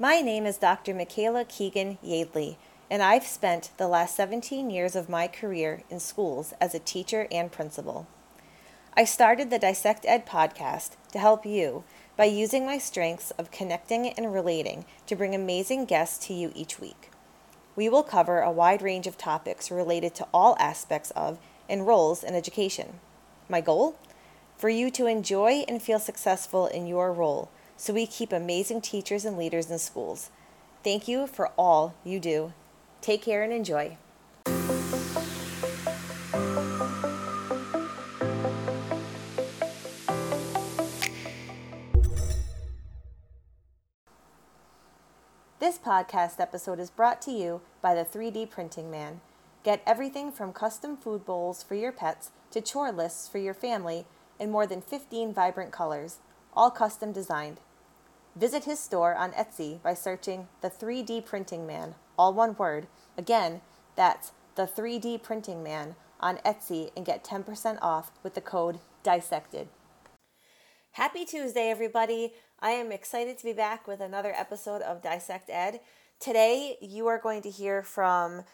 My 0.00 0.20
name 0.20 0.46
is 0.46 0.58
Dr. 0.58 0.94
Michaela 0.94 1.44
Keegan 1.44 1.98
Yadley, 2.04 2.54
and 2.88 3.02
I've 3.02 3.26
spent 3.26 3.72
the 3.78 3.88
last 3.88 4.14
17 4.14 4.70
years 4.70 4.94
of 4.94 5.08
my 5.08 5.26
career 5.26 5.82
in 5.90 5.98
schools 5.98 6.54
as 6.60 6.72
a 6.72 6.78
teacher 6.78 7.26
and 7.32 7.50
principal. 7.50 8.06
I 8.96 9.02
started 9.02 9.50
the 9.50 9.58
Dissect 9.58 10.06
Ed 10.06 10.24
podcast 10.24 10.92
to 11.10 11.18
help 11.18 11.44
you 11.44 11.82
by 12.16 12.26
using 12.26 12.64
my 12.64 12.78
strengths 12.78 13.32
of 13.32 13.50
connecting 13.50 14.10
and 14.10 14.32
relating 14.32 14.84
to 15.08 15.16
bring 15.16 15.34
amazing 15.34 15.84
guests 15.86 16.24
to 16.28 16.32
you 16.32 16.52
each 16.54 16.78
week. 16.78 17.10
We 17.74 17.88
will 17.88 18.04
cover 18.04 18.38
a 18.38 18.52
wide 18.52 18.82
range 18.82 19.08
of 19.08 19.18
topics 19.18 19.68
related 19.68 20.14
to 20.14 20.28
all 20.32 20.56
aspects 20.60 21.10
of 21.16 21.40
and 21.68 21.88
roles 21.88 22.22
in 22.22 22.36
education. 22.36 23.00
My 23.48 23.60
goal? 23.60 23.96
For 24.58 24.68
you 24.68 24.92
to 24.92 25.06
enjoy 25.06 25.64
and 25.66 25.82
feel 25.82 25.98
successful 25.98 26.68
in 26.68 26.86
your 26.86 27.12
role 27.12 27.50
so 27.78 27.94
we 27.94 28.06
keep 28.06 28.32
amazing 28.32 28.80
teachers 28.80 29.24
and 29.24 29.38
leaders 29.38 29.70
in 29.70 29.78
schools. 29.78 30.30
Thank 30.82 31.06
you 31.06 31.28
for 31.28 31.52
all 31.56 31.94
you 32.04 32.18
do. 32.18 32.52
Take 33.00 33.22
care 33.22 33.44
and 33.44 33.52
enjoy. 33.52 33.96
This 45.60 45.78
podcast 45.78 46.40
episode 46.40 46.80
is 46.80 46.90
brought 46.90 47.22
to 47.22 47.30
you 47.30 47.60
by 47.80 47.94
the 47.94 48.04
3D 48.04 48.50
Printing 48.50 48.90
Man. 48.90 49.20
Get 49.62 49.82
everything 49.86 50.32
from 50.32 50.52
custom 50.52 50.96
food 50.96 51.24
bowls 51.24 51.62
for 51.62 51.76
your 51.76 51.92
pets 51.92 52.32
to 52.50 52.60
chore 52.60 52.90
lists 52.90 53.28
for 53.28 53.38
your 53.38 53.54
family 53.54 54.06
in 54.40 54.50
more 54.50 54.66
than 54.66 54.80
15 54.80 55.32
vibrant 55.32 55.70
colors, 55.70 56.18
all 56.54 56.70
custom 56.70 57.12
designed. 57.12 57.60
Visit 58.38 58.66
his 58.66 58.78
store 58.78 59.16
on 59.16 59.32
Etsy 59.32 59.82
by 59.82 59.94
searching 59.94 60.46
The 60.60 60.70
3D 60.70 61.24
Printing 61.24 61.66
Man, 61.66 61.96
all 62.16 62.32
one 62.32 62.54
word. 62.54 62.86
Again, 63.16 63.62
that's 63.96 64.30
The 64.54 64.62
3D 64.64 65.24
Printing 65.24 65.64
Man 65.64 65.96
on 66.20 66.36
Etsy 66.46 66.92
and 66.96 67.04
get 67.04 67.24
10% 67.24 67.78
off 67.82 68.12
with 68.22 68.34
the 68.34 68.40
code 68.40 68.78
DISSECTED. 69.02 69.66
Happy 70.92 71.24
Tuesday, 71.24 71.68
everybody. 71.68 72.32
I 72.60 72.70
am 72.70 72.92
excited 72.92 73.38
to 73.38 73.44
be 73.44 73.52
back 73.52 73.88
with 73.88 74.00
another 74.00 74.32
episode 74.36 74.82
of 74.82 75.02
Dissect 75.02 75.50
Ed. 75.50 75.80
Today, 76.20 76.76
you 76.80 77.08
are 77.08 77.18
going 77.18 77.42
to 77.42 77.50
hear 77.50 77.82
from 77.82 78.44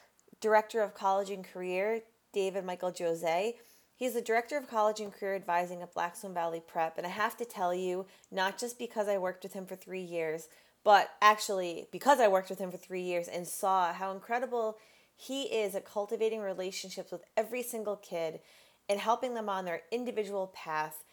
Director 0.40 0.80
of 0.80 0.94
College 0.94 1.28
and 1.28 1.44
Career, 1.44 2.00
David 2.32 2.64
Michael 2.64 2.94
Jose. 2.98 3.56
He's 3.96 4.14
the 4.14 4.20
Director 4.20 4.56
of 4.56 4.68
College 4.68 5.00
and 5.00 5.12
Career 5.12 5.34
Advising 5.34 5.82
at 5.82 5.94
Blackstone 5.94 6.34
Valley 6.34 6.60
Prep. 6.66 6.98
And 6.98 7.06
I 7.06 7.10
have 7.10 7.36
to 7.36 7.44
tell 7.44 7.72
you, 7.72 8.06
not 8.30 8.58
just 8.58 8.78
because 8.78 9.08
I 9.08 9.18
worked 9.18 9.44
with 9.44 9.52
him 9.52 9.66
for 9.66 9.76
three 9.76 10.02
years, 10.02 10.48
but 10.82 11.10
actually 11.22 11.86
because 11.92 12.20
I 12.20 12.28
worked 12.28 12.50
with 12.50 12.58
him 12.58 12.70
for 12.70 12.76
three 12.76 13.02
years 13.02 13.28
and 13.28 13.46
saw 13.46 13.92
how 13.92 14.12
incredible 14.12 14.78
he 15.16 15.44
is 15.44 15.74
at 15.74 15.84
cultivating 15.84 16.40
relationships 16.40 17.12
with 17.12 17.22
every 17.36 17.62
single 17.62 17.96
kid 17.96 18.40
and 18.88 19.00
helping 19.00 19.34
them 19.34 19.48
on 19.48 19.64
their 19.64 19.82
individual 19.90 20.52
path 20.54 21.04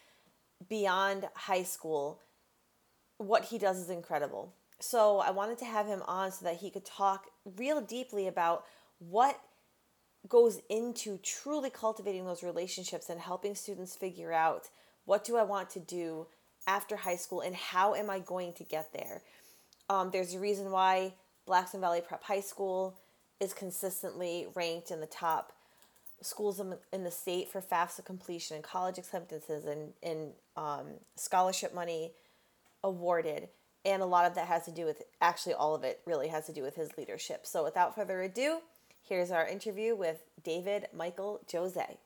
beyond 0.68 1.28
high 1.34 1.62
school 1.62 2.20
what 3.18 3.46
he 3.46 3.58
does 3.58 3.78
is 3.78 3.90
incredible. 3.90 4.54
So 4.80 5.20
I 5.20 5.30
wanted 5.30 5.58
to 5.58 5.64
have 5.64 5.86
him 5.86 6.02
on 6.06 6.32
so 6.32 6.44
that 6.44 6.56
he 6.56 6.70
could 6.70 6.84
talk 6.84 7.26
real 7.56 7.80
deeply 7.80 8.26
about 8.26 8.64
what 8.98 9.40
goes 10.28 10.60
into 10.68 11.18
truly 11.18 11.70
cultivating 11.70 12.24
those 12.24 12.42
relationships 12.42 13.08
and 13.08 13.20
helping 13.20 13.54
students 13.54 13.96
figure 13.96 14.32
out 14.32 14.68
what 15.04 15.24
do 15.24 15.36
I 15.36 15.42
want 15.42 15.70
to 15.70 15.80
do 15.80 16.26
after 16.66 16.96
high 16.96 17.16
school 17.16 17.40
and 17.40 17.54
how 17.54 17.94
am 17.94 18.08
I 18.08 18.20
going 18.20 18.52
to 18.54 18.64
get 18.64 18.92
there. 18.92 19.22
Um, 19.90 20.10
there's 20.12 20.34
a 20.34 20.38
reason 20.38 20.70
why 20.70 21.14
Blackstone 21.44 21.80
Valley 21.80 22.00
Prep 22.00 22.22
High 22.22 22.40
School 22.40 22.98
is 23.40 23.52
consistently 23.52 24.46
ranked 24.54 24.90
in 24.90 25.00
the 25.00 25.06
top 25.06 25.52
schools 26.20 26.62
in 26.92 27.02
the 27.02 27.10
state 27.10 27.50
for 27.50 27.60
FAFSA 27.60 28.04
completion 28.04 28.54
and 28.54 28.64
college 28.64 28.98
acceptances 28.98 29.64
and, 29.64 29.92
and 30.04 30.30
um, 30.56 30.86
scholarship 31.16 31.74
money 31.74 32.12
awarded. 32.84 33.48
And 33.84 34.00
a 34.00 34.06
lot 34.06 34.26
of 34.26 34.36
that 34.36 34.46
has 34.46 34.64
to 34.66 34.70
do 34.70 34.84
with, 34.84 35.02
actually, 35.20 35.54
all 35.54 35.74
of 35.74 35.82
it 35.82 36.00
really 36.06 36.28
has 36.28 36.46
to 36.46 36.52
do 36.52 36.62
with 36.62 36.76
his 36.76 36.96
leadership. 36.96 37.44
So 37.44 37.64
without 37.64 37.96
further 37.96 38.22
ado, 38.22 38.60
here's 39.08 39.30
our 39.30 39.46
interview 39.46 39.96
with 39.96 40.22
David 40.42 40.86
Michael 40.94 41.40
Jose. 41.52 41.98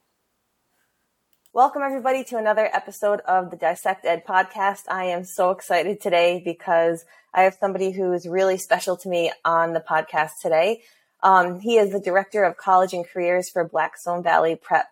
Welcome, 1.53 1.83
everybody, 1.83 2.25
to 2.25 2.37
another 2.37 2.69
episode 2.73 3.21
of 3.21 3.51
the 3.51 3.57
Dissect 3.57 4.05
Ed 4.05 4.25
podcast. 4.27 4.83
I 4.89 5.05
am 5.05 5.25
so 5.25 5.51
excited 5.51 6.01
today 6.01 6.43
because 6.45 7.05
I 7.35 7.43
have 7.43 7.57
somebody 7.61 7.93
who 7.93 8.13
is 8.13 8.27
really 8.27 8.59
special 8.59 8.97
to 8.99 9.09
me 9.09 9.33
on 9.45 9.73
the 9.73 9.81
podcast 9.81 10.41
today. 10.43 10.83
Um, 11.23 11.61
he 11.61 11.77
is 11.77 11.93
the 11.93 12.01
director 12.01 12.45
of 12.45 12.57
college 12.57 12.93
and 12.93 13.07
careers 13.07 13.49
for 13.51 13.67
Blackstone 13.67 14.23
Valley 14.23 14.57
Prep 14.57 14.87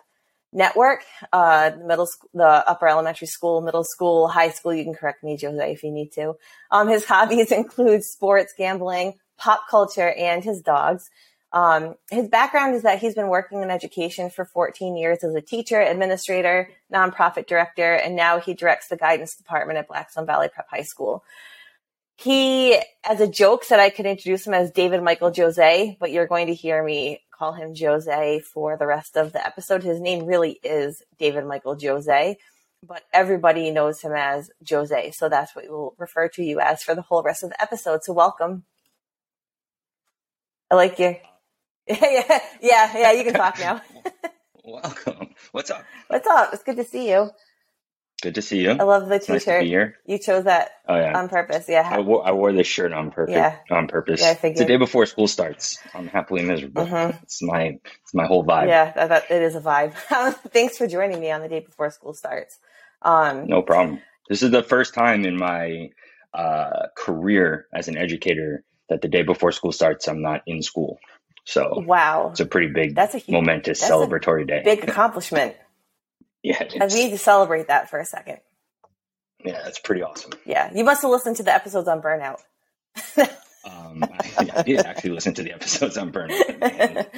network, 0.52 1.04
uh, 1.32 1.72
middle 1.84 2.06
school, 2.06 2.30
the 2.32 2.68
upper 2.68 2.86
elementary 2.86 3.26
school, 3.26 3.60
middle 3.60 3.84
school, 3.84 4.28
high 4.28 4.50
school. 4.50 4.72
You 4.74 4.84
can 4.84 4.94
correct 4.94 5.24
me, 5.24 5.38
Jose, 5.40 5.72
if 5.72 5.82
you 5.82 5.90
need 5.90 6.12
to. 6.12 6.34
Um, 6.70 6.88
his 6.88 7.04
hobbies 7.06 7.50
include 7.50 8.04
sports, 8.04 8.54
gambling, 8.56 9.14
pop 9.36 9.62
culture, 9.68 10.12
and 10.12 10.44
his 10.44 10.60
dogs. 10.60 11.10
Um, 11.54 11.94
his 12.10 12.26
background 12.26 12.74
is 12.74 12.82
that 12.82 12.98
he's 12.98 13.14
been 13.14 13.28
working 13.28 13.62
in 13.62 13.70
education 13.70 14.28
for 14.28 14.44
14 14.44 14.96
years 14.96 15.22
as 15.22 15.36
a 15.36 15.40
teacher, 15.40 15.80
administrator, 15.80 16.68
nonprofit 16.92 17.46
director, 17.46 17.94
and 17.94 18.16
now 18.16 18.40
he 18.40 18.54
directs 18.54 18.88
the 18.88 18.96
guidance 18.96 19.36
department 19.36 19.78
at 19.78 19.86
Blackstone 19.86 20.26
Valley 20.26 20.48
Prep 20.52 20.68
High 20.68 20.82
School. 20.82 21.22
He, 22.16 22.76
as 23.08 23.20
a 23.20 23.28
joke, 23.28 23.62
said 23.62 23.78
I 23.78 23.90
could 23.90 24.04
introduce 24.04 24.44
him 24.44 24.52
as 24.52 24.72
David 24.72 25.00
Michael 25.04 25.32
Jose, 25.34 25.96
but 26.00 26.10
you're 26.10 26.26
going 26.26 26.48
to 26.48 26.54
hear 26.54 26.82
me 26.82 27.20
call 27.30 27.52
him 27.52 27.72
Jose 27.76 28.40
for 28.40 28.76
the 28.76 28.86
rest 28.86 29.16
of 29.16 29.32
the 29.32 29.44
episode. 29.44 29.84
His 29.84 30.00
name 30.00 30.26
really 30.26 30.58
is 30.64 31.02
David 31.20 31.46
Michael 31.46 31.78
Jose, 31.80 32.36
but 32.82 33.02
everybody 33.12 33.70
knows 33.70 34.00
him 34.00 34.12
as 34.12 34.50
Jose. 34.68 35.12
So 35.12 35.28
that's 35.28 35.54
what 35.54 35.66
we'll 35.68 35.94
refer 35.98 36.28
to 36.30 36.42
you 36.42 36.58
as 36.58 36.82
for 36.82 36.96
the 36.96 37.02
whole 37.02 37.22
rest 37.22 37.44
of 37.44 37.50
the 37.50 37.62
episode. 37.62 38.02
So 38.02 38.12
welcome. 38.12 38.64
I 40.68 40.74
like 40.74 40.98
you. 40.98 41.14
Yeah, 41.86 42.40
yeah, 42.62 42.98
yeah, 42.98 43.12
you 43.12 43.24
can 43.24 43.34
talk 43.34 43.58
now. 43.58 43.82
welcome. 44.64 45.34
What's 45.52 45.70
up? 45.70 45.84
What's 46.08 46.26
up? 46.26 46.54
It's 46.54 46.62
good 46.62 46.76
to 46.76 46.84
see 46.84 47.10
you. 47.10 47.30
Good 48.22 48.36
to 48.36 48.42
see 48.42 48.62
you. 48.62 48.70
I 48.70 48.84
love 48.84 49.08
the 49.08 49.18
t-shirt. 49.18 49.66
Nice. 49.66 49.92
You 50.06 50.18
chose 50.18 50.44
that 50.44 50.70
oh, 50.88 50.96
yeah. 50.96 51.18
on 51.18 51.28
purpose. 51.28 51.66
Yeah. 51.68 51.86
I 51.90 52.00
wore, 52.00 52.26
I 52.26 52.32
wore 52.32 52.52
this 52.52 52.66
shirt 52.66 52.92
on 52.92 53.10
purpose. 53.10 53.34
Yeah. 53.34 53.58
On 53.70 53.86
purpose. 53.86 54.22
Yeah, 54.22 54.30
I 54.30 54.34
figured. 54.34 54.52
It's 54.52 54.60
the 54.60 54.66
day 54.66 54.76
before 54.78 55.04
school 55.04 55.28
starts. 55.28 55.78
I'm 55.92 56.06
happily 56.06 56.42
miserable. 56.42 56.86
Mm-hmm. 56.86 57.18
It's 57.22 57.42
my 57.42 57.78
it's 58.02 58.14
my 58.14 58.24
whole 58.24 58.44
vibe. 58.44 58.68
Yeah, 58.68 59.06
that, 59.06 59.30
it 59.30 59.42
is 59.42 59.56
a 59.56 59.60
vibe. 59.60 59.92
Thanks 60.52 60.78
for 60.78 60.86
joining 60.86 61.20
me 61.20 61.30
on 61.32 61.42
the 61.42 61.48
day 61.48 61.60
before 61.60 61.90
school 61.90 62.14
starts. 62.14 62.58
Um, 63.02 63.46
no 63.46 63.60
problem. 63.60 64.00
This 64.30 64.42
is 64.42 64.50
the 64.50 64.62
first 64.62 64.94
time 64.94 65.26
in 65.26 65.36
my 65.36 65.90
uh, 66.32 66.86
career 66.96 67.66
as 67.74 67.88
an 67.88 67.98
educator 67.98 68.64
that 68.88 69.02
the 69.02 69.08
day 69.08 69.22
before 69.22 69.52
school 69.52 69.72
starts, 69.72 70.08
I'm 70.08 70.22
not 70.22 70.42
in 70.46 70.62
school. 70.62 70.98
So 71.44 71.82
wow, 71.86 72.30
it's 72.30 72.40
a 72.40 72.46
pretty 72.46 72.72
big, 72.72 72.94
that's 72.94 73.14
a 73.14 73.18
huge, 73.18 73.32
momentous 73.32 73.80
that's 73.80 73.92
celebratory 73.92 74.46
day. 74.46 74.62
Big 74.64 74.88
accomplishment. 74.88 75.56
Yeah. 76.46 76.62
We 76.72 77.04
need 77.04 77.10
to 77.12 77.16
celebrate 77.16 77.68
that 77.68 77.88
for 77.88 77.98
a 77.98 78.04
second. 78.04 78.36
Yeah, 79.42 79.62
that's 79.64 79.78
pretty 79.78 80.02
awesome. 80.02 80.32
Yeah. 80.44 80.70
You 80.74 80.84
must 80.84 81.00
have 81.00 81.10
listened 81.10 81.36
to 81.36 81.42
the 81.42 81.54
episodes 81.54 81.88
on 81.88 82.02
burnout. 82.02 82.36
um, 83.64 84.04
I, 84.04 84.50
I, 84.54 84.62
did 84.62 84.80
actually 84.80 85.12
listen 85.12 85.32
to 85.32 85.42
the 85.42 85.52
episodes 85.52 85.96
on 85.96 86.12
burnout. 86.12 87.06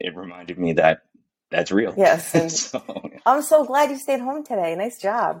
It 0.00 0.14
reminded 0.14 0.58
me 0.58 0.74
that 0.74 1.04
that's 1.50 1.72
real. 1.72 1.94
Yes. 1.96 2.30
so, 2.70 2.82
yeah. 3.10 3.18
I'm 3.24 3.40
so 3.40 3.64
glad 3.64 3.90
you 3.90 3.96
stayed 3.96 4.20
home 4.20 4.44
today. 4.44 4.76
Nice 4.76 5.00
job. 5.00 5.40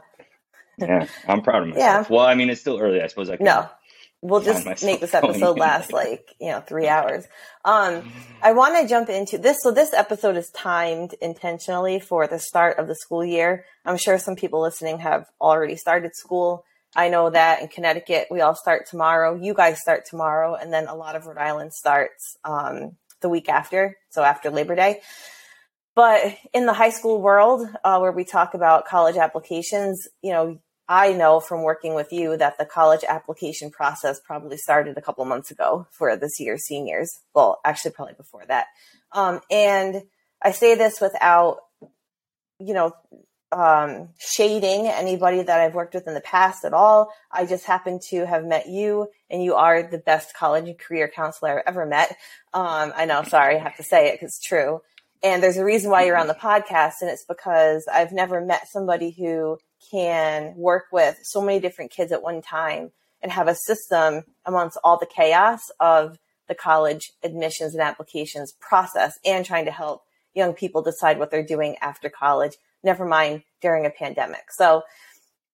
yeah, 0.78 1.06
I'm 1.28 1.42
proud 1.42 1.64
of 1.64 1.68
myself. 1.68 2.08
Yeah. 2.08 2.14
Well, 2.16 2.24
I 2.24 2.34
mean, 2.34 2.48
it's 2.48 2.62
still 2.62 2.80
early. 2.80 3.02
I 3.02 3.08
suppose 3.08 3.28
I 3.28 3.36
can 3.36 3.44
no 3.44 3.68
we'll 4.20 4.40
just 4.40 4.84
make 4.84 5.00
this 5.00 5.14
episode 5.14 5.58
last 5.58 5.92
like 5.92 6.34
you 6.40 6.50
know 6.50 6.60
three 6.60 6.88
hours. 6.88 7.26
Um 7.64 8.10
i 8.42 8.52
want 8.52 8.76
to 8.76 8.88
jump 8.88 9.08
into 9.08 9.38
this. 9.38 9.58
So 9.62 9.70
this 9.70 9.92
episode 9.92 10.36
is 10.36 10.50
timed 10.50 11.14
intentionally 11.20 12.00
for 12.00 12.26
the 12.26 12.38
start 12.38 12.78
of 12.78 12.88
the 12.88 12.96
school 12.96 13.24
year. 13.24 13.64
I'm 13.84 13.96
sure 13.96 14.18
some 14.18 14.36
people 14.36 14.60
listening 14.60 15.00
have 15.00 15.26
already 15.40 15.76
started 15.76 16.14
school. 16.14 16.64
I 16.96 17.10
know 17.10 17.30
that 17.30 17.62
in 17.62 17.68
connecticut 17.68 18.28
we 18.30 18.40
all 18.40 18.54
start 18.54 18.86
tomorrow. 18.86 19.34
You 19.40 19.54
guys 19.54 19.80
start 19.80 20.04
tomorrow 20.04 20.54
and 20.54 20.72
then 20.72 20.88
a 20.88 20.94
lot 20.94 21.16
of 21.16 21.26
rhode 21.26 21.38
island 21.38 21.72
starts 21.72 22.36
um 22.44 22.96
the 23.20 23.28
week 23.28 23.48
after 23.48 23.96
so 24.10 24.22
after 24.22 24.50
labor 24.50 24.74
day. 24.74 25.00
But 25.94 26.36
in 26.54 26.66
the 26.66 26.72
high 26.72 26.90
school 26.90 27.20
world 27.20 27.68
uh, 27.82 27.98
where 27.98 28.12
we 28.12 28.24
talk 28.24 28.54
about 28.54 28.86
college 28.86 29.16
applications 29.16 30.08
you 30.22 30.32
know 30.32 30.58
I 30.88 31.12
know 31.12 31.38
from 31.38 31.62
working 31.62 31.94
with 31.94 32.12
you 32.12 32.36
that 32.38 32.56
the 32.56 32.64
college 32.64 33.04
application 33.06 33.70
process 33.70 34.20
probably 34.20 34.56
started 34.56 34.96
a 34.96 35.02
couple 35.02 35.24
months 35.26 35.50
ago 35.50 35.86
for 35.90 36.16
this 36.16 36.40
year's 36.40 36.64
seniors. 36.64 37.20
Well, 37.34 37.60
actually, 37.64 37.90
probably 37.90 38.14
before 38.14 38.44
that. 38.48 38.66
Um, 39.12 39.40
and 39.50 40.02
I 40.42 40.52
say 40.52 40.76
this 40.76 41.00
without, 41.00 41.58
you 42.58 42.72
know, 42.72 42.92
um, 43.52 44.10
shading 44.18 44.86
anybody 44.86 45.42
that 45.42 45.60
I've 45.60 45.74
worked 45.74 45.94
with 45.94 46.06
in 46.06 46.14
the 46.14 46.20
past 46.20 46.64
at 46.64 46.74
all. 46.74 47.10
I 47.30 47.46
just 47.46 47.64
happen 47.64 47.98
to 48.10 48.26
have 48.26 48.44
met 48.44 48.68
you, 48.68 49.08
and 49.30 49.42
you 49.42 49.54
are 49.54 49.82
the 49.82 49.98
best 49.98 50.34
college 50.34 50.68
and 50.68 50.78
career 50.78 51.10
counselor 51.14 51.58
I've 51.58 51.64
ever 51.66 51.86
met. 51.86 52.16
Um, 52.52 52.92
I 52.94 53.04
know, 53.06 53.22
sorry, 53.22 53.56
I 53.56 53.62
have 53.62 53.76
to 53.76 53.82
say 53.82 54.08
it 54.08 54.14
because 54.14 54.36
it's 54.36 54.46
true. 54.46 54.80
And 55.22 55.42
there's 55.42 55.56
a 55.56 55.64
reason 55.64 55.90
why 55.90 56.04
you're 56.04 56.16
on 56.16 56.28
the 56.28 56.34
podcast, 56.34 57.00
and 57.00 57.10
it's 57.10 57.24
because 57.24 57.88
I've 57.92 58.12
never 58.12 58.40
met 58.40 58.68
somebody 58.68 59.10
who 59.10 59.58
can 59.90 60.54
work 60.56 60.86
with 60.92 61.18
so 61.22 61.40
many 61.40 61.60
different 61.60 61.90
kids 61.90 62.12
at 62.12 62.22
one 62.22 62.42
time 62.42 62.92
and 63.22 63.32
have 63.32 63.48
a 63.48 63.54
system 63.54 64.24
amongst 64.44 64.78
all 64.84 64.98
the 64.98 65.06
chaos 65.06 65.70
of 65.80 66.18
the 66.48 66.54
college 66.54 67.12
admissions 67.22 67.74
and 67.74 67.82
applications 67.82 68.52
process 68.60 69.18
and 69.24 69.44
trying 69.44 69.66
to 69.66 69.70
help 69.70 70.02
young 70.34 70.54
people 70.54 70.82
decide 70.82 71.18
what 71.18 71.30
they're 71.30 71.42
doing 71.42 71.76
after 71.80 72.08
college, 72.08 72.56
never 72.82 73.04
mind 73.04 73.42
during 73.60 73.84
a 73.84 73.90
pandemic. 73.90 74.50
So 74.50 74.82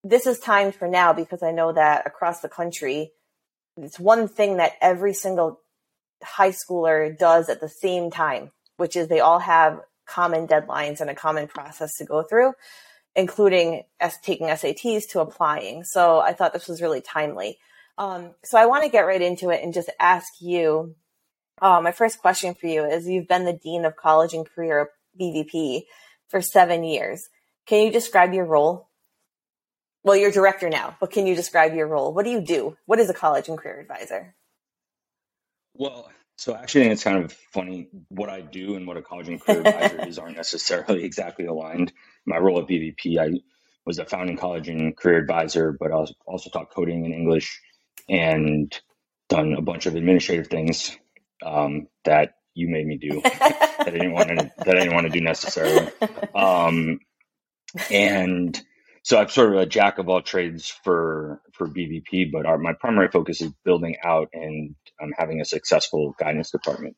this 0.03 0.27
is 0.27 0.39
timed 0.39 0.75
for 0.75 0.87
now 0.87 1.13
because 1.13 1.43
I 1.43 1.51
know 1.51 1.73
that 1.73 2.07
across 2.07 2.41
the 2.41 2.49
country, 2.49 3.13
it's 3.77 3.99
one 3.99 4.29
thing 4.29 4.59
that 4.59 4.73
every 4.81 5.15
single 5.15 5.61
high 6.23 6.53
schooler 6.53 7.17
does 7.17 7.49
at 7.49 7.61
the 7.61 7.69
same 7.69 8.11
time, 8.11 8.53
which 8.77 8.97
is 8.97 9.09
they 9.09 9.21
all 9.21 9.41
have 9.41 9.81
common 10.07 10.47
deadlines 10.47 11.01
and 11.01 11.11
a 11.11 11.15
common 11.15 11.49
process 11.49 11.97
to 11.97 12.05
go 12.05 12.23
through, 12.23 12.53
including 13.17 13.83
as 14.01 14.19
taking 14.21 14.47
SATs 14.49 15.09
to 15.11 15.21
applying. 15.21 15.85
So 15.85 16.21
I 16.21 16.33
thought 16.33 16.53
this 16.53 16.69
was 16.69 16.83
really 16.83 17.01
timely. 17.01 17.59
Um, 17.97 18.35
so 18.45 18.59
I 18.59 18.67
want 18.67 18.85
to 18.85 18.91
get 18.91 19.07
right 19.07 19.23
into 19.23 19.51
it 19.51 19.63
and 19.63 19.73
just 19.73 19.91
ask 20.01 20.33
you. 20.41 20.95
Uh, 21.63 21.81
my 21.81 21.93
first 21.93 22.19
question 22.19 22.55
for 22.55 22.67
you 22.67 22.85
is: 22.85 23.07
You've 23.07 23.29
been 23.29 23.45
the 23.45 23.53
dean 23.53 23.85
of 23.85 23.95
college 23.95 24.35
and 24.35 24.45
career 24.45 24.91
BVP 25.21 25.83
for 26.29 26.43
seven 26.43 26.83
years. 26.83 27.29
Can 27.67 27.87
you 27.87 27.93
describe 27.93 28.35
your 28.35 28.45
role? 28.45 28.89
Well, 30.03 30.17
you're 30.17 30.33
director 30.33 30.69
now, 30.69 30.97
but 31.01 31.13
can 31.13 31.27
you 31.27 31.35
describe 31.35 31.75
your 31.75 31.87
role? 31.87 32.13
What 32.13 32.25
do 32.25 32.31
you 32.31 32.41
do? 32.41 32.77
What 32.85 32.99
is 32.99 33.09
a 33.09 33.15
college 33.15 33.49
and 33.49 33.57
career 33.57 33.81
advisor? 33.81 34.35
Well, 35.75 36.11
so 36.37 36.55
actually, 36.55 36.83
I 36.83 36.85
think 36.85 36.93
it's 36.95 37.05
kind 37.05 37.25
of 37.25 37.33
funny. 37.53 37.89
What 38.09 38.29
I 38.29 38.41
do 38.41 38.75
and 38.75 38.87
what 38.87 38.97
a 38.97 39.03
college 39.03 39.29
and 39.29 39.41
career 39.41 39.61
advisor 39.61 40.05
is 40.09 40.19
aren't 40.19 40.37
necessarily 40.37 41.05
exactly 41.05 41.47
aligned. 41.47 41.93
My 42.27 42.39
role 42.39 42.61
at 42.61 42.69
BVP, 42.69 43.19
I 43.19 43.41
was 43.87 43.99
a 43.99 44.07
founding 44.07 44.37
college 44.37 44.69
and 44.69 44.97
career 44.97 45.19
advisor, 45.19 45.77
but 45.79 45.93
I 45.93 46.07
also 46.27 46.51
taught 46.51 46.71
coding 46.71 47.05
and 47.05 47.15
English 47.15 47.61
and 48.09 48.73
done 49.29 49.55
a 49.55 49.63
bunch 49.63 49.87
of 49.87 49.97
administrative 49.97 50.49
things 50.49 50.97
um, 51.45 51.89
that 52.05 52.35
you 52.55 52.69
made 52.69 52.87
me 52.87 52.99
do 52.99 53.21
that 53.25 53.89
I 53.89 53.91
didn't 53.91 54.13
want 54.15 54.29
to 54.31 54.53
that 54.65 54.77
I 54.77 54.81
didn't 54.81 54.95
want 54.95 55.07
to 55.07 55.11
do 55.13 55.21
necessarily. 55.23 55.91
Um, 56.35 57.01
and 57.91 58.61
so 59.03 59.19
I'm 59.21 59.29
sort 59.29 59.55
of 59.55 59.61
a 59.61 59.67
jack 59.67 59.99
of 59.99 60.09
all 60.09 60.23
trades 60.23 60.69
for 60.85 61.43
for 61.55 61.69
BVP, 61.69 62.33
but 62.33 62.47
our, 62.47 62.59
my 62.59 62.75
primary 62.75 63.09
focus 63.11 63.41
is 63.41 63.53
building 63.65 63.97
out 64.05 64.31
and 64.33 64.75
um, 65.03 65.13
having 65.17 65.41
a 65.41 65.45
successful 65.45 66.15
guidance 66.19 66.51
department. 66.51 66.97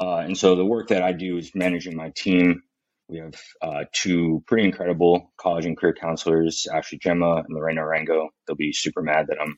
Uh, 0.00 0.18
and 0.18 0.38
so 0.38 0.56
the 0.56 0.66
work 0.66 0.88
that 0.88 1.02
I 1.02 1.12
do 1.12 1.38
is 1.38 1.52
managing 1.54 1.96
my 1.96 2.10
team. 2.16 2.62
We 3.08 3.18
have 3.18 3.34
uh, 3.60 3.84
two 3.92 4.42
pretty 4.46 4.64
incredible 4.64 5.32
college 5.38 5.66
and 5.66 5.76
career 5.76 5.94
counselors, 5.98 6.66
Ashley 6.72 6.98
Gemma 6.98 7.36
and 7.36 7.54
Lorena 7.54 7.82
Arango. 7.82 8.28
They'll 8.46 8.56
be 8.56 8.72
super 8.72 9.02
mad 9.02 9.26
that 9.28 9.40
I'm 9.40 9.56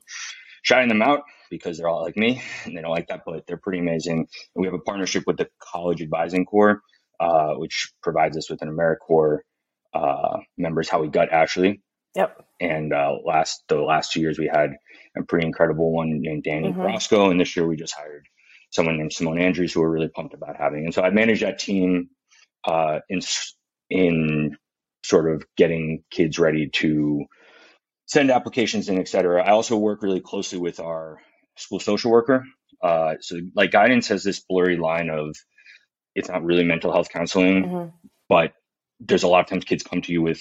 shouting 0.62 0.88
them 0.88 1.02
out 1.02 1.20
because 1.48 1.78
they're 1.78 1.88
all 1.88 2.02
like 2.02 2.16
me 2.16 2.42
and 2.64 2.76
they 2.76 2.82
don't 2.82 2.90
like 2.90 3.06
that, 3.08 3.22
but 3.24 3.46
they're 3.46 3.56
pretty 3.56 3.78
amazing. 3.78 4.18
And 4.18 4.26
we 4.60 4.66
have 4.66 4.74
a 4.74 4.80
partnership 4.80 5.24
with 5.26 5.36
the 5.36 5.48
College 5.60 6.02
Advising 6.02 6.44
Corps, 6.44 6.82
uh, 7.20 7.54
which 7.54 7.92
provides 8.02 8.36
us 8.36 8.50
with 8.50 8.62
an 8.62 8.76
AmeriCorps 8.76 9.38
uh, 9.94 10.38
members 10.58 10.88
how 10.88 11.00
we 11.00 11.08
got 11.08 11.32
Ashley. 11.32 11.80
Yep. 12.14 12.44
And 12.60 12.92
uh, 12.92 13.12
last 13.24 13.62
the 13.68 13.76
last 13.76 14.12
two 14.12 14.20
years 14.20 14.38
we 14.38 14.50
had 14.52 14.70
a 15.16 15.22
pretty 15.22 15.46
incredible 15.46 15.92
one 15.92 16.20
named 16.20 16.44
Danny 16.44 16.68
mm-hmm. 16.68 16.80
Roscoe, 16.80 17.30
and 17.30 17.40
this 17.40 17.56
year 17.56 17.66
we 17.66 17.76
just 17.76 17.94
hired 17.94 18.26
someone 18.70 18.96
named 18.96 19.12
Simone 19.12 19.40
Andrews, 19.40 19.72
who 19.72 19.80
we're 19.80 19.90
really 19.90 20.08
pumped 20.08 20.34
about 20.34 20.56
having. 20.58 20.84
And 20.84 20.94
so 20.94 21.02
I 21.02 21.10
manage 21.10 21.40
that 21.40 21.58
team 21.58 22.08
uh, 22.66 23.00
in 23.08 23.20
in 23.88 24.56
sort 25.04 25.32
of 25.32 25.44
getting 25.56 26.02
kids 26.10 26.38
ready 26.38 26.68
to 26.68 27.24
send 28.06 28.30
applications 28.30 28.88
in, 28.88 28.98
et 28.98 29.08
cetera. 29.08 29.42
I 29.42 29.50
also 29.50 29.76
work 29.76 30.02
really 30.02 30.20
closely 30.20 30.58
with 30.58 30.80
our 30.80 31.18
school 31.56 31.80
social 31.80 32.10
worker. 32.10 32.44
Uh, 32.82 33.14
so 33.20 33.40
like 33.54 33.70
guidance 33.70 34.08
has 34.08 34.22
this 34.22 34.40
blurry 34.40 34.76
line 34.76 35.10
of 35.10 35.36
it's 36.14 36.28
not 36.28 36.44
really 36.44 36.64
mental 36.64 36.92
health 36.92 37.08
counseling, 37.08 37.64
mm-hmm. 37.64 37.88
but 38.28 38.52
there's 39.00 39.22
a 39.22 39.28
lot 39.28 39.40
of 39.40 39.46
times 39.46 39.64
kids 39.64 39.82
come 39.82 40.02
to 40.02 40.12
you 40.12 40.22
with 40.22 40.40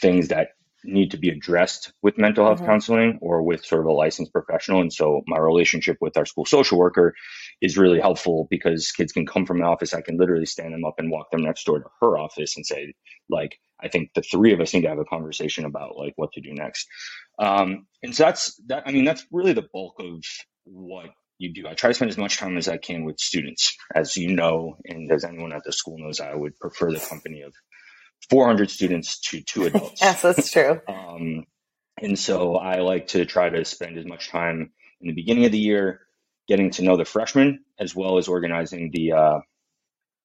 things 0.00 0.28
that 0.28 0.48
need 0.84 1.10
to 1.12 1.16
be 1.16 1.28
addressed 1.28 1.92
with 2.02 2.18
mental 2.18 2.44
health 2.44 2.58
mm-hmm. 2.58 2.66
counseling 2.66 3.18
or 3.22 3.42
with 3.42 3.64
sort 3.64 3.80
of 3.80 3.86
a 3.86 3.92
licensed 3.92 4.32
professional. 4.32 4.80
And 4.80 4.92
so 4.92 5.22
my 5.26 5.38
relationship 5.38 5.98
with 6.00 6.16
our 6.16 6.26
school 6.26 6.44
social 6.44 6.78
worker 6.78 7.14
is 7.60 7.78
really 7.78 8.00
helpful 8.00 8.46
because 8.50 8.92
kids 8.92 9.12
can 9.12 9.26
come 9.26 9.46
from 9.46 9.58
an 9.58 9.66
office. 9.66 9.94
I 9.94 10.00
can 10.00 10.18
literally 10.18 10.46
stand 10.46 10.74
them 10.74 10.84
up 10.84 10.94
and 10.98 11.10
walk 11.10 11.30
them 11.30 11.42
next 11.42 11.64
door 11.64 11.80
to 11.80 11.90
her 12.00 12.18
office 12.18 12.56
and 12.56 12.66
say, 12.66 12.94
like, 13.30 13.58
I 13.80 13.88
think 13.88 14.10
the 14.14 14.22
three 14.22 14.52
of 14.52 14.60
us 14.60 14.74
need 14.74 14.82
to 14.82 14.88
have 14.88 14.98
a 14.98 15.04
conversation 15.04 15.64
about 15.64 15.96
like 15.96 16.12
what 16.16 16.32
to 16.32 16.40
do 16.40 16.52
next. 16.52 16.86
Um, 17.38 17.86
and 18.02 18.14
so 18.14 18.24
that's 18.24 18.60
that. 18.66 18.84
I 18.86 18.92
mean, 18.92 19.04
that's 19.04 19.26
really 19.32 19.52
the 19.52 19.68
bulk 19.72 19.96
of 19.98 20.22
what 20.64 21.10
you 21.38 21.52
do. 21.52 21.66
I 21.66 21.74
try 21.74 21.90
to 21.90 21.94
spend 21.94 22.10
as 22.10 22.18
much 22.18 22.38
time 22.38 22.56
as 22.56 22.68
I 22.68 22.76
can 22.76 23.04
with 23.04 23.18
students, 23.18 23.76
as 23.94 24.16
you 24.16 24.34
know, 24.34 24.76
and 24.84 25.10
as 25.10 25.24
anyone 25.24 25.52
at 25.52 25.64
the 25.64 25.72
school 25.72 25.98
knows, 25.98 26.20
I 26.20 26.34
would 26.34 26.56
prefer 26.58 26.92
the 26.92 27.00
company 27.00 27.42
of 27.42 27.52
400 28.30 28.70
students 28.70 29.20
to 29.20 29.42
two 29.42 29.64
adults. 29.66 30.00
yes, 30.00 30.22
that's 30.22 30.50
true. 30.50 30.80
um, 30.88 31.46
and 32.00 32.18
so 32.18 32.56
I 32.56 32.80
like 32.80 33.08
to 33.08 33.24
try 33.24 33.48
to 33.48 33.64
spend 33.64 33.98
as 33.98 34.06
much 34.06 34.30
time 34.30 34.72
in 35.00 35.08
the 35.08 35.14
beginning 35.14 35.44
of 35.44 35.52
the 35.52 35.58
year 35.58 36.00
getting 36.48 36.70
to 36.70 36.82
know 36.82 36.96
the 36.96 37.04
freshmen 37.04 37.60
as 37.78 37.94
well 37.94 38.18
as 38.18 38.28
organizing 38.28 38.90
the 38.92 39.12
uh, 39.12 39.40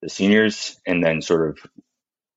the 0.01 0.09
seniors, 0.09 0.79
and 0.85 1.03
then 1.03 1.21
sort 1.21 1.49
of 1.49 1.59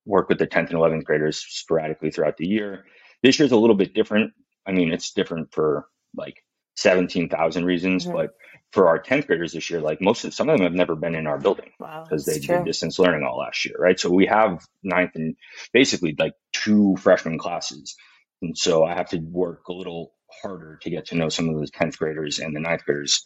work 0.06 0.28
with 0.28 0.38
the 0.38 0.46
10th 0.46 0.70
and 0.70 0.78
11th 0.78 1.04
graders 1.04 1.38
sporadically 1.38 2.10
throughout 2.10 2.36
the 2.36 2.46
year. 2.46 2.84
This 3.22 3.38
year's 3.38 3.52
a 3.52 3.56
little 3.56 3.76
bit 3.76 3.94
different. 3.94 4.32
I 4.66 4.72
mean, 4.72 4.92
it's 4.92 5.12
different 5.12 5.52
for 5.52 5.86
like 6.16 6.42
17,000 6.76 7.64
reasons, 7.64 8.04
mm-hmm. 8.04 8.16
but 8.16 8.30
for 8.72 8.88
our 8.88 9.02
10th 9.02 9.26
graders 9.26 9.52
this 9.52 9.68
year, 9.70 9.80
like 9.80 10.00
most 10.00 10.24
of 10.24 10.32
some 10.32 10.48
of 10.48 10.56
them 10.56 10.64
have 10.64 10.74
never 10.74 10.94
been 10.94 11.14
in 11.14 11.26
our 11.26 11.38
building 11.38 11.70
because 11.78 12.26
wow, 12.26 12.32
they 12.32 12.38
did 12.38 12.64
distance 12.64 12.98
learning 12.98 13.26
all 13.26 13.38
last 13.38 13.64
year, 13.64 13.74
right? 13.78 13.98
So 13.98 14.10
we 14.10 14.26
have 14.26 14.64
ninth 14.82 15.12
and 15.16 15.36
basically 15.72 16.14
like 16.18 16.34
two 16.52 16.96
freshman 16.96 17.38
classes. 17.38 17.96
And 18.42 18.56
so 18.56 18.84
I 18.84 18.94
have 18.94 19.10
to 19.10 19.18
work 19.18 19.68
a 19.68 19.72
little 19.72 20.12
harder 20.42 20.78
to 20.82 20.90
get 20.90 21.06
to 21.06 21.16
know 21.16 21.28
some 21.28 21.48
of 21.48 21.56
those 21.56 21.70
10th 21.72 21.98
graders 21.98 22.38
and 22.38 22.54
the 22.54 22.60
ninth 22.60 22.84
graders 22.84 23.24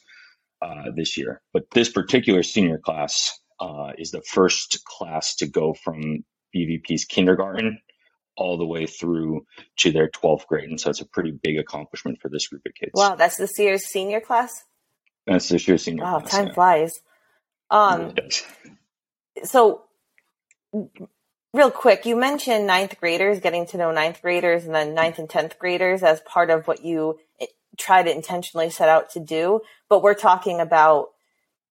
uh, 0.62 0.90
this 0.96 1.18
year. 1.18 1.42
But 1.52 1.70
this 1.70 1.90
particular 1.90 2.42
senior 2.42 2.78
class 2.78 3.38
uh, 3.60 3.92
is 3.98 4.10
the 4.10 4.22
first 4.22 4.82
class 4.84 5.36
to 5.36 5.46
go 5.46 5.74
from 5.74 6.24
BVP's 6.56 7.04
kindergarten 7.04 7.80
all 8.36 8.58
the 8.58 8.66
way 8.66 8.86
through 8.86 9.44
to 9.76 9.92
their 9.92 10.08
12th 10.08 10.46
grade. 10.46 10.68
And 10.68 10.80
so 10.80 10.90
it's 10.90 11.00
a 11.00 11.06
pretty 11.06 11.30
big 11.30 11.58
accomplishment 11.58 12.18
for 12.20 12.28
this 12.28 12.48
group 12.48 12.62
of 12.66 12.72
kids. 12.74 12.92
Wow, 12.94 13.14
that's 13.14 13.36
this 13.36 13.58
year's 13.58 13.84
senior 13.84 14.20
class? 14.20 14.64
That's 15.26 15.48
the 15.48 15.58
year's 15.58 15.84
senior 15.84 16.04
wow, 16.04 16.20
class. 16.20 16.32
time 16.32 16.46
yeah. 16.48 16.52
flies. 16.52 17.00
Um, 17.70 18.14
so, 19.44 19.82
real 21.52 21.70
quick, 21.70 22.04
you 22.04 22.16
mentioned 22.16 22.66
ninth 22.66 22.98
graders, 23.00 23.40
getting 23.40 23.66
to 23.66 23.78
know 23.78 23.90
ninth 23.90 24.20
graders 24.20 24.64
and 24.64 24.74
then 24.74 24.94
ninth 24.94 25.18
and 25.18 25.28
10th 25.28 25.58
graders 25.58 26.02
as 26.02 26.20
part 26.20 26.50
of 26.50 26.66
what 26.66 26.84
you 26.84 27.18
eh, 27.40 27.46
try 27.78 28.02
to 28.02 28.10
intentionally 28.10 28.70
set 28.70 28.88
out 28.88 29.10
to 29.10 29.20
do. 29.20 29.60
But 29.88 30.02
we're 30.02 30.14
talking 30.14 30.60
about, 30.60 31.10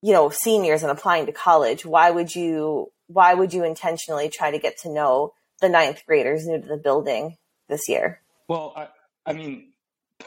you 0.01 0.13
know, 0.13 0.29
seniors 0.29 0.81
and 0.81 0.91
applying 0.91 1.27
to 1.27 1.31
college. 1.31 1.85
Why 1.85 2.09
would 2.09 2.35
you, 2.35 2.91
why 3.07 3.33
would 3.33 3.53
you 3.53 3.63
intentionally 3.63 4.29
try 4.29 4.51
to 4.51 4.59
get 4.59 4.79
to 4.79 4.91
know 4.91 5.33
the 5.61 5.69
ninth 5.69 6.03
graders 6.07 6.47
new 6.47 6.59
to 6.59 6.67
the 6.67 6.77
building 6.77 7.37
this 7.69 7.87
year? 7.87 8.19
Well, 8.47 8.73
I, 8.75 8.87
I 9.25 9.33
mean, 9.33 9.72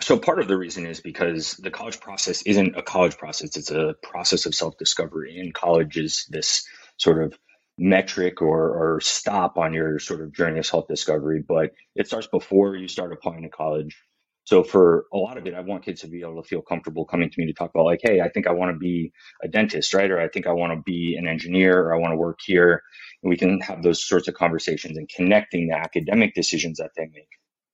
so 0.01 0.19
part 0.19 0.41
of 0.41 0.49
the 0.49 0.57
reason 0.57 0.87
is 0.87 1.01
because 1.01 1.55
the 1.55 1.71
college 1.71 2.01
process 2.01 2.43
isn't 2.43 2.77
a 2.77 2.83
college 2.83 3.17
process; 3.19 3.57
it's 3.57 3.71
a 3.71 3.95
process 4.03 4.47
of 4.47 4.55
self-discovery. 4.55 5.39
And 5.39 5.55
college 5.55 5.97
is 5.97 6.27
this 6.31 6.67
sort 6.97 7.23
of 7.23 7.39
metric 7.79 8.41
or, 8.41 8.95
or 8.95 9.01
stop 9.01 9.59
on 9.59 9.75
your 9.75 9.99
sort 9.99 10.21
of 10.21 10.33
journey 10.33 10.59
of 10.59 10.67
self-discovery, 10.67 11.45
but 11.47 11.73
it 11.95 12.07
starts 12.07 12.27
before 12.27 12.77
you 12.77 12.89
start 12.89 13.13
applying 13.13 13.43
to 13.43 13.49
college. 13.49 13.97
So 14.45 14.63
for 14.63 15.07
a 15.13 15.17
lot 15.17 15.39
of 15.39 15.47
it, 15.47 15.55
I 15.55 15.61
want 15.61 15.85
kids 15.85 16.03
to 16.03 16.07
be 16.07 16.21
able 16.21 16.41
to 16.41 16.49
feel 16.49 16.63
comfortable 16.63 17.05
coming 17.05 17.29
to 17.29 17.41
me 17.41 17.47
to 17.47 17.53
talk 17.53 17.71
about 17.75 17.85
like, 17.85 17.99
hey, 18.03 18.21
I 18.21 18.29
think 18.29 18.47
I 18.47 18.53
want 18.53 18.73
to 18.73 18.79
be 18.79 19.13
a 19.43 19.49
dentist, 19.49 19.93
right? 19.93 20.11
Or 20.11 20.21
I 20.21 20.29
think 20.29 20.47
I 20.47 20.53
want 20.53 20.73
to 20.73 20.83
be 20.87 21.17
an 21.19 21.27
engineer, 21.27 21.81
or 21.81 21.95
I 21.95 21.99
want 21.99 22.13
to 22.13 22.17
work 22.17 22.39
here. 22.47 22.81
And 23.23 23.31
we 23.31 23.37
can 23.37 23.61
have 23.61 23.83
those 23.83 24.07
sorts 24.07 24.29
of 24.29 24.35
conversations 24.35 24.97
and 24.97 25.09
connecting 25.09 25.67
the 25.67 25.77
academic 25.77 26.33
decisions 26.35 26.79
that 26.79 26.93
they 26.97 27.07
make, 27.13 27.29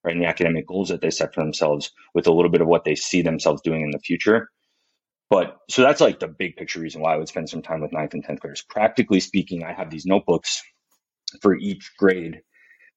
right, 0.04 0.12
and 0.12 0.22
the 0.22 0.28
academic 0.28 0.66
goals 0.66 0.88
that 0.88 1.00
they 1.00 1.10
set 1.10 1.34
for 1.34 1.42
themselves 1.42 1.90
with 2.14 2.26
a 2.26 2.32
little 2.32 2.50
bit 2.50 2.60
of 2.60 2.68
what 2.68 2.84
they 2.84 2.94
see 2.94 3.22
themselves 3.22 3.62
doing 3.62 3.82
in 3.82 3.90
the 3.90 3.98
future. 3.98 4.48
But 5.30 5.56
so 5.70 5.82
that's 5.82 6.00
like 6.00 6.20
the 6.20 6.28
big 6.28 6.56
picture 6.56 6.80
reason 6.80 7.00
why 7.00 7.14
I 7.14 7.16
would 7.16 7.28
spend 7.28 7.48
some 7.48 7.62
time 7.62 7.80
with 7.80 7.92
ninth 7.92 8.12
and 8.12 8.22
tenth 8.22 8.40
graders. 8.40 8.62
Practically 8.68 9.20
speaking, 9.20 9.64
I 9.64 9.72
have 9.72 9.90
these 9.90 10.04
notebooks 10.04 10.62
for 11.40 11.56
each 11.56 11.92
grade 11.98 12.42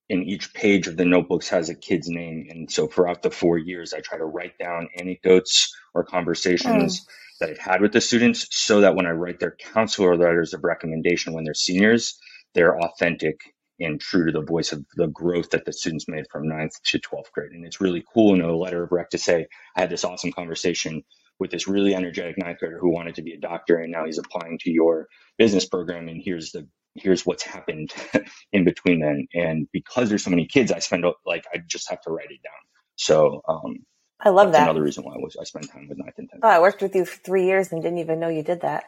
and 0.10 0.24
each 0.24 0.54
page 0.54 0.88
of 0.88 0.98
the 0.98 1.06
notebooks 1.06 1.50
has 1.50 1.70
a 1.70 1.76
kid's 1.76 2.10
name. 2.10 2.48
And 2.50 2.72
so 2.72 2.88
throughout 2.88 3.24
the 3.24 3.32
four 3.32 3.58
years, 3.58 3.94
I 3.94 4.02
try 4.02 4.18
to 4.18 4.26
write 4.26 4.58
down 4.58 4.90
anecdotes 5.00 5.74
or 5.94 6.04
conversations 6.04 7.02
mm. 7.02 7.06
that 7.40 7.50
I've 7.50 7.58
had 7.58 7.82
with 7.82 7.94
the 7.94 8.02
students 8.02 8.48
so 8.52 8.82
that 8.82 8.96
when 8.96 9.08
I 9.08 9.12
write 9.12 9.40
their 9.40 9.56
counselor 9.74 10.16
letters 10.16 10.54
of 10.54 10.64
recommendation 10.64 11.34
when 11.34 11.44
they're 11.44 11.54
seniors, 11.54 12.20
they're 12.54 12.80
authentic 12.80 13.40
and 13.80 14.00
true 14.00 14.26
to 14.28 14.32
the 14.32 14.46
voice 14.46 14.72
of 14.72 14.86
the 14.96 15.08
growth 15.08 15.52
that 15.52 15.66
the 15.66 15.74
students 15.74 16.08
made 16.08 16.26
from 16.32 16.48
ninth 16.48 16.74
to 16.84 17.00
12th 17.00 17.32
grade. 17.34 17.52
And 17.52 17.66
it's 17.66 17.82
really 17.82 18.04
cool 18.14 18.34
in 18.34 18.42
a 18.42 18.56
letter 18.56 18.84
of 18.84 18.92
rec 18.92 19.10
to 19.12 19.18
say, 19.18 19.48
I 19.76 19.82
had 19.82 19.90
this 19.90 20.04
awesome 20.06 20.32
conversation 20.32 21.04
with 21.40 21.52
this 21.52 21.68
really 21.68 21.96
energetic 21.96 22.38
ninth 22.38 22.60
grader 22.60 22.80
who 22.80 22.92
wanted 22.94 23.16
to 23.16 23.22
be 23.22 23.34
a 23.34 23.40
doctor 23.40 23.78
and 23.78 23.92
now 23.92 24.06
he's 24.06 24.18
applying 24.20 24.58
to 24.62 24.72
your 24.72 25.08
business 25.38 25.66
program 25.66 26.08
and 26.08 26.22
here's 26.24 26.52
the 26.52 26.68
here's 26.96 27.26
what's 27.26 27.44
happened 27.44 27.94
in 28.54 28.64
between 28.64 29.02
then. 29.02 29.28
And 29.34 29.68
because 29.74 30.10
there's 30.10 30.24
so 30.24 30.30
many 30.30 30.48
kids 30.48 30.72
i 30.72 30.80
spend 30.80 31.06
like 31.26 31.46
i 31.54 31.58
just 31.68 31.90
have 31.90 32.02
to 32.02 32.12
write 32.12 32.32
it 32.32 32.42
down. 32.44 32.54
So 32.96 33.42
um 33.48 33.78
i 34.22 34.30
love 34.30 34.54
that. 34.54 34.64
another 34.64 34.84
reason 34.84 35.04
why 35.04 35.14
I, 35.16 35.18
was, 35.18 35.36
I 35.40 35.44
spend 35.44 35.70
time 35.70 35.88
with 35.90 35.98
ninth 35.98 36.16
and 36.18 36.30
10th 36.32 36.40
oh 36.44 36.48
i 36.50 36.60
worked 36.60 36.82
with 36.82 36.96
you 36.96 37.06
for 37.06 37.18
three 37.22 37.46
years 37.46 37.72
and 37.72 37.82
didn't 37.84 38.00
even 38.00 38.20
know 38.20 38.30
you 38.30 38.44
did 38.44 38.62
that 38.62 38.86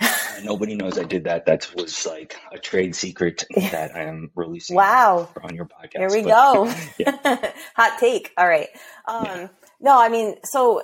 nobody 0.42 0.74
knows 0.74 0.98
i 0.98 1.04
did 1.04 1.24
that. 1.24 1.46
That 1.46 1.68
was 1.74 2.06
like 2.06 2.36
a 2.52 2.58
trade 2.58 2.94
secret 2.94 3.44
that 3.56 3.94
i 3.94 4.02
am 4.02 4.30
releasing 4.34 4.76
wow. 4.76 5.28
on 5.42 5.54
your 5.54 5.66
podcast 5.66 5.98
here 5.98 6.10
we 6.10 6.22
but, 6.22 6.30
go. 6.30 6.74
hot 7.76 7.98
take. 7.98 8.32
All 8.36 8.48
right. 8.48 8.68
Um 9.06 9.24
yeah. 9.24 9.48
no 9.80 10.00
i 10.00 10.08
mean 10.08 10.36
so 10.44 10.82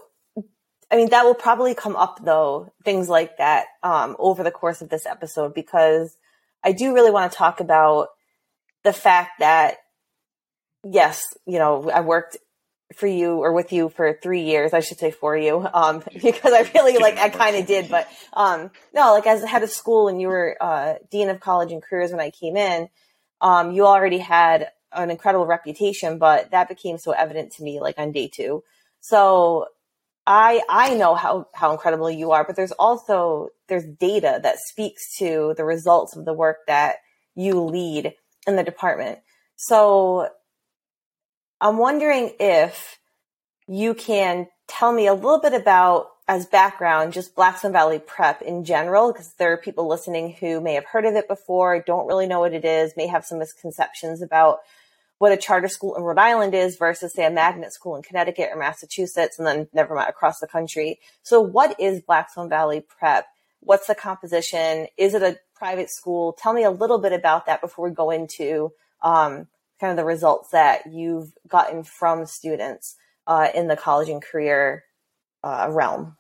I 0.91 0.97
mean, 0.97 1.11
that 1.11 1.25
will 1.25 1.35
probably 1.35 1.75
come 1.75 1.97
up 1.97 2.25
though, 2.25 2.73
things 2.85 3.09
like 3.09 3.37
that, 3.39 3.67
um, 3.83 4.17
over 4.19 4.43
the 4.43 4.51
course 4.51 4.81
of 4.81 4.89
this 4.89 5.05
episode, 5.05 5.53
because 5.55 6.17
I 6.65 6.73
do 6.73 6.95
really 6.95 7.11
want 7.11 7.31
to 7.31 7.37
talk 7.37 7.61
about 7.61 8.09
the 8.85 8.93
fact 8.93 9.41
that, 9.41 9.77
yes, 10.83 11.23
you 11.47 11.59
know, 11.59 11.91
I 11.91 12.01
worked 12.01 12.39
for 12.95 13.07
you 13.07 13.39
or 13.39 13.53
with 13.53 13.73
you 13.73 13.89
for 13.91 14.15
three 14.15 14.43
years, 14.43 14.73
I 14.73 14.81
should 14.81 14.99
say 14.99 15.11
for 15.11 15.37
you, 15.37 15.67
um, 15.75 16.03
because 16.13 16.53
I 16.53 16.71
really 16.75 16.99
like, 16.99 17.19
I 17.19 17.29
kind 17.29 17.57
of 17.57 17.67
did, 17.67 17.91
but, 17.91 18.09
um, 18.33 18.71
no, 18.95 19.13
like 19.13 19.27
as 19.27 19.43
a 19.43 19.47
head 19.47 19.63
of 19.63 19.71
school 19.71 20.09
and 20.09 20.21
you 20.21 20.29
were, 20.29 20.57
uh, 20.61 20.95
dean 21.11 21.29
of 21.29 21.41
college 21.41 21.71
and 21.71 21.83
careers 21.83 22.11
when 22.11 22.21
I 22.21 22.31
came 22.31 22.57
in, 22.57 22.89
um, 23.41 23.73
you 23.73 23.87
already 23.87 24.19
had 24.19 24.71
an 24.93 25.11
incredible 25.11 25.47
reputation, 25.47 26.19
but 26.19 26.51
that 26.51 26.69
became 26.69 26.99
so 26.99 27.13
evident 27.13 27.53
to 27.53 27.63
me 27.63 27.81
like 27.81 27.99
on 27.99 28.13
day 28.13 28.29
two. 28.33 28.65
So 29.01 29.67
I 30.27 30.63
I 30.69 30.95
know 30.95 31.15
how 31.15 31.47
how 31.55 31.73
incredible 31.73 32.11
you 32.11 32.33
are, 32.33 32.45
but 32.45 32.57
there's 32.57 32.73
also 32.73 33.49
there's 33.69 33.85
data 33.85 34.41
that 34.43 34.59
speaks 34.59 35.17
to 35.19 35.55
the 35.57 35.65
results 35.65 36.17
of 36.17 36.25
the 36.25 36.35
work 36.35 36.59
that 36.67 36.97
you 37.35 37.63
lead 37.63 38.15
in 38.47 38.57
the 38.57 38.63
department. 38.63 39.21
So 39.57 40.29
I'm 41.61 41.77
wondering 41.77 42.33
if 42.39 42.99
you 43.67 43.95
can 43.95 44.49
tell 44.69 44.93
me 44.93 45.07
a 45.07 45.15
little 45.15 45.41
bit 45.41 45.55
about 45.55 46.09
as 46.29 46.47
background 46.47 47.15
just 47.15 47.35
Blackstone 47.35 47.73
Valley 47.73 47.99
Prep 47.99 48.43
in 48.43 48.65
general 48.65 49.13
because 49.13 49.33
there 49.35 49.53
are 49.53 49.57
people 49.57 49.89
listening 49.89 50.37
who 50.39 50.61
may 50.61 50.75
have 50.75 50.85
heard 50.85 51.07
of 51.07 51.15
it 51.15 51.27
before, 51.27 51.83
don't 51.85 52.07
really 52.07 52.27
know 52.27 52.41
what 52.41 52.53
it 52.53 52.65
is, 52.65 52.93
may 52.97 53.07
have 53.07 53.25
some 53.25 53.39
misconceptions 53.39 54.23
about 54.23 54.59
what 55.17 55.33
a 55.33 55.37
charter 55.37 55.69
school 55.69 55.97
in 55.97 56.03
Rhode 56.03 56.19
Island 56.19 56.55
is 56.55 56.77
versus 56.77 57.15
say 57.15 57.25
a 57.25 57.31
magnet 57.31 57.73
school 57.73 57.97
in 57.97 58.03
Connecticut 58.03 58.51
or 58.53 58.59
Massachusetts 58.59 59.39
and 59.39 59.47
then 59.47 59.69
never 59.73 59.95
mind 59.95 60.11
across 60.11 60.39
the 60.39 60.47
country. 60.47 61.01
So 61.23 61.41
what 61.41 61.81
is 61.81 62.03
Blackstone 62.03 62.49
Valley 62.49 62.83
Prep? 62.83 63.27
What's 63.61 63.89
the 63.89 63.97
composition? 63.97 64.87
Is 64.97 65.15
it 65.15 65.23
a 65.23 65.39
private 65.57 65.91
school? 65.91 66.35
Tell 66.35 66.53
me 66.53 66.63
a 66.63 66.71
little 66.71 66.99
bit 66.99 67.13
about 67.13 67.47
that 67.47 67.61
before 67.61 67.89
we 67.89 67.95
go 67.95 68.11
into 68.11 68.73
um, 69.03 69.49
kind 69.81 69.91
of 69.91 69.97
the 69.97 70.05
results 70.05 70.51
that 70.51 70.93
you've 70.93 71.33
gotten 71.47 71.85
from 71.85 72.27
students 72.27 72.97
uh, 73.27 73.49
in 73.55 73.69
the 73.69 73.77
college 73.77 74.09
and 74.09 74.23
career 74.23 74.85
uh, 75.45 75.69
realm. 75.71 76.17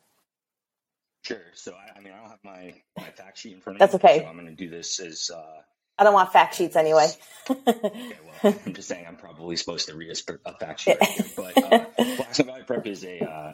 Sure. 1.22 1.42
So 1.54 1.72
I, 1.72 1.98
I, 1.98 2.02
mean, 2.02 2.12
I 2.12 2.20
don't 2.20 2.30
have 2.30 2.44
my, 2.44 2.74
my 2.96 3.10
fact 3.10 3.38
sheet 3.38 3.54
in 3.54 3.60
front 3.60 3.76
of 3.76 3.80
That's 3.80 4.02
me. 4.02 4.08
okay. 4.08 4.20
So 4.20 4.26
I'm 4.26 4.36
going 4.36 4.46
to 4.46 4.54
do 4.54 4.70
this 4.70 5.00
as 5.00 5.30
uh, 5.34 5.62
I 5.98 6.04
don't 6.04 6.14
want 6.14 6.32
fact 6.32 6.54
sheets 6.54 6.76
anyway. 6.76 7.08
okay, 7.50 8.16
well, 8.42 8.54
I'm 8.66 8.74
just 8.74 8.88
saying 8.88 9.04
I'm 9.06 9.16
probably 9.16 9.56
supposed 9.56 9.88
to 9.88 9.96
read 9.96 10.16
a, 10.46 10.54
fact 10.54 10.80
sheet 10.80 10.96
right 11.00 11.10
here. 11.10 11.26
But 11.36 11.58
uh, 11.98 12.42
Valley 12.44 12.62
Prep 12.64 12.86
is 12.86 13.04
a 13.04 13.20
uh, 13.20 13.52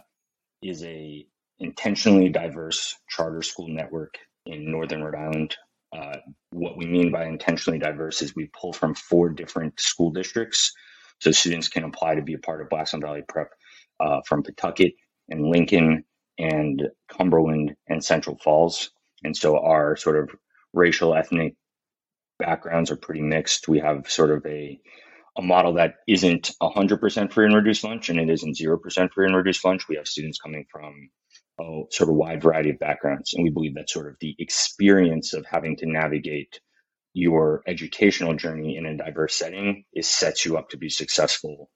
is 0.62 0.84
a 0.84 1.26
intentionally 1.58 2.28
diverse 2.28 2.94
charter 3.08 3.42
school 3.42 3.68
network 3.68 4.18
in 4.44 4.70
Northern 4.70 5.02
Rhode 5.02 5.14
Island. 5.14 5.56
Uh, 5.94 6.16
what 6.50 6.76
we 6.76 6.86
mean 6.86 7.12
by 7.12 7.26
intentionally 7.26 7.78
diverse 7.78 8.22
is 8.22 8.34
we 8.34 8.50
pull 8.60 8.72
from 8.72 8.94
four 8.94 9.30
different 9.30 9.80
school 9.80 10.10
districts, 10.10 10.72
so 11.20 11.30
students 11.30 11.68
can 11.68 11.84
apply 11.84 12.16
to 12.16 12.22
be 12.22 12.34
a 12.34 12.38
part 12.38 12.62
of 12.62 12.68
Blackstone 12.70 13.02
Valley 13.02 13.22
Prep 13.28 13.50
uh, 14.00 14.20
from 14.26 14.42
Pawtucket 14.42 14.94
and 15.30 15.46
Lincoln 15.48 16.04
and 16.38 16.82
Cumberland 17.08 17.76
and 17.88 18.04
Central 18.04 18.38
Falls. 18.42 18.90
And 19.22 19.36
so 19.36 19.58
our 19.58 19.96
sort 19.96 20.18
of 20.18 20.30
racial, 20.74 21.14
ethnic, 21.14 21.54
backgrounds 22.38 22.90
are 22.90 22.96
pretty 22.96 23.22
mixed. 23.22 23.68
We 23.68 23.80
have 23.80 24.10
sort 24.10 24.30
of 24.32 24.44
a 24.46 24.80
a 25.36 25.42
model 25.42 25.74
that 25.74 25.96
isn't 26.08 26.52
100% 26.62 27.32
free 27.32 27.46
and 27.46 27.54
reduced 27.56 27.84
lunch 27.84 28.08
and 28.08 28.20
it 28.20 28.30
isn't 28.30 28.56
0% 28.56 29.12
free 29.12 29.26
and 29.26 29.36
reduced 29.36 29.64
lunch. 29.64 29.88
We 29.88 29.96
have 29.96 30.08
students 30.08 30.38
coming 30.38 30.66
from 30.70 31.10
a 31.61 31.82
sort 31.90 32.11
of 32.11 32.16
wide 32.16 32.42
variety 32.42 32.70
of 32.70 32.78
backgrounds. 32.78 33.34
And 33.34 33.44
we 33.44 33.50
believe 33.50 33.75
that 33.75 33.90
sort 33.90 34.08
of 34.08 34.16
the 34.20 34.34
experience 34.38 35.34
of 35.34 35.46
having 35.46 35.76
to 35.76 35.87
navigate 35.87 36.61
your 37.12 37.62
educational 37.66 38.34
journey 38.34 38.76
in 38.76 38.87
a 38.87 38.96
diverse 38.96 39.37
setting 39.37 39.84
is 39.94 40.08
sets 40.08 40.44
you 40.44 40.56
up 40.56 40.70
to 40.70 40.76
be 40.76 40.88
successful 40.88 41.70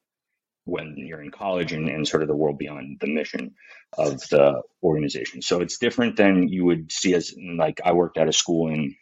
when 0.65 0.95
you're 0.99 1.23
in 1.23 1.31
college 1.31 1.73
and, 1.73 1.89
and 1.89 2.07
sort 2.07 2.23
of 2.23 2.29
the 2.29 2.37
world 2.37 2.59
beyond 2.59 2.99
the 3.01 3.07
mission 3.07 3.55
of 3.97 4.21
the 4.29 4.61
organization. 4.83 5.41
So 5.41 5.61
it's 5.61 5.79
different 5.79 6.17
than 6.17 6.49
you 6.49 6.65
would 6.65 6.91
see 6.93 7.15
as 7.15 7.35
like 7.57 7.81
I 7.85 7.93
worked 7.93 8.19
at 8.19 8.29
a 8.29 8.33
school 8.33 8.69
in 8.69 8.95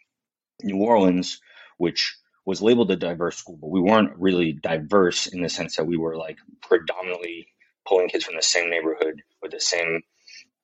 New 0.63 0.77
Orleans 0.77 1.39
which 1.77 2.17
was 2.45 2.61
labeled 2.61 2.91
a 2.91 2.95
diverse 2.95 3.37
school, 3.37 3.57
but 3.59 3.69
we 3.69 3.81
weren't 3.81 4.17
really 4.17 4.53
diverse 4.53 5.27
in 5.27 5.41
the 5.41 5.49
sense 5.49 5.75
that 5.75 5.85
we 5.85 5.97
were 5.97 6.15
like 6.15 6.37
predominantly 6.61 7.47
pulling 7.87 8.09
kids 8.09 8.25
from 8.25 8.35
the 8.35 8.41
same 8.41 8.69
neighborhood 8.69 9.21
with 9.41 9.51
the 9.51 9.59
same 9.59 10.01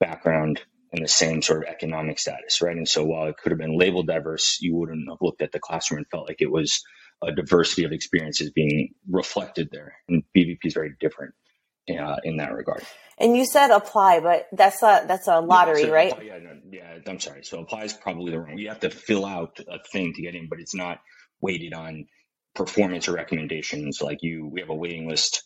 background 0.04 0.62
and 0.92 1.04
the 1.04 1.08
same 1.08 1.42
sort 1.42 1.64
of 1.64 1.70
economic 1.70 2.20
status, 2.20 2.62
right? 2.62 2.76
And 2.78 2.88
so 2.88 3.04
while 3.04 3.28
it 3.28 3.38
could 3.38 3.52
have 3.52 3.60
been 3.60 3.78
labeled 3.78 4.08
diverse, 4.08 4.60
you 4.62 4.76
wouldn't 4.76 5.10
have 5.10 5.18
looked 5.22 5.42
at 5.42 5.52
the 5.52 5.60
classroom 5.60 6.00
and 6.00 6.08
felt 6.08 6.28
like 6.28 6.42
it 6.42 6.52
was 6.52 6.84
a 7.24 7.32
diversity 7.32 7.84
of 7.86 7.92
experiences 7.92 8.52
being 8.52 8.94
reflected 9.10 9.70
there. 9.72 9.96
And 10.08 10.24
BVP 10.36 10.60
is 10.66 10.74
very 10.74 10.94
different 11.00 11.34
uh, 11.90 12.18
in 12.24 12.38
that 12.38 12.54
regard. 12.54 12.84
And 13.18 13.36
you 13.36 13.46
said 13.46 13.72
apply, 13.72 14.20
but 14.20 14.48
that's 14.52 14.82
a 14.84 15.06
that's 15.08 15.28
a 15.28 15.40
lottery, 15.40 15.82
yeah, 15.82 15.88
so 15.88 15.94
right? 15.94 16.12
Apply, 16.12 16.24
yeah, 16.24 16.38
no, 16.40 16.60
yeah. 16.72 17.00
I'm 17.08 17.20
sorry. 17.20 17.44
So 17.44 17.60
apply 17.60 17.84
is 17.84 17.94
probably 17.94 18.32
the 18.32 18.40
wrong. 18.40 18.58
You 18.58 18.70
have 18.70 18.82
to 18.82 18.90
fill 18.90 19.26
out 19.26 19.60
a 19.60 19.78
thing 19.92 20.14
to 20.16 20.22
get 20.22 20.36
in, 20.36 20.48
but 20.50 20.60
it's 20.60 20.76
not 20.76 21.00
weighted 21.42 21.74
on 21.74 22.06
performance 22.56 23.08
or 23.08 23.14
recommendations. 23.14 24.02
Like 24.02 24.20
you, 24.22 24.48
we 24.52 24.62
have 24.62 24.70
a 24.70 24.76
waiting 24.76 25.08
list 25.08 25.44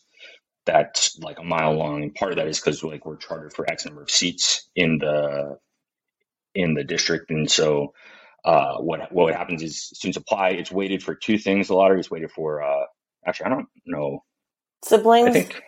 that's 0.68 1.18
like 1.18 1.38
a 1.38 1.44
mile 1.44 1.72
long, 1.72 2.02
and 2.02 2.14
part 2.14 2.32
of 2.32 2.36
that 2.36 2.46
is 2.46 2.60
because 2.60 2.84
like 2.84 3.06
we're 3.06 3.16
chartered 3.16 3.54
for 3.54 3.68
X 3.68 3.86
number 3.86 4.02
of 4.02 4.10
seats 4.10 4.68
in 4.76 4.98
the 4.98 5.58
in 6.54 6.74
the 6.74 6.84
district, 6.84 7.30
and 7.30 7.50
so 7.50 7.94
uh, 8.44 8.76
what 8.76 9.10
what 9.10 9.34
happens 9.34 9.62
is 9.62 9.80
students 9.80 10.18
apply. 10.18 10.50
It's 10.50 10.70
weighted 10.70 11.02
for 11.02 11.14
two 11.14 11.38
things. 11.38 11.68
The 11.68 11.74
lottery 11.74 12.00
is 12.00 12.10
weighted 12.10 12.30
for. 12.30 12.62
Uh, 12.62 12.84
actually, 13.26 13.46
I 13.46 13.48
don't 13.50 13.68
know. 13.86 14.24
Siblings. 14.84 15.28
I 15.28 15.32
think 15.32 15.62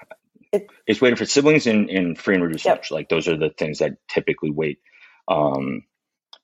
it, 0.53 0.67
it's 0.87 1.01
waiting 1.01 1.17
for 1.17 1.25
siblings 1.25 1.67
and, 1.67 1.89
and 1.89 2.19
free 2.19 2.35
and 2.35 2.45
reduced 2.45 2.67
yep. 2.67 2.77
lunch. 2.77 2.91
Like 2.91 3.09
those 3.09 3.27
are 3.27 3.37
the 3.37 3.51
things 3.51 3.79
that 3.79 3.93
typically 4.09 4.51
wait 4.51 4.81
um, 5.29 5.83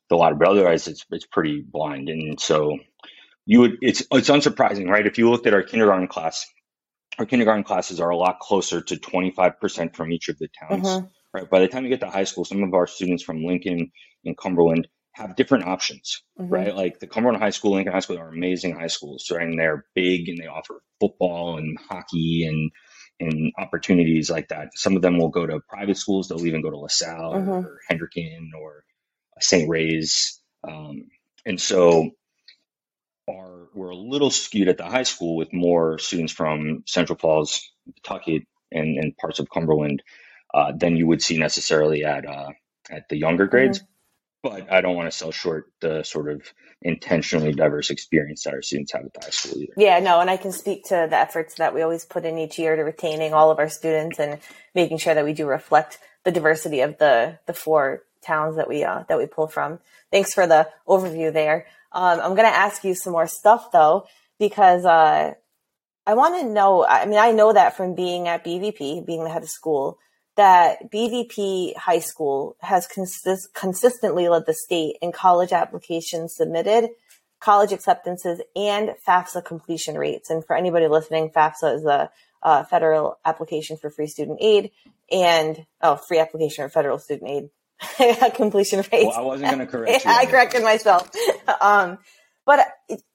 the 0.08 0.16
lottery. 0.16 0.38
But 0.38 0.48
otherwise, 0.48 0.88
it's 0.88 1.04
it's 1.10 1.26
pretty 1.26 1.62
blind. 1.62 2.08
And 2.08 2.40
so 2.40 2.78
you 3.44 3.60
would 3.60 3.76
it's 3.82 4.02
it's 4.10 4.30
unsurprising, 4.30 4.88
right? 4.88 5.06
If 5.06 5.18
you 5.18 5.30
looked 5.30 5.46
at 5.46 5.54
our 5.54 5.62
kindergarten 5.62 6.08
class, 6.08 6.46
our 7.18 7.26
kindergarten 7.26 7.64
classes 7.64 8.00
are 8.00 8.11
a 8.11 8.16
lot 8.16 8.40
closer 8.40 8.80
to 8.80 8.96
twenty 8.96 9.30
five 9.30 9.61
percent 9.61 9.96
from 9.96 10.12
each 10.12 10.28
of 10.28 10.38
the 10.38 10.49
towns. 10.61 10.87
Mm-hmm. 10.87 11.06
Right. 11.32 11.50
By 11.50 11.61
the 11.61 11.68
time 11.68 11.85
you 11.85 11.90
get 11.90 12.00
to 12.00 12.11
high 12.11 12.25
school, 12.25 12.44
some 12.44 12.62
of 12.62 12.73
our 12.73 12.87
students 12.87 13.23
from 13.23 13.44
Lincoln 13.44 13.90
and 14.25 14.37
Cumberland 14.37 14.88
have 15.12 15.37
different 15.37 15.66
options, 15.66 16.23
mm-hmm. 16.38 16.52
right? 16.52 16.75
Like 16.75 16.99
the 16.99 17.06
Cumberland 17.06 17.42
High 17.42 17.50
School, 17.50 17.73
Lincoln 17.73 17.92
High 17.92 18.00
School 18.00 18.18
are 18.18 18.28
amazing 18.28 18.75
high 18.75 18.87
schools, 18.87 19.30
right? 19.30 19.46
And 19.46 19.58
they're 19.58 19.85
big 19.94 20.28
and 20.28 20.38
they 20.38 20.46
offer 20.46 20.82
football 21.00 21.58
and 21.58 21.78
hockey 21.88 22.46
and 22.46 22.70
and 23.18 23.52
opportunities 23.58 24.30
like 24.30 24.49
that. 24.49 24.68
Some 24.75 24.94
of 24.94 25.02
them 25.02 25.18
will 25.18 25.30
go 25.30 25.46
to 25.46 25.61
private 25.68 25.96
schools. 25.96 26.28
They'll 26.28 26.46
even 26.46 26.62
go 26.62 26.70
to 26.70 26.76
LaSalle 26.76 27.35
mm-hmm. 27.35 27.50
or 27.50 27.80
Hendricken 27.90 28.50
or 28.61 28.85
St. 29.40 29.68
Ray's. 29.68 30.40
Um, 30.66 31.08
and 31.46 31.58
so 31.58 32.11
our, 33.28 33.68
we're 33.75 33.90
a 33.90 33.97
little 33.97 34.30
skewed 34.30 34.68
at 34.68 34.78
the 34.78 34.85
high 34.85 35.02
school 35.02 35.37
with 35.37 35.52
more 35.52 35.99
students 35.99 36.33
from 36.33 36.85
Central 36.87 37.18
Falls, 37.18 37.71
Pawtucket, 38.04 38.47
and, 38.73 38.99
and 38.99 39.16
parts 39.16 39.38
of 39.38 39.50
Cumberland 39.50 40.02
uh, 40.54 40.73
than 40.73 40.97
you 40.97 41.06
would 41.06 41.23
see 41.23 41.38
necessarily 41.38 42.04
at 42.04 42.26
uh, 42.26 42.50
at 42.90 43.09
the 43.09 43.16
younger 43.16 43.47
grades. 43.47 43.80
Mm-hmm. 43.80 43.87
but 44.42 44.73
I 44.73 44.80
don't 44.80 44.97
want 44.97 45.11
to 45.11 45.16
sell 45.16 45.33
short 45.33 45.71
the 45.80 46.02
sort 46.02 46.30
of 46.30 46.42
intentionally 46.83 47.52
diverse 47.52 47.90
experience 47.90 48.45
that 48.45 48.54
our 48.54 48.62
students 48.62 48.92
have 48.92 49.04
at 49.04 49.12
the 49.12 49.21
high 49.21 49.30
school 49.30 49.59
either. 49.61 49.73
Yeah, 49.76 49.99
no, 49.99 50.21
and 50.21 50.30
I 50.30 50.37
can 50.37 50.52
speak 50.52 50.85
to 50.85 51.06
the 51.11 51.16
efforts 51.16 51.56
that 51.56 51.75
we 51.75 51.83
always 51.83 52.04
put 52.04 52.25
in 52.25 52.38
each 52.38 52.59
year 52.59 52.76
to 52.76 52.83
retaining 52.83 53.35
all 53.35 53.50
of 53.50 53.59
our 53.59 53.68
students 53.68 54.18
and 54.18 54.38
making 54.75 54.99
sure 54.99 55.14
that 55.14 55.25
we 55.25 55.33
do 55.33 55.47
reflect 55.47 55.99
the 56.25 56.33
diversity 56.33 56.80
of 56.80 56.99
the 56.99 57.38
the 57.47 57.54
four 57.54 58.02
towns 58.23 58.56
that 58.56 58.68
we 58.68 58.85
uh, 58.85 59.04
that 59.09 59.18
we 59.18 59.26
pull 59.26 59.49
from. 59.49 59.78
Thanks 60.11 60.33
for 60.35 60.47
the 60.47 60.68
overview 60.87 61.33
there. 61.33 61.66
Um, 61.96 62.20
I'm 62.20 62.34
going 62.34 62.48
to 62.48 62.54
ask 62.54 62.84
you 62.84 62.94
some 62.94 63.14
more 63.14 63.26
stuff 63.26 63.72
though, 63.72 64.06
because 64.38 64.84
uh, 64.84 65.32
I 66.06 66.14
want 66.14 66.38
to 66.38 66.46
know. 66.46 66.84
I 66.86 67.06
mean, 67.06 67.18
I 67.18 67.32
know 67.32 67.54
that 67.54 67.74
from 67.74 67.94
being 67.94 68.28
at 68.28 68.44
BVP, 68.44 69.06
being 69.06 69.24
the 69.24 69.30
head 69.30 69.42
of 69.42 69.48
school, 69.48 69.98
that 70.36 70.92
BVP 70.92 71.74
High 71.74 72.00
School 72.00 72.54
has 72.60 72.86
consist- 72.86 73.54
consistently 73.54 74.28
led 74.28 74.44
the 74.44 74.52
state 74.52 74.96
in 75.00 75.10
college 75.10 75.52
applications 75.52 76.36
submitted, 76.36 76.90
college 77.40 77.72
acceptances, 77.72 78.42
and 78.54 78.90
FAFSA 79.08 79.42
completion 79.46 79.96
rates. 79.96 80.28
And 80.28 80.44
for 80.44 80.54
anybody 80.54 80.88
listening, 80.88 81.30
FAFSA 81.30 81.76
is 81.76 81.84
a, 81.86 82.10
a 82.42 82.66
federal 82.66 83.18
application 83.24 83.78
for 83.78 83.88
free 83.88 84.06
student 84.06 84.38
aid 84.42 84.70
and 85.10 85.64
oh, 85.80 85.96
free 85.96 86.18
application 86.18 86.66
for 86.66 86.68
federal 86.68 86.98
student 86.98 87.30
aid. 87.30 87.50
completion 88.35 88.85
rate. 88.92 89.06
Well, 89.06 89.16
I 89.16 89.23
wasn't 89.23 89.50
going 89.50 89.66
to 89.66 89.66
correct 89.66 90.04
you. 90.04 90.11
I 90.11 90.26
corrected 90.26 90.62
myself. 90.62 91.11
um, 91.61 91.99
but 92.45 92.66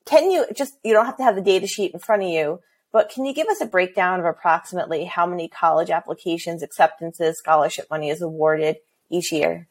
can 0.05 0.29
you 0.29 0.45
just, 0.55 0.73
you 0.83 0.93
don't 0.93 1.05
have 1.05 1.17
to 1.17 1.23
have 1.23 1.35
the 1.35 1.41
data 1.41 1.67
sheet 1.67 1.93
in 1.93 1.99
front 1.99 2.23
of 2.23 2.29
you, 2.29 2.59
but 2.91 3.09
can 3.09 3.25
you 3.25 3.33
give 3.33 3.47
us 3.47 3.61
a 3.61 3.65
breakdown 3.65 4.19
of 4.19 4.25
approximately 4.25 5.05
how 5.05 5.25
many 5.25 5.47
college 5.47 5.89
applications, 5.89 6.61
acceptances, 6.61 7.37
scholarship 7.37 7.87
money 7.89 8.09
is 8.09 8.21
awarded 8.21 8.77
each 9.09 9.31
year? 9.31 9.67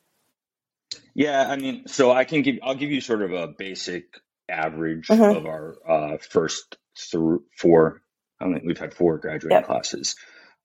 Yeah, 1.15 1.47
I 1.49 1.57
mean, 1.57 1.87
so 1.87 2.11
I 2.11 2.25
can 2.25 2.43
give, 2.43 2.57
I'll 2.63 2.75
give 2.75 2.91
you 2.91 3.01
sort 3.01 3.23
of 3.23 3.33
a 3.33 3.49
basic 3.49 4.05
average 4.49 5.09
mm-hmm. 5.09 5.37
of 5.37 5.47
our 5.47 5.77
uh, 5.87 6.19
first 6.19 6.77
through 6.99 7.45
four. 7.57 8.03
I 8.41 8.47
mean, 8.47 8.63
we've 8.65 8.79
had 8.79 8.95
four 8.95 9.19
graduating 9.19 9.59
yep. 9.59 9.67
classes. 9.67 10.17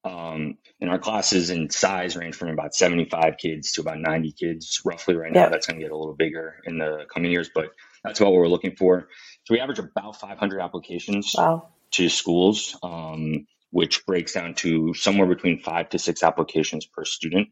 Um, 0.06 0.58
and 0.80 0.92
our 0.92 1.00
classes 1.00 1.50
in 1.50 1.72
size 1.72 2.16
range 2.16 2.36
from 2.36 2.50
about 2.50 2.76
75 2.76 3.38
kids 3.38 3.72
to 3.74 3.82
about 3.82 4.00
90 4.00 4.34
kids 4.34 4.82
roughly 4.86 5.16
right 5.16 5.32
now. 5.32 5.44
Yeah. 5.44 5.50
That's 5.50 5.66
going 5.66 5.80
to 5.80 5.84
get 5.84 5.92
a 5.92 5.98
little 5.98 6.16
bigger 6.16 6.62
in 6.66 6.78
the 6.78 7.06
coming 7.12 7.32
years, 7.32 7.50
but 7.54 7.72
that's 8.04 8.20
what 8.20 8.32
we're 8.32 8.48
looking 8.48 8.76
for. 8.76 9.08
So 9.46 9.54
we 9.56 9.60
average 9.60 9.80
about 9.80 10.20
500 10.20 10.62
applications 10.62 11.34
wow. 11.36 11.70
to 11.92 12.10
schools, 12.10 12.78
um, 12.84 13.48
which 13.72 14.06
breaks 14.06 14.34
down 14.34 14.54
to 14.56 14.94
somewhere 14.94 15.28
between 15.28 15.60
five 15.60 15.90
to 15.90 16.00
six 16.00 16.22
applications 16.22 16.86
per 16.86 17.04
student. 17.04 17.50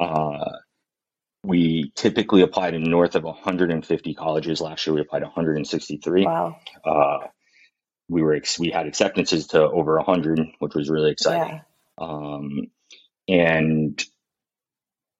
Uh, 0.00 0.44
we 1.44 1.92
typically 1.94 2.42
applied 2.42 2.74
in 2.74 2.82
north 2.82 3.14
of 3.14 3.22
150 3.22 4.14
colleges. 4.14 4.60
Last 4.60 4.86
year 4.86 4.94
we 4.94 5.00
applied 5.02 5.22
163. 5.22 6.24
Wow. 6.26 6.56
Uh, 6.84 7.28
we 8.08 8.22
were 8.22 8.40
we 8.58 8.70
had 8.70 8.86
acceptances 8.86 9.48
to 9.48 9.62
over 9.62 9.96
100, 9.96 10.40
which 10.58 10.74
was 10.74 10.90
really 10.90 11.12
exciting. 11.12 11.56
Yeah. 11.56 11.60
Um, 11.98 12.68
and 13.28 14.02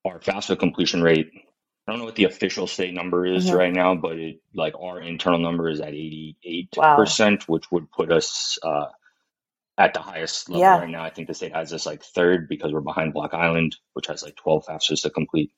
our 0.04 0.18
FAFSA 0.20 0.58
completion 0.58 1.02
rate, 1.02 1.30
I 1.86 1.92
don't 1.92 1.98
know 1.98 2.04
what 2.04 2.16
the 2.16 2.24
official 2.24 2.66
state 2.66 2.94
number 2.94 3.26
is 3.26 3.46
mm-hmm. 3.46 3.56
right 3.56 3.72
now, 3.72 3.94
but 3.94 4.18
it, 4.18 4.40
like 4.54 4.74
our 4.80 5.00
internal 5.00 5.38
number 5.38 5.68
is 5.68 5.80
at 5.80 5.92
88%, 5.92 6.68
wow. 6.76 7.04
which 7.46 7.70
would 7.70 7.90
put 7.90 8.12
us 8.12 8.58
uh, 8.62 8.86
at 9.78 9.94
the 9.94 10.00
highest 10.00 10.48
level 10.48 10.62
yeah. 10.62 10.78
right 10.78 10.90
now. 10.90 11.04
I 11.04 11.10
think 11.10 11.28
the 11.28 11.34
state 11.34 11.54
has 11.54 11.72
us 11.72 11.86
like 11.86 12.02
third 12.02 12.48
because 12.48 12.72
we're 12.72 12.80
behind 12.80 13.12
Block 13.12 13.34
Island, 13.34 13.76
which 13.92 14.06
has 14.06 14.22
like 14.22 14.36
12 14.36 14.66
FAFSAs 14.66 15.02
to 15.02 15.10
complete. 15.10 15.52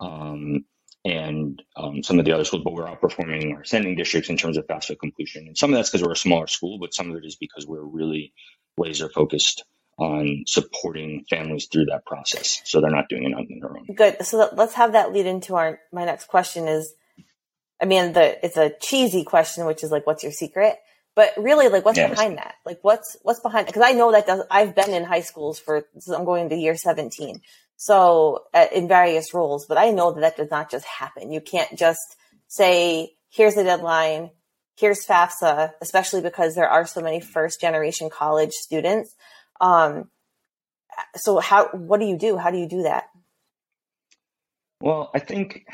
Um, 0.00 0.64
and 1.04 1.62
um, 1.76 2.02
some 2.02 2.18
of 2.18 2.24
the 2.24 2.32
other 2.32 2.44
schools, 2.44 2.62
but 2.64 2.72
we're 2.72 2.86
outperforming 2.86 3.54
our 3.54 3.64
sending 3.64 3.94
districts 3.94 4.30
in 4.30 4.38
terms 4.38 4.56
of 4.56 4.66
FAFSA 4.66 4.98
completion. 4.98 5.46
And 5.46 5.58
some 5.58 5.70
of 5.70 5.76
that's 5.76 5.90
because 5.90 6.02
we're 6.02 6.12
a 6.12 6.16
smaller 6.16 6.46
school, 6.46 6.78
but 6.78 6.94
some 6.94 7.10
of 7.10 7.16
it 7.16 7.26
is 7.26 7.36
because 7.36 7.66
we're 7.66 7.84
really 7.84 8.32
laser 8.78 9.10
focused 9.10 9.64
on 9.98 10.44
supporting 10.46 11.24
families 11.30 11.66
through 11.66 11.86
that 11.86 12.04
process 12.04 12.60
so 12.64 12.80
they're 12.80 12.90
not 12.90 13.08
doing 13.08 13.24
it 13.24 13.34
on 13.34 13.46
their 13.60 13.76
own. 13.76 13.86
Good. 13.94 14.24
So 14.26 14.48
let's 14.52 14.74
have 14.74 14.92
that 14.92 15.12
lead 15.12 15.26
into 15.26 15.54
our 15.54 15.78
my 15.92 16.04
next 16.04 16.26
question 16.26 16.66
is 16.66 16.92
i 17.80 17.84
mean 17.84 18.12
the 18.12 18.44
it's 18.44 18.56
a 18.56 18.72
cheesy 18.80 19.24
question 19.24 19.66
which 19.66 19.84
is 19.84 19.90
like 19.90 20.06
what's 20.06 20.22
your 20.22 20.32
secret? 20.32 20.76
But 21.14 21.32
really 21.36 21.68
like 21.68 21.84
what's 21.84 21.96
yes. 21.96 22.10
behind 22.10 22.38
that? 22.38 22.56
Like 22.66 22.80
what's 22.82 23.16
what's 23.22 23.40
behind 23.40 23.66
because 23.66 23.82
i 23.82 23.92
know 23.92 24.10
that 24.10 24.26
does 24.26 24.42
i've 24.50 24.74
been 24.74 24.90
in 24.90 25.04
high 25.04 25.20
schools 25.20 25.60
for 25.60 25.84
i'm 26.12 26.24
going 26.24 26.48
to 26.48 26.56
year 26.56 26.76
17 26.76 27.40
so 27.76 28.44
uh, 28.52 28.66
in 28.74 28.88
various 28.88 29.32
roles 29.32 29.66
but 29.66 29.78
i 29.78 29.90
know 29.90 30.12
that 30.12 30.20
that 30.20 30.36
does 30.36 30.50
not 30.50 30.70
just 30.70 30.86
happen. 30.86 31.30
You 31.30 31.40
can't 31.40 31.78
just 31.78 32.16
say 32.48 33.12
here's 33.30 33.54
the 33.54 33.64
deadline. 33.64 34.30
Here's 34.76 35.06
fafsa 35.06 35.70
especially 35.80 36.20
because 36.20 36.56
there 36.56 36.68
are 36.68 36.84
so 36.84 37.00
many 37.00 37.20
first 37.20 37.60
generation 37.60 38.10
college 38.10 38.50
students 38.50 39.14
um, 39.60 40.10
so 41.16 41.38
how, 41.38 41.68
what 41.68 42.00
do 42.00 42.06
you 42.06 42.18
do? 42.18 42.36
How 42.36 42.50
do 42.50 42.58
you 42.58 42.68
do 42.68 42.82
that? 42.82 43.04
Well, 44.80 45.10
I 45.14 45.18
think 45.18 45.66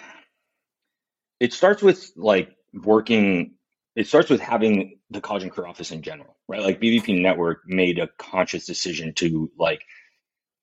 it 1.41 1.53
starts 1.53 1.83
with 1.83 2.13
like 2.17 2.51
working, 2.73 3.55
it 3.97 4.07
starts 4.07 4.31
with 4.31 4.41
having 4.41 4.99
the 5.11 5.21
college 5.21 5.43
and 5.43 5.53
career 5.53 5.69
office 5.69 5.91
in 5.91 6.03
general, 6.03 6.37
right? 6.49 6.63
Like 6.63 6.81
BVP 6.81 7.21
Network 7.21 7.63
made 7.67 7.99
a 7.99 8.09
conscious 8.19 8.67
decision 8.67 9.13
to 9.15 9.51
like, 9.59 9.83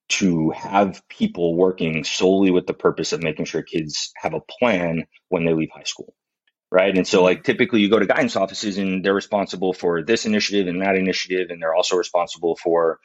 to 0.10 0.52
have 0.52 1.02
people 1.10 1.56
working 1.56 2.06
solely 2.06 2.50
with 2.50 2.66
the 2.66 2.74
purpose 2.74 3.12
of 3.12 3.22
making 3.22 3.44
sure 3.44 3.62
kids 3.62 4.12
have 4.16 4.34
a 4.34 4.40
plan 4.40 5.06
when 5.28 5.44
they 5.44 5.54
leave 5.54 5.70
high 5.74 5.84
school 5.84 6.16
right? 6.72 6.96
And 6.96 7.08
so, 7.08 7.24
like, 7.24 7.44
typically 7.44 7.82
you 7.82 7.90
go 7.90 8.00
to 8.00 8.06
guidance 8.06 8.36
offices 8.36 8.78
and 8.78 9.04
they're 9.04 9.14
responsible 9.14 9.74
for 9.74 10.04
this 10.04 10.26
initiative 10.26 10.68
and 10.68 10.82
that 10.82 10.96
initiative, 10.96 11.50
and 11.50 11.62
they're 11.62 11.76
also 11.76 11.96
responsible 11.96 12.56
for 12.56 13.00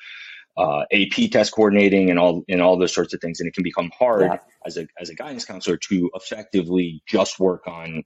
uh, 0.57 0.83
AP 0.93 1.31
test 1.31 1.53
coordinating 1.53 2.11
and 2.11 2.19
all 2.19 2.43
and 2.49 2.61
all 2.61 2.79
those 2.79 2.95
sorts 2.95 3.15
of 3.15 3.21
things. 3.21 3.41
And 3.41 3.49
it 3.49 3.55
can 3.55 3.63
become 3.63 3.91
hard 3.99 4.23
yeah. 4.23 4.39
as 4.67 4.77
a 4.77 4.87
as 5.01 5.11
a 5.11 5.15
guidance 5.15 5.45
counselor 5.45 5.77
to 5.77 6.11
effectively 6.15 7.03
just 7.07 7.39
work 7.39 7.67
on 7.67 8.03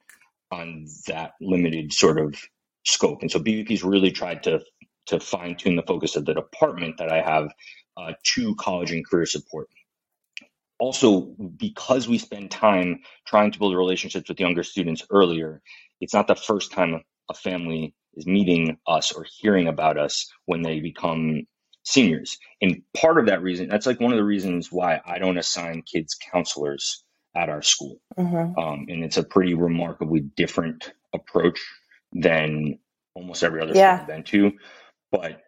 on 0.51 0.87
that 1.09 1.33
limited 1.41 1.93
sort 1.93 2.19
of 2.19 2.35
scope. 2.85 3.23
And 3.23 3.31
so 3.31 3.41
BVP's 3.41 3.83
really 3.83 4.13
tried 4.13 4.45
to 4.45 4.61
to 5.07 5.21
fine 5.21 5.57
tune 5.57 5.77
the 5.77 5.83
focus 5.83 6.17
of 6.17 6.25
the 6.25 6.35
department 6.35 6.99
that 6.99 7.13
I 7.13 7.23
have 7.23 7.51
uh, 7.97 8.13
to 8.35 8.55
college 8.57 8.91
and 8.91 9.07
career 9.09 9.27
support 9.27 9.69
also 10.79 11.21
because 11.57 12.09
we 12.09 12.19
spend 12.19 12.51
time 12.51 13.01
trying 13.27 13.51
to 13.51 13.59
build 13.59 13.75
relationships 13.75 14.29
with 14.29 14.41
younger 14.41 14.63
students 14.63 15.05
earlier 15.11 15.63
it's 16.01 16.15
not 16.15 16.27
the 16.27 16.35
first 16.35 16.73
time 16.73 17.03
a 17.31 17.35
family 17.35 17.95
is 18.15 18.27
meeting 18.27 18.79
us 18.87 19.13
or 19.13 19.25
hearing 19.39 19.69
about 19.69 19.99
us 19.99 20.31
when 20.45 20.63
they 20.63 20.81
become 20.81 21.43
seniors 21.85 22.39
and 22.61 22.83
part 22.97 23.19
of 23.19 23.27
that 23.27 23.43
reason 23.43 23.69
that's 23.69 23.87
like 23.87 24.01
one 24.01 24.13
of 24.13 24.19
the 24.19 24.25
reasons 24.25 24.71
why 24.71 25.01
i 25.07 25.19
don't 25.19 25.39
assign 25.39 25.83
kids 25.83 26.17
counselors 26.33 27.05
at 27.35 27.49
our 27.49 27.63
school 27.63 28.01
mm-hmm. 28.19 28.59
um, 28.59 28.87
and 28.89 29.05
it's 29.05 29.19
a 29.19 29.23
pretty 29.23 29.55
remarkably 29.55 30.21
different 30.21 30.93
approach 31.15 31.61
than 32.13 32.79
almost 33.15 33.43
every 33.43 33.61
other 33.61 33.73
yeah. 33.75 33.97
school 33.97 34.03
i've 34.03 34.09
been 34.09 34.25
to 34.25 34.53
but 35.13 35.46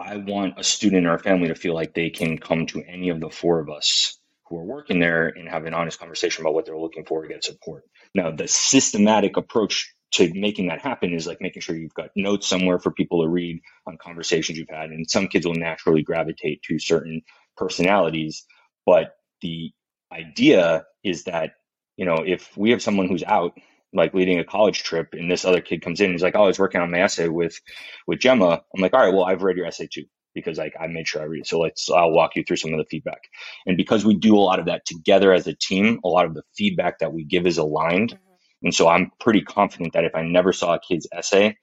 I 0.00 0.16
want 0.16 0.58
a 0.58 0.64
student 0.64 1.06
or 1.06 1.14
a 1.14 1.18
family 1.18 1.48
to 1.48 1.54
feel 1.54 1.74
like 1.74 1.94
they 1.94 2.10
can 2.10 2.38
come 2.38 2.66
to 2.66 2.82
any 2.82 3.08
of 3.08 3.20
the 3.20 3.30
four 3.30 3.60
of 3.60 3.68
us 3.68 4.18
who 4.46 4.56
are 4.58 4.64
working 4.64 5.00
there 5.00 5.28
and 5.28 5.48
have 5.48 5.64
an 5.64 5.74
honest 5.74 5.98
conversation 5.98 6.42
about 6.42 6.54
what 6.54 6.66
they're 6.66 6.78
looking 6.78 7.04
for 7.04 7.22
to 7.22 7.28
get 7.28 7.44
support. 7.44 7.84
Now, 8.14 8.30
the 8.30 8.48
systematic 8.48 9.36
approach 9.36 9.92
to 10.12 10.32
making 10.32 10.68
that 10.68 10.80
happen 10.80 11.12
is 11.12 11.26
like 11.26 11.40
making 11.40 11.62
sure 11.62 11.76
you've 11.76 11.94
got 11.94 12.10
notes 12.16 12.46
somewhere 12.46 12.78
for 12.78 12.92
people 12.92 13.22
to 13.22 13.28
read 13.28 13.60
on 13.86 13.98
conversations 13.98 14.56
you've 14.56 14.68
had. 14.70 14.90
And 14.90 15.10
some 15.10 15.28
kids 15.28 15.46
will 15.46 15.54
naturally 15.54 16.02
gravitate 16.02 16.62
to 16.62 16.78
certain 16.78 17.22
personalities. 17.56 18.46
But 18.86 19.16
the 19.42 19.72
idea 20.12 20.86
is 21.04 21.24
that, 21.24 21.52
you 21.96 22.06
know, 22.06 22.22
if 22.24 22.56
we 22.56 22.70
have 22.70 22.82
someone 22.82 23.08
who's 23.08 23.24
out 23.24 23.58
like 23.92 24.14
leading 24.14 24.38
a 24.38 24.44
college 24.44 24.82
trip 24.82 25.08
and 25.12 25.30
this 25.30 25.44
other 25.44 25.60
kid 25.60 25.82
comes 25.82 26.00
in 26.00 26.06
and 26.06 26.14
he's 26.14 26.22
like, 26.22 26.36
Oh, 26.36 26.44
I 26.44 26.46
was 26.46 26.58
working 26.58 26.80
on 26.80 26.90
my 26.90 27.00
essay 27.00 27.28
with 27.28 27.58
with 28.06 28.20
Gemma. 28.20 28.62
I'm 28.74 28.82
like, 28.82 28.94
all 28.94 29.00
right, 29.00 29.14
well, 29.14 29.24
I've 29.24 29.42
read 29.42 29.56
your 29.56 29.66
essay 29.66 29.88
too 29.90 30.04
because 30.34 30.58
like 30.58 30.74
I 30.80 30.86
made 30.86 31.08
sure 31.08 31.22
I 31.22 31.26
read 31.26 31.40
it. 31.40 31.46
So 31.46 31.60
let's 31.60 31.90
I'll 31.90 32.10
walk 32.10 32.36
you 32.36 32.44
through 32.44 32.56
some 32.56 32.72
of 32.72 32.78
the 32.78 32.86
feedback. 32.90 33.22
And 33.66 33.76
because 33.76 34.04
we 34.04 34.14
do 34.14 34.36
a 34.36 34.40
lot 34.40 34.58
of 34.58 34.66
that 34.66 34.84
together 34.86 35.32
as 35.32 35.46
a 35.46 35.54
team, 35.54 36.00
a 36.04 36.08
lot 36.08 36.26
of 36.26 36.34
the 36.34 36.42
feedback 36.56 36.98
that 37.00 37.12
we 37.12 37.24
give 37.24 37.46
is 37.46 37.58
aligned. 37.58 38.12
Mm-hmm. 38.12 38.66
And 38.66 38.74
so 38.74 38.88
I'm 38.88 39.12
pretty 39.20 39.42
confident 39.42 39.92
that 39.94 40.04
if 40.04 40.14
I 40.14 40.22
never 40.22 40.52
saw 40.52 40.74
a 40.74 40.80
kid's 40.80 41.06
essay, 41.12 41.56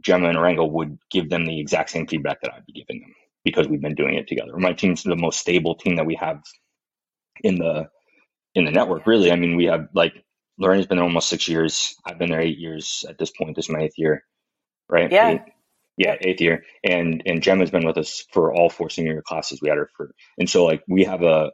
Gemma 0.00 0.28
and 0.28 0.38
Arango 0.38 0.70
would 0.70 0.98
give 1.10 1.30
them 1.30 1.46
the 1.46 1.60
exact 1.60 1.90
same 1.90 2.06
feedback 2.06 2.40
that 2.42 2.52
I'd 2.54 2.66
be 2.66 2.72
giving 2.72 3.00
them 3.00 3.14
because 3.44 3.66
we've 3.66 3.80
been 3.80 3.94
doing 3.94 4.14
it 4.14 4.28
together. 4.28 4.56
My 4.56 4.72
team's 4.72 5.02
the 5.02 5.16
most 5.16 5.40
stable 5.40 5.74
team 5.74 5.96
that 5.96 6.06
we 6.06 6.16
have 6.16 6.42
in 7.42 7.56
the 7.56 7.88
in 8.54 8.64
the 8.64 8.70
network, 8.70 9.06
really. 9.06 9.30
I 9.30 9.36
mean, 9.36 9.56
we 9.56 9.66
have 9.66 9.88
like 9.94 10.12
Lorraine's 10.58 10.86
been 10.86 10.98
there 10.98 11.04
almost 11.06 11.28
six 11.28 11.48
years. 11.48 11.96
I've 12.06 12.18
been 12.18 12.30
there 12.30 12.40
eight 12.40 12.58
years 12.58 13.04
at 13.08 13.18
this 13.18 13.30
point. 13.32 13.56
This 13.56 13.66
is 13.66 13.70
my 13.72 13.82
eighth 13.82 13.98
year, 13.98 14.24
right? 14.88 15.12
Yeah. 15.12 15.28
Eight, 15.30 15.42
yeah, 15.98 16.16
eighth 16.20 16.40
year. 16.40 16.64
And 16.84 17.22
and 17.26 17.42
Gemma's 17.42 17.70
been 17.72 17.86
with 17.86 17.98
us 17.98 18.24
for 18.32 18.54
all 18.54 18.70
four 18.70 18.90
senior 18.90 19.12
year 19.14 19.22
classes. 19.22 19.60
We 19.62 19.68
had 19.70 19.78
her 19.78 19.90
for, 19.96 20.12
and 20.38 20.50
so 20.50 20.64
like 20.64 20.82
we 20.88 21.04
have 21.04 21.22
a, 21.22 21.52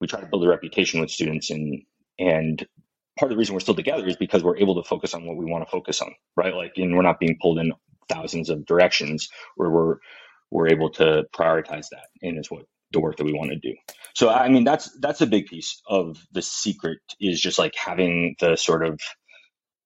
we 0.00 0.08
try 0.08 0.20
to 0.20 0.26
build 0.26 0.44
a 0.44 0.48
reputation 0.48 1.00
with 1.00 1.10
students, 1.10 1.50
and 1.50 1.82
and 2.18 2.66
part 3.18 3.30
of 3.32 3.36
the 3.36 3.38
reason 3.38 3.54
we're 3.54 3.60
still 3.60 3.74
together 3.74 4.06
is 4.06 4.16
because 4.16 4.44
we're 4.44 4.58
able 4.58 4.82
to 4.82 4.88
focus 4.88 5.14
on 5.14 5.26
what 5.26 5.36
we 5.36 5.46
want 5.46 5.64
to 5.64 5.70
focus 5.70 6.02
on, 6.02 6.14
right? 6.36 6.54
Like, 6.54 6.72
and 6.76 6.96
we're 6.96 7.02
not 7.02 7.20
being 7.20 7.38
pulled 7.40 7.58
in 7.58 7.72
thousands 8.08 8.50
of 8.50 8.66
directions 8.66 9.30
where 9.56 9.70
we're 9.70 9.96
we're 10.50 10.68
able 10.68 10.90
to 10.90 11.24
prioritize 11.34 11.88
that, 11.90 12.08
and 12.22 12.38
it's 12.38 12.50
what 12.50 12.66
the 12.92 13.00
work 13.00 13.16
that 13.16 13.24
we 13.24 13.32
want 13.32 13.50
to 13.50 13.56
do. 13.56 13.74
So, 14.14 14.28
I 14.28 14.48
mean, 14.48 14.64
that's 14.64 14.90
that's 15.00 15.20
a 15.20 15.26
big 15.26 15.46
piece 15.46 15.80
of 15.86 16.18
the 16.32 16.42
secret 16.42 16.98
is 17.20 17.40
just 17.40 17.58
like 17.58 17.74
having 17.74 18.36
the 18.40 18.56
sort 18.56 18.84
of 18.84 19.00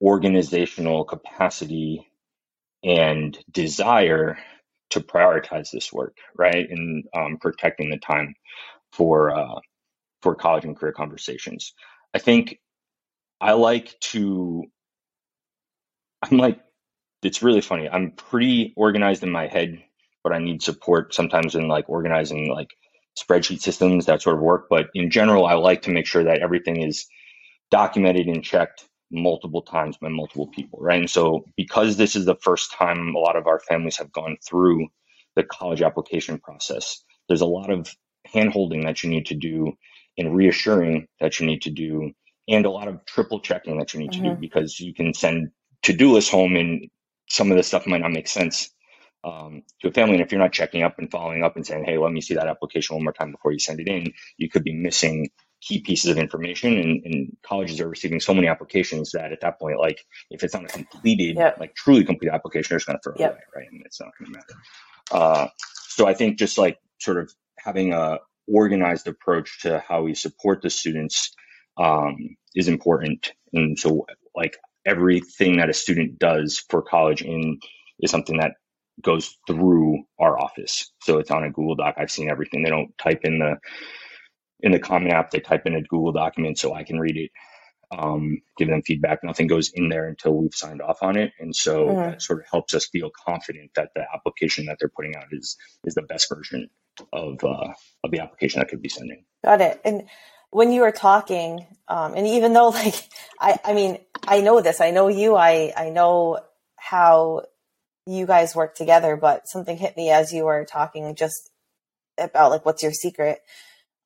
organizational 0.01 1.05
capacity 1.05 2.07
and 2.83 3.39
desire 3.51 4.39
to 4.91 5.01
prioritize 5.01 5.71
this 5.71 5.93
work, 5.93 6.17
right, 6.37 6.69
and 6.69 7.05
um, 7.17 7.39
protecting 7.41 7.91
the 7.91 7.99
time 7.99 8.35
for 8.93 9.35
uh, 9.37 9.61
for 10.23 10.35
college 10.35 10.65
and 10.65 10.77
career 10.77 10.93
conversations. 10.93 11.75
I 12.15 12.19
think 12.19 12.59
I 13.41 13.53
like 13.53 13.99
to. 14.13 14.65
I'm 16.23 16.39
like, 16.39 16.61
it's 17.23 17.43
really 17.43 17.61
funny. 17.61 17.89
I'm 17.89 18.13
pretty 18.13 18.73
organized 18.77 19.23
in 19.23 19.31
my 19.31 19.47
head, 19.47 19.83
but 20.23 20.33
I 20.33 20.39
need 20.39 20.63
support 20.63 21.15
sometimes 21.15 21.55
in 21.55 21.69
like 21.69 21.89
organizing 21.89 22.49
like 22.51 22.71
spreadsheet 23.19 23.61
systems 23.61 24.07
that 24.07 24.23
sort 24.23 24.37
of 24.37 24.43
work. 24.43 24.67
But 24.69 24.89
in 24.95 25.11
general, 25.11 25.47
I 25.47 25.55
like 25.55 25.83
to 25.83 25.91
make 25.91 26.07
sure 26.07 26.25
that 26.25 26.41
everything 26.41 26.83
is 26.83 27.07
documented 27.71 28.27
and 28.27 28.43
checked 28.43 28.89
multiple 29.11 29.63
times 29.63 29.97
by 29.97 30.09
multiple 30.09 30.49
people, 30.49 30.79
right? 30.81 30.99
And 30.99 31.11
so, 31.11 31.45
because 31.57 31.97
this 31.97 32.17
is 32.17 32.25
the 32.25 32.37
first 32.37 32.73
time 32.73 33.15
a 33.15 33.19
lot 33.19 33.37
of 33.37 33.47
our 33.47 33.61
families 33.61 33.97
have 33.99 34.13
gone 34.13 34.37
through 34.47 34.89
the 35.37 35.45
college 35.45 35.83
application 35.83 36.39
process, 36.39 37.03
there's 37.29 37.41
a 37.41 37.47
lot 37.47 37.71
of 37.71 37.95
handholding 38.33 38.85
that 38.85 39.03
you 39.03 39.11
need 39.11 39.27
to 39.27 39.35
do 39.35 39.73
and 40.17 40.35
reassuring 40.35 41.07
that 41.21 41.39
you 41.41 41.47
need 41.47 41.63
to 41.63 41.71
do, 41.71 42.13
and 42.49 42.67
a 42.67 42.71
lot 42.71 42.89
of 42.89 43.05
triple 43.07 43.41
checking 43.41 43.79
that 43.79 43.95
you 43.95 44.01
need 44.01 44.13
mm-hmm. 44.13 44.25
to 44.25 44.31
do 44.31 44.41
because 44.41 44.79
you 44.81 44.95
can 44.95 45.13
send 45.15 45.51
to 45.83 45.93
do 45.93 46.13
lists 46.13 46.31
home 46.31 46.57
and 46.57 46.89
some 47.29 47.51
of 47.51 47.57
the 47.57 47.63
stuff 47.63 47.87
might 47.87 48.01
not 48.01 48.13
make 48.13 48.29
sense 48.29 48.71
um, 49.25 49.63
to 49.81 49.89
a 49.89 49.93
family. 49.93 50.15
And 50.15 50.23
if 50.23 50.33
you're 50.33 50.41
not 50.41 50.53
checking 50.53 50.83
up 50.83 50.99
and 50.99 51.11
following 51.11 51.43
up 51.43 51.57
and 51.57 51.67
saying, 51.67 51.85
hey, 51.85 51.99
let 51.99 52.13
me 52.13 52.21
see 52.21 52.35
that 52.35 52.47
application 52.47 52.97
one 52.97 53.05
more 53.05 53.13
time 53.13 53.33
before 53.33 53.53
you 53.53 53.59
send 53.59 53.81
it 53.81 53.89
in, 53.89 54.13
you 54.37 54.51
could 54.51 54.65
be 54.65 54.75
missing 54.75 55.31
key 55.65 55.81
pieces 55.81 56.11
of 56.11 56.19
information 56.19 56.79
and, 56.79 57.03
and, 57.05 57.37
colleges 57.43 57.81
are 57.81 57.89
receiving 57.89 58.21
so 58.21 58.35
many 58.35 58.49
applications 58.49 59.13
that 59.13 59.33
at 59.33 59.41
that 59.41 59.59
point 59.59 59.79
like 59.79 60.05
if 60.31 60.43
it's 60.43 60.53
not 60.55 60.65
a 60.65 60.67
completed 60.67 61.37
yep. 61.37 61.59
like 61.59 61.75
truly 61.75 62.05
complete 62.05 62.31
application 62.31 62.67
they're 62.71 62.79
just 62.79 62.87
going 62.87 62.99
to 62.99 63.03
throw 63.03 63.15
it 63.15 63.21
yep. 63.21 63.33
away 63.33 63.41
right 63.57 63.73
and 63.73 63.83
it's 63.85 64.01
not 64.01 64.11
going 64.19 64.31
to 64.31 64.39
matter 64.39 64.55
uh, 65.13 65.47
so 65.89 66.07
i 66.07 66.15
think 66.15 66.39
just 66.39 66.59
like 66.59 66.79
sort 67.01 67.19
of 67.19 67.33
having 67.59 67.93
a 67.93 68.19
organized 68.47 69.07
approach 69.09 69.61
to 69.63 69.83
how 69.87 70.03
we 70.03 70.15
support 70.15 70.61
the 70.63 70.71
students 70.71 71.35
um, 71.79 72.17
is 72.55 72.69
important 72.69 73.33
and 73.53 73.79
so 73.79 74.07
like 74.35 74.59
everything 74.85 75.59
that 75.59 75.71
a 75.71 75.75
student 75.75 76.19
does 76.19 76.63
for 76.69 76.83
college 76.83 77.23
in 77.23 77.59
is 78.01 78.11
something 78.11 78.39
that 78.39 78.53
goes 79.03 79.37
through 79.47 80.05
our 80.19 80.39
office 80.39 80.93
so 81.03 81.19
it's 81.19 81.31
on 81.31 81.45
a 81.45 81.51
google 81.51 81.75
doc 81.75 81.95
i've 81.99 82.11
seen 82.11 82.31
everything 82.31 82.63
they 82.63 82.71
don't 82.71 82.97
type 82.99 83.21
in 83.25 83.39
the 83.39 83.57
in 84.65 84.73
the 84.73 84.79
Common 84.79 85.13
App, 85.13 85.31
they 85.31 85.41
type 85.41 85.67
in 85.67 85.75
a 85.75 85.83
Google 85.83 86.13
document 86.13 86.59
so 86.59 86.75
I 86.75 86.85
can 86.85 86.99
read 86.99 87.19
it, 87.19 87.31
um, 87.97 88.41
give 88.57 88.69
them 88.69 88.83
feedback. 88.83 89.23
Nothing 89.23 89.47
goes 89.47 89.71
in 89.75 89.91
there 89.91 90.09
until 90.09 90.35
we've 90.35 90.55
signed 90.55 90.81
off 90.81 91.03
on 91.03 91.19
it, 91.19 91.33
and 91.39 91.55
so 91.55 91.87
mm-hmm. 91.87 92.11
that 92.11 92.23
sort 92.23 92.41
of 92.41 92.47
helps 92.51 92.75
us 92.75 92.87
feel 92.87 93.11
confident 93.27 93.73
that 93.77 93.91
the 93.95 94.05
application 94.13 94.67
that 94.67 94.79
they're 94.81 94.89
putting 94.89 95.17
out 95.17 95.27
is 95.33 95.57
is 95.85 95.95
the 95.95 96.03
best 96.03 96.31
version 96.31 96.71
of 97.13 97.45
uh, 97.45 97.73
of 98.05 98.11
the 98.11 98.21
application 98.21 98.61
that 98.61 98.69
could 98.69 98.81
be 98.81 98.89
sending. 98.89 99.25
Got 99.45 99.61
it. 99.61 99.81
And 99.85 100.05
when 100.51 100.73
you 100.73 100.81
were 100.81 100.93
talking, 100.93 101.67
um, 101.87 102.15
and 102.15 102.27
even 102.27 102.55
though 102.55 102.69
like 102.71 102.95
I, 103.39 103.59
I 103.65 103.75
mean, 103.75 103.99
I 104.27 104.41
know 104.41 104.63
this, 104.63 104.81
I 104.81 104.93
know 104.93 105.09
you, 105.09 105.37
I, 105.37 105.75
I 105.77 105.91
know 105.91 106.41
how 106.77 107.43
you 108.07 108.27
guys 108.27 108.55
work 108.55 108.75
together, 108.75 109.17
but 109.17 109.49
something 109.49 109.77
hit 109.77 109.97
me 109.97 110.11
as 110.11 110.33
you 110.33 110.45
were 110.45 110.65
talking 110.65 111.15
just 111.15 111.51
about 112.19 112.51
like 112.51 112.65
what's 112.65 112.83
your 112.83 112.93
secret 112.93 113.41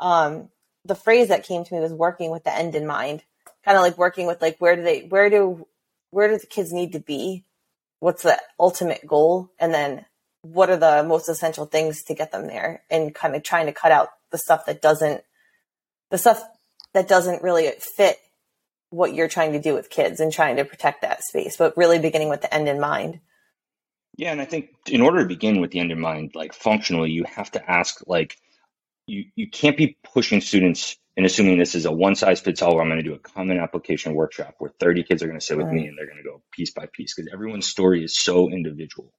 um, 0.01 0.49
the 0.85 0.95
phrase 0.95 1.29
that 1.29 1.45
came 1.45 1.65
to 1.65 1.75
me 1.75 1.81
was 1.81 1.93
working 1.93 2.31
with 2.31 2.45
the 2.45 2.55
end 2.55 2.75
in 2.75 2.87
mind, 2.87 3.23
kind 3.65 3.77
of 3.77 3.83
like 3.83 3.99
working 3.99 4.27
with 4.27 4.41
like 4.41 4.57
where 4.59 4.77
do 4.77 4.83
they 4.83 5.01
where 5.03 5.29
do 5.29 5.67
where 6.11 6.29
do 6.29 6.39
the 6.39 6.47
kids 6.47 6.73
need 6.73 6.93
to 6.93 7.01
be? 7.01 7.45
What's 8.01 8.23
the 8.23 8.41
ultimate 8.59 9.07
goal? 9.07 9.51
And 9.59 9.75
then 9.75 10.07
what 10.43 10.71
are 10.71 10.77
the 10.77 11.03
most 11.03 11.29
essential 11.29 11.67
things 11.67 12.05
to 12.05 12.15
get 12.15 12.33
them 12.33 12.47
there? 12.47 12.83
And 12.91 13.15
kind 13.15 13.35
of 13.35 13.43
trying 13.43 13.67
to 13.67 13.73
cut 13.73 13.93
out 13.93 14.09
the 14.31 14.39
stuff 14.39 14.67
that 14.67 14.81
doesn't 14.81 15.23
the 16.11 16.19
stuff 16.19 16.43
that 16.95 17.09
doesn't 17.09 17.43
really 17.43 17.71
fit 17.81 18.19
what 18.91 19.13
you're 19.13 19.29
trying 19.29 19.53
to 19.53 19.61
do 19.61 19.75
with 19.75 19.91
kids 19.91 20.21
and 20.21 20.33
trying 20.33 20.57
to 20.57 20.65
protect 20.65 21.03
that 21.03 21.23
space, 21.23 21.57
but 21.59 21.77
really 21.77 21.99
beginning 21.99 22.31
with 22.31 22.41
the 22.41 22.55
end 22.55 22.69
in 22.69 22.81
mind. 22.81 23.21
Yeah, 24.19 24.33
and 24.33 24.41
I 24.41 24.47
think 24.47 24.71
in 24.89 25.01
order 25.01 25.21
to 25.21 25.29
begin 25.29 25.61
with 25.61 25.71
the 25.71 25.79
end 25.79 25.93
in 25.93 26.01
mind, 26.01 26.33
like 26.35 26.53
functionally, 26.53 27.11
you 27.11 27.25
have 27.25 27.53
to 27.53 27.71
ask 27.71 28.01
like 28.09 28.37
you, 29.07 29.27
you 29.37 29.49
can't 29.49 29.77
be 29.77 29.97
pushing 30.13 30.41
students 30.41 30.97
and 31.17 31.25
assuming 31.25 31.57
this 31.57 31.77
is 31.77 31.87
a 31.87 31.93
one 31.93 32.17
size 32.17 32.41
fits 32.41 32.61
all 32.61 32.75
where 32.75 32.83
I'm 32.83 32.89
going 32.89 33.03
to 33.03 33.09
do 33.09 33.15
a 33.15 33.21
common 33.21 33.61
application 33.61 34.15
workshop 34.15 34.57
where 34.59 34.73
30 34.81 35.05
kids 35.05 35.23
are 35.23 35.29
going 35.29 35.39
to 35.39 35.45
sit 35.45 35.57
with 35.57 35.67
right. 35.67 35.75
me 35.75 35.87
and 35.87 35.97
they're 35.97 36.07
going 36.07 36.19
to 36.19 36.29
go 36.29 36.43
piece 36.51 36.73
by 36.73 36.87
piece 36.93 37.15
because 37.15 37.33
everyone's 37.33 37.69
story 37.69 38.03
is 38.03 38.19
so 38.19 38.51
individual, 38.51 39.13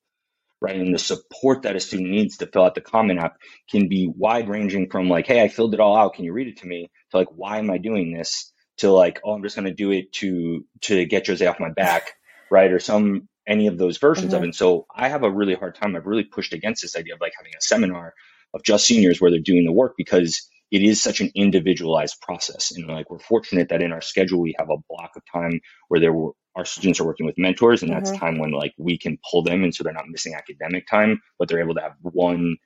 right? 0.60 0.76
And 0.76 0.94
the 0.94 1.00
support 1.00 1.62
that 1.62 1.78
a 1.78 1.80
student 1.80 2.10
needs 2.10 2.38
to 2.38 2.48
fill 2.48 2.66
out 2.66 2.76
the 2.76 2.82
common 2.82 3.20
app 3.20 3.38
can 3.72 3.88
be 3.88 4.12
wide 4.14 4.50
ranging 4.50 4.90
from 4.90 5.08
like, 5.08 5.28
hey, 5.28 5.42
I 5.42 5.48
filled 5.48 5.74
it 5.74 5.80
all 5.80 5.96
out. 5.96 6.16
Can 6.16 6.26
you 6.26 6.34
read 6.34 6.50
it 6.50 6.58
to 6.58 6.68
me? 6.68 6.92
To 7.12 7.18
like, 7.18 7.30
why 7.34 7.60
am 7.60 7.72
I 7.72 7.78
doing 7.78 8.14
this? 8.14 8.52
To 8.80 8.92
like, 8.92 9.22
oh, 9.24 9.32
I'm 9.32 9.44
just 9.44 9.56
going 9.56 9.68
to 9.68 9.74
do 9.74 9.92
it 9.92 10.12
to 10.16 10.66
to 10.82 11.06
get 11.06 11.26
Jose 11.26 11.46
off 11.46 11.62
my 11.62 11.72
back, 11.72 12.16
right? 12.52 12.72
Or 12.72 12.80
some 12.80 13.29
any 13.50 13.68
of 13.68 13.78
those 13.78 13.98
versions 13.98 14.28
mm-hmm. 14.28 14.36
of 14.36 14.42
it. 14.44 14.46
And 14.46 14.56
so 14.56 14.86
I 14.96 15.10
have 15.10 15.24
a 15.24 15.32
really 15.32 15.56
hard 15.56 15.76
time. 15.76 15.96
I've 15.96 16.06
really 16.06 16.24
pushed 16.24 16.54
against 16.54 16.82
this 16.82 16.96
idea 16.96 17.16
of 17.16 17.22
like 17.22 17.34
having 17.36 17.54
a 17.58 17.62
seminar 17.62 18.14
of 18.54 18.64
just 18.64 18.86
seniors 18.86 19.20
where 19.20 19.32
they're 19.32 19.40
doing 19.40 19.66
the 19.66 19.74
work 19.74 19.96
because 19.98 20.48
it 20.72 20.84
is 20.84 21.02
such 21.02 21.20
an 21.20 21.32
individualized 21.36 22.22
process. 22.22 22.72
And 22.72 22.88
like 22.88 23.10
we're 23.10 23.20
fortunate 23.20 23.70
that 23.70 23.82
in 23.82 23.92
our 23.92 24.02
schedule 24.02 24.40
we 24.40 24.56
have 24.58 24.70
a 24.70 24.78
block 24.88 25.12
of 25.16 25.24
time 25.32 25.60
where 25.88 26.00
there 26.00 26.14
were 26.14 26.32
our 26.56 26.66
students 26.66 27.00
are 27.00 27.06
working 27.06 27.26
with 27.26 27.38
mentors, 27.38 27.84
and 27.84 27.92
that's 27.92 28.10
mm-hmm. 28.10 28.20
time 28.20 28.40
when 28.40 28.52
like 28.52 28.74
we 28.78 28.98
can 28.98 29.18
pull 29.30 29.44
them, 29.44 29.64
and 29.64 29.74
so 29.74 29.84
they're 29.84 29.94
not 29.94 30.10
missing 30.10 30.34
academic 30.34 30.88
time, 30.88 31.22
but 31.38 31.48
they're 31.48 31.62
able 31.62 31.76
to 31.76 31.82
have 31.82 31.94
one 32.02 32.58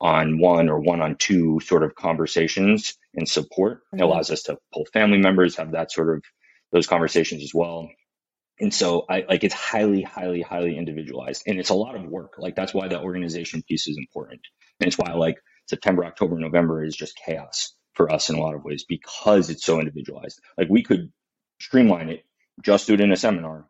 on 0.00 0.38
one 0.38 0.68
or 0.68 0.80
one 0.80 1.00
on 1.00 1.16
two 1.18 1.58
sort 1.60 1.82
of 1.82 1.94
conversations 1.94 2.94
and 3.14 3.28
support. 3.28 3.78
Mm-hmm. 3.78 4.00
It 4.00 4.04
allows 4.04 4.30
us 4.30 4.42
to 4.44 4.58
pull 4.72 4.84
family 4.92 5.18
members, 5.18 5.56
have 5.56 5.72
that 5.72 5.90
sort 5.90 6.14
of 6.14 6.22
those 6.72 6.86
conversations 6.86 7.42
as 7.42 7.52
well. 7.54 7.88
And 8.62 8.72
so 8.72 9.04
I 9.10 9.24
like 9.28 9.42
it's 9.42 9.54
highly, 9.54 10.02
highly, 10.02 10.40
highly 10.40 10.78
individualized. 10.78 11.42
And 11.48 11.58
it's 11.58 11.70
a 11.70 11.74
lot 11.74 11.96
of 11.96 12.04
work. 12.04 12.34
Like 12.38 12.54
that's 12.54 12.72
why 12.72 12.86
the 12.86 13.00
organization 13.00 13.62
piece 13.68 13.88
is 13.88 13.98
important. 13.98 14.40
And 14.78 14.86
it's 14.86 14.96
why 14.96 15.12
like 15.14 15.36
September, 15.66 16.04
October, 16.04 16.38
November 16.38 16.84
is 16.84 16.94
just 16.94 17.16
chaos 17.16 17.74
for 17.94 18.10
us 18.12 18.30
in 18.30 18.36
a 18.36 18.40
lot 18.40 18.54
of 18.54 18.62
ways 18.62 18.84
because 18.88 19.50
it's 19.50 19.64
so 19.64 19.80
individualized. 19.80 20.40
Like 20.56 20.68
we 20.70 20.84
could 20.84 21.12
streamline 21.60 22.08
it, 22.08 22.24
just 22.62 22.86
do 22.86 22.94
it 22.94 23.00
in 23.00 23.10
a 23.10 23.16
seminar 23.16 23.66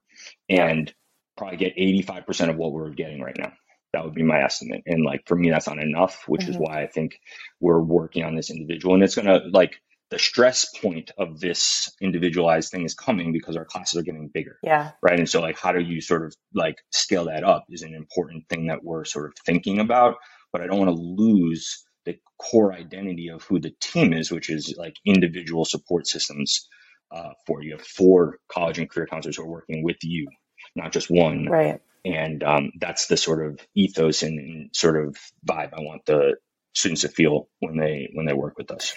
and 0.51 0.93
probably 1.39 1.57
get 1.57 1.75
85% 1.77 2.51
of 2.51 2.57
what 2.57 2.73
we're 2.73 2.91
getting 2.91 3.23
right 3.23 3.37
now. 3.39 3.53
That 3.95 4.05
would 4.05 4.15
be 4.15 4.23
my 4.23 4.43
estimate. 4.43 4.83
And 4.85 5.05
like 5.05 5.23
for 5.27 5.37
me, 5.37 5.49
that's 5.49 5.69
not 5.69 5.83
enough, 5.83 6.25
which 6.27 6.43
mm-hmm. 6.43 6.51
is 6.51 6.59
why 6.59 6.83
I 6.83 6.87
think 6.87 7.19
we're 7.61 7.81
working 7.81 8.25
on 8.25 8.37
this 8.37 8.51
individual. 8.51 8.95
And 8.95 9.03
it's 9.03 9.15
gonna 9.15 9.41
like 9.51 9.81
the 10.13 10.19
stress 10.19 10.67
point 10.81 11.11
of 11.19 11.41
this 11.41 11.91
individualized 12.01 12.71
thing 12.71 12.85
is 12.85 12.95
coming 12.95 13.33
because 13.33 13.57
our 13.57 13.65
classes 13.65 13.99
are 13.99 14.05
getting 14.05 14.29
bigger. 14.33 14.59
Yeah. 14.63 14.93
Right. 15.03 15.19
And 15.19 15.29
so 15.29 15.41
like 15.41 15.59
how 15.59 15.73
do 15.73 15.81
you 15.81 16.01
sort 16.01 16.25
of 16.25 16.35
like 16.55 16.77
scale 16.93 17.25
that 17.25 17.45
up 17.45 17.65
is 17.71 17.83
an 17.83 17.95
important 17.95 18.49
thing 18.49 18.67
that 18.69 18.85
we're 18.85 19.05
sort 19.05 19.27
of 19.27 19.33
thinking 19.45 19.81
about 19.81 20.17
but 20.53 20.61
I 20.61 20.67
don't 20.67 20.79
want 20.79 20.91
to 20.91 21.03
lose 21.03 21.85
the 22.05 22.19
core 22.39 22.73
identity 22.73 23.29
of 23.29 23.43
who 23.45 23.59
the 23.59 23.73
team 23.81 24.13
is, 24.13 24.31
which 24.31 24.51
is 24.51 24.75
like 24.77 24.97
individual 25.07 25.65
support 25.65 26.07
systems 26.07 26.69
uh, 27.11 27.31
for 27.47 27.63
you. 27.63 27.73
have 27.73 27.87
four 27.87 28.39
college 28.51 28.79
and 28.79 28.89
career 28.89 29.07
counselors 29.07 29.37
who 29.37 29.45
are 29.45 29.51
working 29.51 29.83
with 29.83 29.99
you, 30.03 30.29
not 30.77 30.93
just 30.93 31.11
one. 31.11 31.47
Right. 31.47 31.81
And 32.05 32.43
um, 32.43 32.73
that's 32.81 33.07
the 33.07 33.17
sort 33.17 33.47
of 33.47 33.61
ethos 33.75 34.23
and, 34.23 34.39
and 34.39 34.71
sort 34.75 35.03
of 35.03 35.17
vibe 35.49 35.73
I 35.73 35.81
want 35.81 36.05
the 36.05 36.37
students 36.75 37.03
to 37.03 37.09
feel 37.09 37.49
when 37.61 37.77
they 37.77 38.11
when 38.15 38.27
they 38.27 38.33
work 38.33 38.59
with 38.59 38.71
us. 38.71 38.95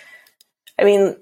I 0.79 0.83
mean, 0.83 1.15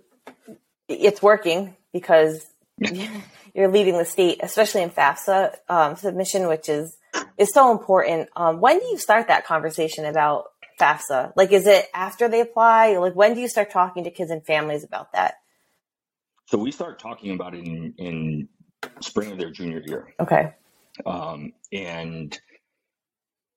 it's 0.88 1.22
working 1.22 1.76
because 1.92 2.46
you're 3.54 3.70
leading 3.70 3.98
the 3.98 4.06
state, 4.06 4.40
especially 4.42 4.82
in 4.82 4.90
FAFSA 4.90 5.56
um, 5.70 5.96
submission, 5.96 6.48
which 6.48 6.70
is 6.70 6.98
is 7.38 7.52
so 7.54 7.72
important. 7.72 8.30
Um, 8.36 8.60
when 8.60 8.80
do 8.80 8.86
you 8.86 8.98
start 8.98 9.28
that 9.28 9.46
conversation 9.46 10.06
about 10.06 10.46
FAFSA? 10.80 11.34
Like, 11.36 11.52
is 11.52 11.68
it 11.68 11.88
after 11.94 12.28
they 12.28 12.42
apply? 12.42 12.98
Like, 12.98 13.16
when 13.16 13.34
do 13.34 13.42
you 13.42 13.48
start 13.48 13.72
talking 13.72 14.04
to 14.04 14.12
kids 14.12 14.32
and 14.32 14.46
families 14.46 14.84
about 14.84 15.14
that? 15.14 15.36
So 16.46 16.58
we 16.58 16.72
start 16.72 17.00
talking 17.00 17.32
about 17.32 17.56
it 17.56 17.66
in, 17.66 17.94
in 17.98 18.50
spring 19.00 19.32
of 19.32 19.38
their 19.38 19.52
junior 19.52 19.82
year. 19.86 20.14
Okay. 20.20 20.54
Um, 21.06 21.54
and 21.72 22.40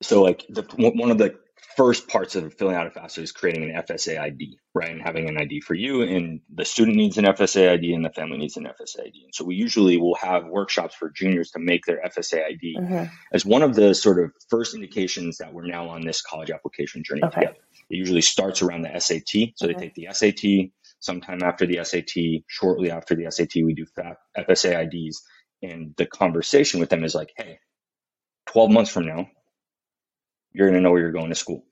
so 0.01 0.21
like 0.21 0.45
the 0.49 0.63
one 0.77 1.11
of 1.11 1.17
the 1.17 1.35
first 1.77 2.07
parts 2.07 2.35
of 2.35 2.53
filling 2.55 2.75
out 2.75 2.87
a 2.87 2.89
FAFSA 2.89 3.19
is 3.19 3.31
creating 3.31 3.69
an 3.69 3.83
FSA 3.83 4.19
ID, 4.19 4.57
right? 4.73 4.89
And 4.89 5.01
having 5.01 5.29
an 5.29 5.37
ID 5.37 5.61
for 5.61 5.75
you, 5.75 6.01
and 6.01 6.41
the 6.53 6.65
student 6.65 6.97
needs 6.97 7.19
an 7.19 7.25
FSA 7.25 7.69
ID, 7.69 7.93
and 7.93 8.03
the 8.03 8.09
family 8.09 8.37
needs 8.37 8.57
an 8.57 8.63
FSA 8.63 9.01
ID. 9.01 9.21
And 9.25 9.33
so 9.35 9.45
we 9.45 9.55
usually 9.55 9.97
will 9.97 10.15
have 10.15 10.47
workshops 10.47 10.95
for 10.95 11.11
juniors 11.11 11.51
to 11.51 11.59
make 11.59 11.85
their 11.85 12.01
FSA 12.03 12.45
ID 12.45 12.77
mm-hmm. 12.79 13.03
as 13.31 13.45
one 13.45 13.61
of 13.61 13.75
the 13.75 13.93
sort 13.93 14.23
of 14.23 14.31
first 14.49 14.73
indications 14.73 15.37
that 15.37 15.53
we're 15.53 15.67
now 15.67 15.89
on 15.89 16.01
this 16.01 16.23
college 16.23 16.49
application 16.49 17.03
journey 17.03 17.21
okay. 17.23 17.41
together. 17.41 17.59
It 17.91 17.95
usually 17.95 18.21
starts 18.21 18.63
around 18.63 18.81
the 18.81 18.99
SAT, 18.99 19.21
so 19.23 19.37
mm-hmm. 19.37 19.67
they 19.67 19.73
take 19.73 19.93
the 19.93 20.07
SAT. 20.11 20.71
Sometime 20.99 21.43
after 21.43 21.67
the 21.67 21.83
SAT, 21.83 22.43
shortly 22.47 22.89
after 22.89 23.13
the 23.13 23.31
SAT, 23.31 23.63
we 23.63 23.75
do 23.75 23.85
FSA 24.35 24.87
IDs, 24.91 25.21
and 25.61 25.93
the 25.95 26.07
conversation 26.07 26.79
with 26.79 26.89
them 26.89 27.03
is 27.03 27.13
like, 27.13 27.29
"Hey, 27.37 27.59
12 28.47 28.71
months 28.71 28.91
from 28.91 29.05
now, 29.05 29.27
you're 30.53 30.67
going 30.67 30.79
to 30.79 30.81
know 30.81 30.91
where 30.91 31.01
you're 31.01 31.11
going 31.11 31.29
to 31.29 31.35
school. 31.35 31.63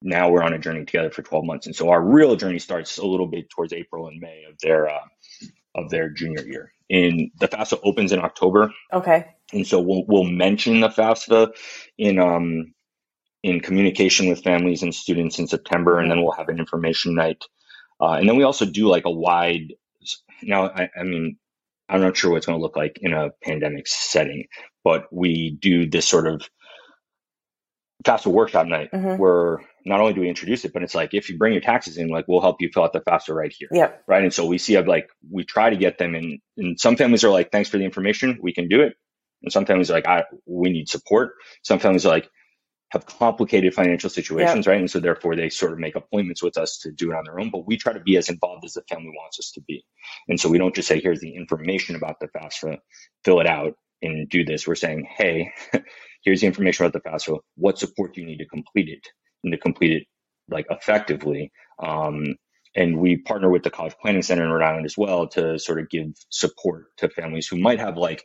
Now 0.00 0.30
we're 0.30 0.42
on 0.42 0.52
a 0.52 0.58
journey 0.58 0.84
together 0.84 1.10
for 1.10 1.22
12 1.22 1.44
months. 1.44 1.66
And 1.66 1.74
so 1.74 1.90
our 1.90 2.02
real 2.02 2.36
journey 2.36 2.58
starts 2.58 2.98
a 2.98 3.06
little 3.06 3.26
bit 3.26 3.50
towards 3.50 3.72
April 3.72 4.06
and 4.08 4.20
May 4.20 4.44
of 4.48 4.56
their, 4.62 4.88
uh, 4.88 5.06
of 5.74 5.90
their 5.90 6.08
junior 6.08 6.44
year. 6.44 6.72
And 6.90 7.30
the 7.38 7.48
FAFSA 7.48 7.80
opens 7.82 8.12
in 8.12 8.20
October. 8.20 8.72
Okay. 8.92 9.26
And 9.52 9.66
so 9.66 9.80
we'll, 9.80 10.04
we'll 10.06 10.24
mention 10.24 10.80
the 10.80 10.88
FAFSA 10.88 11.52
in, 11.98 12.18
um, 12.18 12.74
in 13.42 13.60
communication 13.60 14.28
with 14.28 14.42
families 14.42 14.82
and 14.82 14.94
students 14.94 15.38
in 15.38 15.46
September, 15.46 15.98
and 15.98 16.10
then 16.10 16.22
we'll 16.22 16.32
have 16.32 16.48
an 16.48 16.58
information 16.58 17.14
night. 17.14 17.44
Uh, 18.00 18.12
and 18.12 18.28
then 18.28 18.36
we 18.36 18.44
also 18.44 18.64
do 18.64 18.88
like 18.88 19.04
a 19.04 19.10
wide, 19.10 19.74
now, 20.42 20.68
I, 20.68 20.90
I 20.98 21.02
mean, 21.02 21.36
I'm 21.88 22.00
not 22.00 22.16
sure 22.16 22.30
what 22.30 22.38
it's 22.38 22.46
going 22.46 22.58
to 22.58 22.62
look 22.62 22.76
like 22.76 22.98
in 23.00 23.12
a 23.12 23.30
pandemic 23.42 23.86
setting, 23.86 24.46
but 24.84 25.06
we 25.10 25.50
do 25.50 25.88
this 25.88 26.06
sort 26.06 26.26
of 26.26 26.48
FAFSA 28.04 28.26
workshop 28.26 28.66
night 28.66 28.90
mm-hmm. 28.92 29.20
where 29.20 29.60
not 29.84 30.00
only 30.00 30.12
do 30.12 30.20
we 30.20 30.28
introduce 30.28 30.64
it, 30.64 30.72
but 30.72 30.82
it's 30.82 30.94
like 30.94 31.14
if 31.14 31.28
you 31.28 31.36
bring 31.36 31.52
your 31.52 31.62
taxes 31.62 31.96
in, 31.96 32.08
like 32.08 32.26
we'll 32.28 32.40
help 32.40 32.60
you 32.60 32.70
fill 32.72 32.84
out 32.84 32.92
the 32.92 33.00
FAFSA 33.00 33.34
right 33.34 33.52
here. 33.56 33.68
Yeah. 33.72 33.92
Right. 34.06 34.22
And 34.22 34.32
so 34.32 34.46
we 34.46 34.58
see 34.58 34.78
like 34.80 35.08
we 35.30 35.44
try 35.44 35.70
to 35.70 35.76
get 35.76 35.98
them 35.98 36.14
in 36.14 36.38
and 36.56 36.78
some 36.78 36.96
families 36.96 37.24
are 37.24 37.30
like, 37.30 37.50
thanks 37.50 37.68
for 37.68 37.78
the 37.78 37.84
information, 37.84 38.38
we 38.40 38.52
can 38.52 38.68
do 38.68 38.82
it. 38.82 38.94
And 39.42 39.52
some 39.52 39.66
families 39.66 39.90
are 39.90 39.94
like, 39.94 40.06
I 40.06 40.24
we 40.46 40.70
need 40.70 40.88
support. 40.88 41.34
Some 41.62 41.78
families 41.78 42.06
are 42.06 42.10
like 42.10 42.28
have 42.90 43.04
complicated 43.04 43.74
financial 43.74 44.08
situations, 44.08 44.66
right? 44.66 44.80
And 44.80 44.90
so 44.90 44.98
therefore 44.98 45.36
they 45.36 45.50
sort 45.50 45.72
of 45.72 45.78
make 45.78 45.94
appointments 45.94 46.42
with 46.42 46.56
us 46.56 46.78
to 46.78 46.90
do 46.90 47.10
it 47.10 47.16
on 47.16 47.24
their 47.24 47.38
own. 47.38 47.50
But 47.50 47.66
we 47.66 47.76
try 47.76 47.92
to 47.92 48.00
be 48.00 48.16
as 48.16 48.30
involved 48.30 48.64
as 48.64 48.74
the 48.74 48.82
family 48.88 49.10
wants 49.10 49.38
us 49.38 49.52
to 49.52 49.60
be. 49.60 49.84
And 50.28 50.40
so 50.40 50.48
we 50.48 50.58
don't 50.58 50.74
just 50.74 50.88
say, 50.88 51.00
here's 51.00 51.20
the 51.20 51.34
information 51.34 51.96
about 51.96 52.18
the 52.20 52.28
FAFSA, 52.28 52.78
fill 53.24 53.40
it 53.40 53.46
out 53.46 53.74
and 54.00 54.28
do 54.28 54.44
this. 54.44 54.66
We're 54.66 54.74
saying, 54.74 55.06
hey, 55.16 55.52
here's 56.22 56.40
the 56.40 56.46
information 56.46 56.84
about 56.84 57.02
the 57.02 57.08
FAFSA. 57.08 57.38
What 57.56 57.78
support 57.78 58.14
do 58.14 58.20
you 58.20 58.26
need 58.26 58.38
to 58.38 58.46
complete 58.46 58.88
it 58.88 59.06
and 59.44 59.52
to 59.52 59.58
complete 59.58 59.92
it 59.92 60.02
like 60.50 60.66
effectively? 60.70 61.52
Um, 61.82 62.36
and 62.74 62.98
we 62.98 63.16
partner 63.16 63.50
with 63.50 63.62
the 63.62 63.70
College 63.70 63.96
Planning 64.00 64.22
Center 64.22 64.44
in 64.44 64.50
Rhode 64.50 64.64
Island 64.64 64.86
as 64.86 64.96
well 64.96 65.26
to 65.28 65.58
sort 65.58 65.80
of 65.80 65.90
give 65.90 66.12
support 66.28 66.86
to 66.98 67.08
families 67.08 67.48
who 67.48 67.58
might 67.58 67.80
have 67.80 67.96
like 67.96 68.24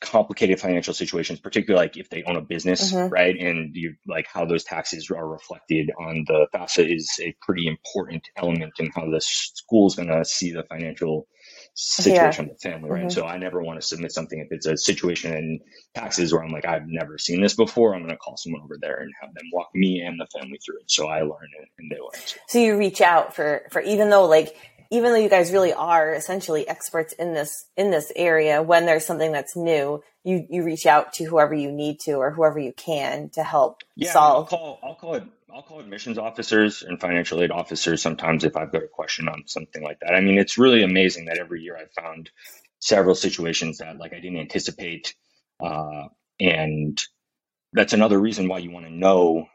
complicated 0.00 0.60
financial 0.60 0.94
situations, 0.94 1.40
particularly 1.40 1.84
like 1.84 1.96
if 1.96 2.08
they 2.08 2.22
own 2.24 2.36
a 2.36 2.40
business, 2.40 2.92
mm-hmm. 2.92 3.12
right? 3.12 3.36
And 3.38 3.74
you 3.74 3.94
like 4.06 4.26
how 4.32 4.44
those 4.44 4.64
taxes 4.64 5.10
are 5.10 5.28
reflected 5.28 5.90
on 5.98 6.24
the 6.26 6.46
FAFSA 6.54 6.94
is 6.94 7.10
a 7.20 7.34
pretty 7.42 7.66
important 7.66 8.22
element 8.36 8.72
in 8.78 8.90
how 8.94 9.10
the 9.10 9.20
school 9.20 9.86
is 9.86 9.94
going 9.94 10.08
to 10.08 10.24
see 10.24 10.52
the 10.52 10.64
financial 10.64 11.26
situation 11.74 12.46
yeah. 12.46 12.50
with 12.52 12.60
family, 12.60 12.90
right? 12.90 13.00
Mm-hmm. 13.02 13.10
So 13.10 13.24
I 13.24 13.38
never 13.38 13.62
want 13.62 13.80
to 13.80 13.86
submit 13.86 14.12
something 14.12 14.40
if 14.40 14.48
it's 14.50 14.66
a 14.66 14.76
situation 14.76 15.34
in 15.34 15.60
taxes 15.94 16.32
where 16.32 16.42
I'm 16.42 16.50
like, 16.50 16.66
I've 16.66 16.86
never 16.86 17.18
seen 17.18 17.40
this 17.40 17.54
before. 17.54 17.94
I'm 17.94 18.02
going 18.02 18.10
to 18.10 18.16
call 18.16 18.36
someone 18.36 18.62
over 18.62 18.76
there 18.80 18.96
and 18.96 19.12
have 19.20 19.32
them 19.34 19.44
walk 19.52 19.68
me 19.74 20.00
and 20.00 20.20
the 20.20 20.26
family 20.38 20.58
through 20.64 20.78
it. 20.78 20.90
So 20.90 21.06
I 21.06 21.22
learn 21.22 21.48
it 21.60 21.68
and 21.78 21.90
they 21.90 21.96
learn. 21.96 22.10
So 22.48 22.58
you 22.58 22.76
reach 22.76 23.00
out 23.00 23.34
for, 23.34 23.62
for 23.70 23.80
even 23.82 24.10
though 24.10 24.26
like, 24.26 24.56
even 24.90 25.12
though 25.12 25.18
you 25.18 25.28
guys 25.28 25.52
really 25.52 25.72
are 25.74 26.14
essentially 26.14 26.66
experts 26.66 27.12
in 27.12 27.34
this, 27.34 27.66
in 27.76 27.90
this 27.90 28.10
area, 28.16 28.62
when 28.62 28.86
there's 28.86 29.04
something 29.04 29.32
that's 29.32 29.54
new, 29.54 30.02
you, 30.24 30.46
you 30.48 30.64
reach 30.64 30.86
out 30.86 31.12
to 31.14 31.24
whoever 31.24 31.54
you 31.54 31.70
need 31.70 32.00
to 32.00 32.12
or 32.14 32.30
whoever 32.30 32.58
you 32.58 32.72
can 32.72 33.28
to 33.30 33.42
help 33.42 33.82
yeah, 33.96 34.12
solve. 34.12 34.52
I'll 34.52 34.58
call, 34.58 34.80
I'll 34.82 34.94
call 34.94 35.14
it 35.14 35.24
I'll 35.54 35.62
call 35.62 35.80
admissions 35.80 36.18
officers 36.18 36.82
and 36.82 37.00
financial 37.00 37.42
aid 37.42 37.50
officers 37.50 38.02
sometimes 38.02 38.44
if 38.44 38.56
I've 38.56 38.72
got 38.72 38.82
a 38.82 38.88
question 38.88 39.28
on 39.28 39.44
something 39.46 39.82
like 39.82 40.00
that. 40.00 40.14
I 40.14 40.20
mean, 40.20 40.38
it's 40.38 40.58
really 40.58 40.82
amazing 40.82 41.26
that 41.26 41.38
every 41.38 41.62
year 41.62 41.76
I've 41.76 41.92
found 41.92 42.30
several 42.80 43.14
situations 43.14 43.78
that 43.78 43.98
like 43.98 44.12
I 44.12 44.20
didn't 44.20 44.40
anticipate. 44.40 45.14
Uh, 45.60 46.08
and 46.38 46.98
that's 47.72 47.92
another 47.92 48.18
reason 48.18 48.48
why 48.48 48.58
you 48.58 48.70
want 48.70 48.86
to 48.86 48.92
know 48.92 49.46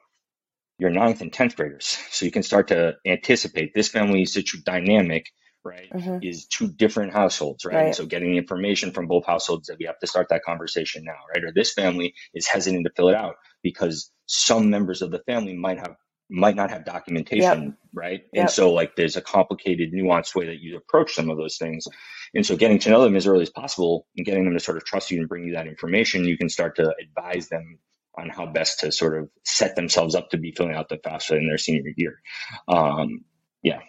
your 0.79 0.89
ninth 0.89 1.21
and 1.21 1.31
10th 1.31 1.55
graders. 1.55 1.97
So 2.11 2.25
you 2.25 2.31
can 2.31 2.43
start 2.43 2.69
to 2.69 2.95
anticipate 3.05 3.73
this 3.73 3.89
family 3.89 4.25
situ 4.25 4.57
dynamic, 4.63 5.27
right, 5.63 5.89
mm-hmm. 5.91 6.19
is 6.21 6.45
two 6.47 6.67
different 6.67 7.13
households, 7.13 7.65
right? 7.65 7.75
right? 7.75 7.95
So 7.95 8.05
getting 8.05 8.31
the 8.31 8.37
information 8.37 8.91
from 8.91 9.07
both 9.07 9.25
households 9.25 9.67
that 9.67 9.77
we 9.79 9.85
have 9.85 9.99
to 9.99 10.07
start 10.07 10.29
that 10.29 10.43
conversation 10.43 11.03
now, 11.05 11.19
right? 11.33 11.43
Or 11.43 11.51
this 11.53 11.73
family 11.73 12.15
is 12.33 12.47
hesitant 12.47 12.85
to 12.85 12.93
fill 12.95 13.09
it 13.09 13.15
out 13.15 13.35
because 13.61 14.11
some 14.25 14.69
members 14.69 15.01
of 15.01 15.11
the 15.11 15.19
family 15.19 15.53
might 15.55 15.79
have 15.79 15.95
might 16.29 16.55
not 16.55 16.71
have 16.71 16.85
documentation, 16.85 17.63
yep. 17.63 17.73
right? 17.93 18.21
Yep. 18.33 18.41
And 18.41 18.49
so 18.49 18.73
like 18.73 18.95
there's 18.95 19.17
a 19.17 19.21
complicated, 19.21 19.91
nuanced 19.93 20.35
way 20.35 20.47
that 20.47 20.59
you 20.59 20.77
approach 20.77 21.13
some 21.13 21.29
of 21.29 21.37
those 21.37 21.57
things. 21.57 21.85
And 22.33 22.45
so 22.45 22.55
getting 22.55 22.79
to 22.79 22.89
know 22.89 23.03
them 23.03 23.15
as 23.15 23.27
early 23.27 23.43
as 23.43 23.49
possible 23.49 24.07
and 24.17 24.25
getting 24.25 24.45
them 24.45 24.53
to 24.53 24.59
sort 24.59 24.77
of 24.77 24.85
trust 24.85 25.11
you 25.11 25.19
and 25.19 25.29
bring 25.29 25.45
you 25.45 25.53
that 25.53 25.67
information, 25.67 26.25
you 26.25 26.37
can 26.37 26.49
start 26.49 26.77
to 26.77 26.91
advise 26.99 27.49
them 27.49 27.77
on 28.17 28.29
how 28.29 28.45
best 28.45 28.79
to 28.79 28.91
sort 28.91 29.17
of 29.17 29.29
set 29.43 29.75
themselves 29.75 30.15
up 30.15 30.29
to 30.29 30.37
be 30.37 30.51
filling 30.51 30.73
out 30.73 30.89
the 30.89 30.97
FAFSA 30.97 31.37
in 31.37 31.47
their 31.47 31.57
senior 31.57 31.91
year. 31.95 32.21
Um, 32.67 33.25
yeah. 33.61 33.79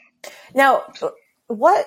Now, 0.55 0.83
what 1.47 1.87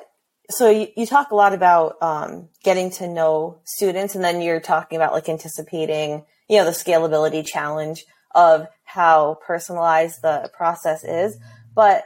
so 0.49 0.69
you, 0.69 0.87
you 0.95 1.05
talk 1.05 1.31
a 1.31 1.35
lot 1.35 1.53
about 1.53 2.01
um, 2.01 2.49
getting 2.63 2.89
to 2.91 3.07
know 3.07 3.59
students 3.65 4.15
and 4.15 4.23
then 4.23 4.41
you're 4.41 4.61
talking 4.61 4.95
about 4.95 5.11
like 5.11 5.27
anticipating 5.27 6.25
you 6.47 6.57
know 6.57 6.65
the 6.65 6.71
scalability 6.71 7.45
challenge 7.45 8.05
of 8.37 8.67
how 8.83 9.39
personalized 9.45 10.21
the 10.21 10.49
process 10.53 11.03
is. 11.03 11.37
But 11.75 12.05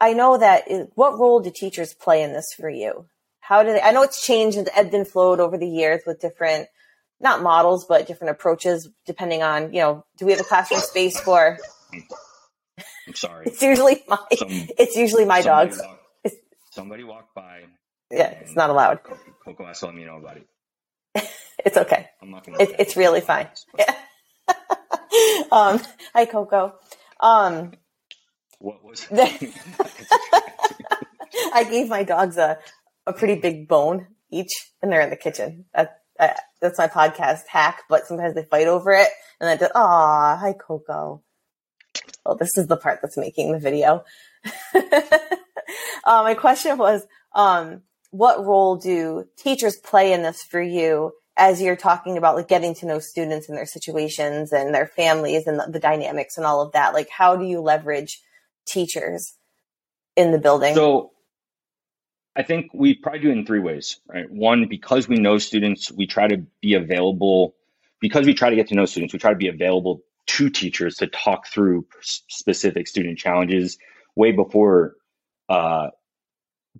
I 0.00 0.14
know 0.14 0.38
that 0.38 0.62
what 0.94 1.18
role 1.18 1.40
do 1.40 1.50
teachers 1.50 1.92
play 1.92 2.22
in 2.22 2.32
this 2.32 2.54
for 2.56 2.70
you? 2.70 3.06
How 3.40 3.64
do 3.64 3.72
they, 3.72 3.82
I 3.82 3.90
know 3.90 4.02
it's 4.04 4.24
changed 4.24 4.56
and 4.56 4.68
ebbed 4.74 4.94
and 4.94 5.06
flowed 5.06 5.40
over 5.40 5.58
the 5.58 5.68
years 5.68 6.02
with 6.06 6.20
different, 6.20 6.68
not 7.20 7.42
models, 7.42 7.84
but 7.84 8.06
different 8.06 8.30
approaches 8.30 8.88
depending 9.04 9.42
on, 9.42 9.74
you 9.74 9.80
know, 9.80 10.04
do 10.16 10.24
we 10.24 10.30
have 10.32 10.40
a 10.40 10.44
classroom 10.44 10.80
space 10.80 11.18
for? 11.20 11.58
I'm 11.92 13.14
sorry. 13.14 13.46
it's 13.46 13.60
usually 13.60 14.02
my, 14.06 14.18
Some, 14.36 14.48
it's 14.50 14.94
usually 14.96 15.24
my 15.24 15.42
dogs. 15.42 15.80
Walk, 15.82 16.32
somebody 16.70 17.02
walked 17.02 17.34
by. 17.34 17.64
Yeah, 18.10 18.30
it's 18.30 18.54
not 18.54 18.70
allowed. 18.70 19.00
Coco 19.44 19.72
to 19.72 19.86
let 19.86 19.94
me 19.94 20.04
know 20.04 20.18
about 20.18 20.36
it. 20.36 21.28
it's 21.64 21.76
okay. 21.76 22.08
I'm 22.22 22.30
not 22.30 22.46
gonna 22.46 22.58
it, 22.60 22.76
it's 22.78 22.96
really 22.96 23.20
fine. 23.20 23.48
Yeah. 23.76 23.94
um, 25.52 25.80
hi, 26.14 26.24
Coco. 26.26 26.74
Um, 27.20 27.72
what 28.58 28.84
was 28.84 29.06
I 31.54 31.64
gave 31.64 31.88
my 31.88 32.02
dogs 32.02 32.36
a, 32.36 32.58
a 33.06 33.12
pretty 33.12 33.36
big 33.36 33.68
bone 33.68 34.06
each, 34.30 34.52
and 34.80 34.90
they're 34.90 35.00
in 35.00 35.10
the 35.10 35.16
kitchen. 35.16 35.66
That, 35.74 36.00
that's 36.60 36.78
my 36.78 36.88
podcast 36.88 37.42
hack, 37.48 37.82
but 37.88 38.06
sometimes 38.06 38.34
they 38.34 38.44
fight 38.44 38.68
over 38.68 38.92
it, 38.92 39.08
and 39.40 39.50
I 39.50 39.56
just, 39.56 39.72
aw, 39.74 40.36
hi, 40.36 40.52
Coco. 40.52 41.22
Well, 42.24 42.36
this 42.36 42.56
is 42.56 42.68
the 42.68 42.76
part 42.76 43.00
that's 43.02 43.16
making 43.16 43.52
the 43.52 43.58
video. 43.58 44.04
uh, 44.74 46.22
my 46.22 46.34
question 46.34 46.78
was, 46.78 47.04
um, 47.34 47.82
what 48.10 48.44
role 48.44 48.76
do 48.76 49.26
teachers 49.36 49.76
play 49.76 50.12
in 50.12 50.22
this 50.22 50.42
for 50.42 50.62
you 50.62 51.12
as 51.42 51.60
you're 51.60 51.74
talking 51.74 52.16
about 52.16 52.36
like 52.36 52.46
getting 52.46 52.72
to 52.72 52.86
know 52.86 53.00
students 53.00 53.48
and 53.48 53.58
their 53.58 53.66
situations 53.66 54.52
and 54.52 54.72
their 54.72 54.86
families 54.86 55.48
and 55.48 55.58
the, 55.58 55.66
the, 55.68 55.80
dynamics 55.80 56.36
and 56.36 56.46
all 56.46 56.60
of 56.60 56.70
that 56.70 56.94
like 56.94 57.08
how 57.10 57.34
do 57.34 57.44
you 57.44 57.60
leverage 57.60 58.20
teachers 58.64 59.34
in 60.14 60.30
the 60.30 60.38
building? 60.38 60.74
So 60.74 61.10
i 62.36 62.42
think 62.44 62.70
we 62.72 62.94
probably 62.94 63.20
do 63.20 63.30
it 63.30 63.32
in 63.32 63.44
three 63.44 63.58
ways 63.58 63.98
right? 64.06 64.30
One 64.30 64.68
because 64.68 65.08
we 65.08 65.16
know 65.16 65.38
students 65.38 65.90
we 65.90 66.06
try 66.06 66.28
to 66.28 66.38
be 66.60 66.74
available 66.74 67.56
because 68.00 68.24
we 68.24 68.34
try 68.34 68.50
to 68.50 68.56
get 68.56 68.68
to 68.68 68.76
know 68.76 68.86
students 68.86 69.12
we 69.12 69.18
try 69.18 69.30
to 69.30 69.36
be 69.36 69.48
available 69.48 70.02
to 70.28 70.48
teachers 70.48 70.94
to 70.98 71.08
talk 71.08 71.48
through 71.48 71.86
specific 72.28 72.86
student 72.86 73.18
challenges 73.18 73.78
way 74.14 74.30
before 74.30 74.94
uh, 75.48 75.88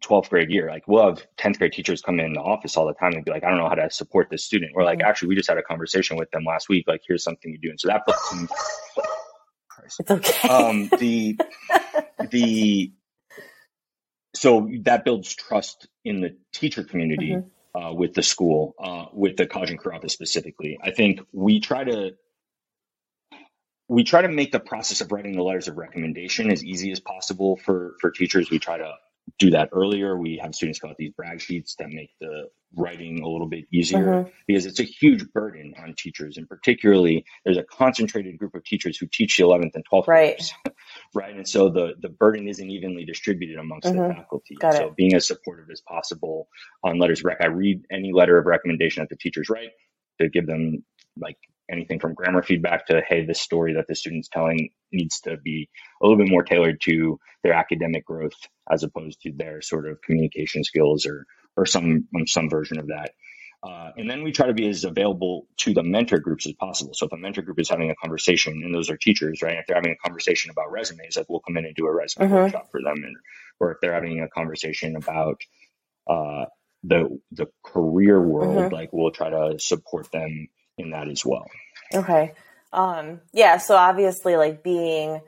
12th 0.01 0.31
grade 0.31 0.51
year. 0.51 0.69
Like 0.69 0.87
we'll 0.89 1.07
have 1.07 1.27
10th 1.39 1.59
grade 1.59 1.73
teachers 1.73 2.01
come 2.03 2.19
in 2.19 2.33
the 2.33 2.41
office 2.41 2.77
all 2.77 2.87
the 2.87 2.95
time 2.95 3.13
and 3.13 3.25
be 3.25 3.31
like, 3.31 3.45
I 3.45 3.51
don't 3.51 3.59
know 3.59 3.69
how 3.69 3.75
to 3.75 3.91
support 3.91 4.29
this 4.31 4.45
student. 4.45 4.73
Or 4.75 4.85
like, 4.85 4.99
mm-hmm. 4.99 5.09
actually, 5.09 5.29
we 5.29 5.37
just 5.37 5.49
had 5.49 5.59
a 5.59 5.63
conversation 5.63 6.17
with 6.17 6.31
them 6.31 6.45
last 6.45 6.69
week. 6.69 6.85
Like, 6.89 7.03
here's 7.07 7.23
something 7.23 7.53
you 7.53 7.59
do. 7.59 7.71
And 7.71 7.81
so 7.81 7.89
that 7.89 8.07
puts 8.07 8.31
them. 8.31 8.49
It's 9.85 10.01
okay. 10.11 10.49
Um, 10.49 10.89
the, 10.99 11.39
the, 12.31 12.93
so 14.35 14.71
that 14.83 15.05
builds 15.05 15.35
trust 15.35 15.89
in 16.05 16.21
the 16.21 16.37
teacher 16.53 16.85
community 16.85 17.33
mm-hmm. 17.33 17.81
uh, 17.81 17.93
with 17.93 18.15
the 18.15 18.23
school, 18.23 18.75
uh, 18.83 19.07
with 19.13 19.37
the 19.37 19.47
college 19.47 19.71
and 19.71 19.79
career 19.79 19.97
office 19.97 20.13
specifically. 20.13 20.79
I 20.83 20.91
think 20.91 21.21
we 21.33 21.61
try 21.61 21.85
to 21.85 22.13
we 23.89 24.05
try 24.05 24.23
to 24.23 24.29
make 24.29 24.53
the 24.53 24.61
process 24.61 25.03
of 25.03 25.13
writing 25.13 25.37
the 25.37 25.43
letters 25.43 25.69
of 25.69 25.77
recommendation 25.77 26.51
as 26.51 26.65
easy 26.65 26.93
as 26.93 27.01
possible 27.01 27.59
for 27.59 27.95
for 28.01 28.11
teachers. 28.11 28.51
We 28.51 28.59
try 28.59 28.79
to 28.79 28.95
do 29.39 29.51
that 29.51 29.69
earlier. 29.73 30.17
We 30.17 30.39
have 30.43 30.55
students 30.55 30.79
fill 30.79 30.91
out 30.91 30.97
these 30.99 31.13
brag 31.13 31.41
sheets 31.41 31.75
that 31.79 31.89
make 31.89 32.11
the 32.21 32.49
writing 32.75 33.23
a 33.23 33.29
little 33.29 33.49
bit 33.49 33.65
easier 33.73 33.99
mm-hmm. 33.99 34.31
because 34.47 34.67
it's 34.67 34.81
a 34.81 34.85
huge 34.85 35.25
burden 35.33 35.75
on 35.79 35.95
teachers. 35.97 36.37
And 36.37 36.49
particularly, 36.49 37.25
there's 37.45 37.59
a 37.59 37.65
concentrated 37.65 38.39
group 38.39 38.55
of 38.55 38.65
teachers 38.65 38.97
who 38.97 39.07
teach 39.13 39.37
the 39.37 39.45
11th 39.45 39.75
and 39.75 39.85
12th 39.93 40.07
right. 40.07 40.37
graders, 40.37 40.55
right? 41.15 41.37
And 41.37 41.49
so 41.49 41.69
the, 41.69 41.95
the 42.01 42.09
burden 42.09 42.49
isn't 42.49 42.71
evenly 42.71 43.05
distributed 43.05 43.59
amongst 43.59 43.89
mm-hmm. 43.89 44.09
the 44.09 44.15
faculty. 44.15 44.57
Got 44.59 44.75
so 44.75 44.87
it. 44.89 44.97
being 44.97 45.15
as 45.15 45.27
supportive 45.27 45.67
as 45.71 45.83
possible 45.83 46.49
on 46.83 46.99
letters 46.99 47.23
rec, 47.23 47.39
I 47.41 47.47
read 47.47 47.85
any 47.91 48.13
letter 48.13 48.39
of 48.39 48.47
recommendation 48.47 49.03
that 49.03 49.11
the 49.11 49.17
teachers 49.17 49.49
write 49.49 49.71
to 50.21 50.29
give 50.29 50.47
them 50.47 50.85
like 51.19 51.37
anything 51.71 51.99
from 51.99 52.15
grammar 52.15 52.43
feedback 52.43 52.87
to 52.87 53.03
hey 53.09 53.25
this 53.25 53.41
story 53.41 53.75
that 53.75 53.87
the 53.89 53.95
student's 53.95 54.29
telling 54.29 54.71
needs 54.93 55.21
to 55.21 55.37
be 55.37 55.69
a 56.01 56.07
little 56.07 56.19
bit 56.19 56.31
more 56.31 56.43
tailored 56.43 56.81
to 56.81 57.19
their 57.43 57.53
academic 57.53 58.05
growth 58.05 58.33
as 58.71 58.83
opposed 58.83 59.21
to 59.23 59.33
their 59.33 59.61
sort 59.61 59.89
of 59.89 60.01
communication 60.03 60.65
skills 60.65 61.07
or 61.07 61.27
or 61.57 61.67
some 61.67 62.07
some 62.27 62.49
version 62.49 62.79
of 62.79 62.89
that 62.89 63.11
uh, 63.65 63.93
and 63.97 64.11
then 64.11 64.25
we 64.25 64.33
try 64.33 64.49
to 64.49 64.55
be 64.55 64.69
as 64.69 64.83
available 64.83 65.47
to 65.57 65.73
the 65.73 65.85
mentor 65.85 66.19
groups 66.19 66.47
as 66.47 66.53
possible. 66.55 66.95
So 66.95 67.07
if 67.07 67.13
a 67.13 67.17
mentor 67.17 67.43
group 67.43 67.61
is 67.61 67.69
having 67.69 67.91
a 67.91 67.95
conversation, 67.95 68.61
and 68.65 68.75
those 68.75 68.91
are 68.91 68.97
teachers, 68.97 69.41
right? 69.41 69.57
If 69.57 69.67
they're 69.67 69.77
having 69.77 69.93
a 69.93 70.05
conversation 70.05 70.51
about 70.51 70.73
resumes, 70.73 71.17
like 71.17 71.27
we'll 71.29 71.41
come 71.41 71.57
in 71.57 71.65
and 71.65 71.75
do 71.77 71.87
a 71.87 71.95
resume 71.95 72.27
mm-hmm. 72.27 72.35
workshop 72.35 72.71
for 72.73 72.81
them, 72.83 73.05
and 73.05 73.17
or 73.61 73.71
if 73.73 73.79
they're 73.81 73.95
having 73.95 74.21
a 74.21 74.29
conversation 74.29 74.97
about 74.97 75.41
uh, 76.09 76.47
the 76.83 77.21
the 77.31 77.47
career 77.65 78.21
world, 78.21 78.57
mm-hmm. 78.57 78.75
like 78.75 78.89
we'll 78.93 79.13
try 79.13 79.31
to 79.31 79.61
support 79.61 80.11
them 80.11 80.49
in 80.83 80.91
that 80.91 81.09
as 81.09 81.25
well. 81.25 81.47
Okay. 81.95 82.35
Um, 82.73 83.21
yeah. 83.33 83.59
So 83.59 83.77
obviously, 83.77 84.37
like 84.37 84.63
being 84.63 85.21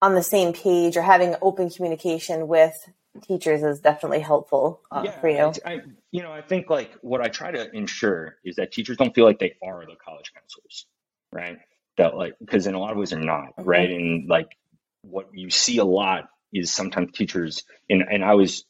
on 0.00 0.14
the 0.14 0.22
same 0.22 0.52
page 0.52 0.96
or 0.96 1.02
having 1.02 1.36
open 1.40 1.70
communication 1.70 2.48
with 2.48 2.74
teachers 3.20 3.62
is 3.62 3.80
definitely 3.80 4.20
helpful 4.20 4.80
uh, 4.90 5.02
yeah, 5.04 5.20
for 5.20 5.28
you. 5.28 5.52
I, 5.64 5.80
you 6.10 6.22
know, 6.22 6.32
I 6.32 6.40
think 6.40 6.70
like 6.70 6.92
what 7.02 7.20
I 7.20 7.28
try 7.28 7.50
to 7.50 7.74
ensure 7.74 8.36
is 8.44 8.56
that 8.56 8.72
teachers 8.72 8.96
don't 8.96 9.14
feel 9.14 9.24
like 9.24 9.38
they 9.38 9.54
are 9.62 9.84
the 9.86 9.96
college 10.02 10.32
counselors, 10.34 10.86
right? 11.30 11.58
That 11.98 12.16
like 12.16 12.34
because 12.40 12.66
in 12.66 12.74
a 12.74 12.78
lot 12.78 12.92
of 12.92 12.98
ways 12.98 13.10
they're 13.10 13.20
not, 13.20 13.56
mm-hmm. 13.56 13.68
right? 13.68 13.90
And 13.90 14.28
like 14.28 14.48
what 15.02 15.28
you 15.34 15.50
see 15.50 15.78
a 15.78 15.84
lot 15.84 16.28
is 16.52 16.72
sometimes 16.72 17.12
teachers, 17.12 17.64
and 17.88 18.02
and 18.02 18.24
I 18.24 18.34
was 18.34 18.64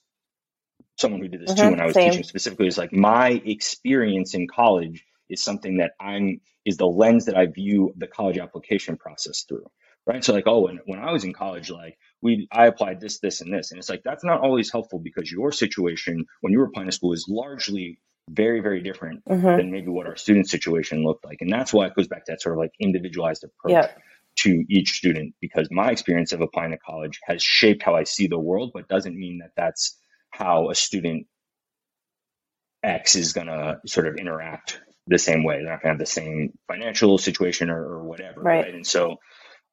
someone 0.98 1.20
who 1.20 1.28
did 1.28 1.40
this 1.40 1.52
mm-hmm, 1.52 1.62
too 1.62 1.70
when 1.70 1.80
I 1.80 1.86
was 1.86 1.94
same. 1.94 2.10
teaching 2.10 2.24
specifically. 2.24 2.66
Is 2.66 2.78
like 2.78 2.92
my 2.92 3.30
experience 3.30 4.34
in 4.34 4.48
college 4.48 5.04
is 5.32 5.42
something 5.42 5.78
that 5.78 5.92
I'm 5.98 6.40
is 6.64 6.76
the 6.76 6.86
lens 6.86 7.26
that 7.26 7.36
I 7.36 7.46
view 7.46 7.92
the 7.96 8.06
college 8.06 8.38
application 8.38 8.96
process 8.96 9.44
through. 9.48 9.66
Right. 10.04 10.24
So 10.24 10.32
like, 10.32 10.48
oh, 10.48 10.62
when, 10.62 10.80
when 10.84 10.98
I 10.98 11.12
was 11.12 11.22
in 11.22 11.32
college, 11.32 11.70
like 11.70 11.96
we 12.20 12.48
I 12.50 12.66
applied 12.66 13.00
this, 13.00 13.20
this, 13.20 13.40
and 13.40 13.52
this. 13.52 13.70
And 13.70 13.78
it's 13.78 13.88
like 13.88 14.02
that's 14.04 14.24
not 14.24 14.40
always 14.40 14.70
helpful 14.70 14.98
because 14.98 15.30
your 15.30 15.52
situation 15.52 16.26
when 16.40 16.52
you 16.52 16.58
were 16.58 16.66
applying 16.66 16.88
to 16.88 16.92
school 16.92 17.12
is 17.12 17.26
largely 17.28 17.98
very, 18.28 18.60
very 18.60 18.82
different 18.82 19.24
mm-hmm. 19.24 19.56
than 19.56 19.70
maybe 19.70 19.88
what 19.88 20.06
our 20.06 20.16
student 20.16 20.48
situation 20.48 21.04
looked 21.04 21.24
like. 21.24 21.38
And 21.40 21.52
that's 21.52 21.72
why 21.72 21.86
it 21.86 21.94
goes 21.94 22.08
back 22.08 22.24
to 22.26 22.32
that 22.32 22.42
sort 22.42 22.54
of 22.54 22.58
like 22.58 22.72
individualized 22.80 23.44
approach. 23.44 23.90
To 24.36 24.64
each 24.70 24.92
student, 24.92 25.34
because 25.42 25.68
my 25.70 25.90
experience 25.90 26.32
of 26.32 26.40
applying 26.40 26.70
to 26.70 26.78
college 26.78 27.20
has 27.26 27.42
shaped 27.42 27.82
how 27.82 27.94
I 27.94 28.04
see 28.04 28.28
the 28.28 28.38
world, 28.38 28.70
but 28.72 28.88
doesn't 28.88 29.14
mean 29.14 29.40
that 29.42 29.50
that's 29.58 29.94
how 30.30 30.70
a 30.70 30.74
student 30.74 31.26
X 32.82 33.14
is 33.14 33.34
going 33.34 33.48
to 33.48 33.80
sort 33.86 34.06
of 34.06 34.16
interact 34.16 34.80
the 35.06 35.18
same 35.18 35.44
way. 35.44 35.56
They're 35.56 35.72
not 35.72 35.82
going 35.82 35.94
to 35.94 35.98
have 35.98 35.98
the 35.98 36.06
same 36.06 36.52
financial 36.68 37.18
situation 37.18 37.70
or, 37.70 37.82
or 37.82 38.04
whatever. 38.04 38.40
Right. 38.40 38.64
right. 38.64 38.74
And 38.74 38.86
so, 38.86 39.16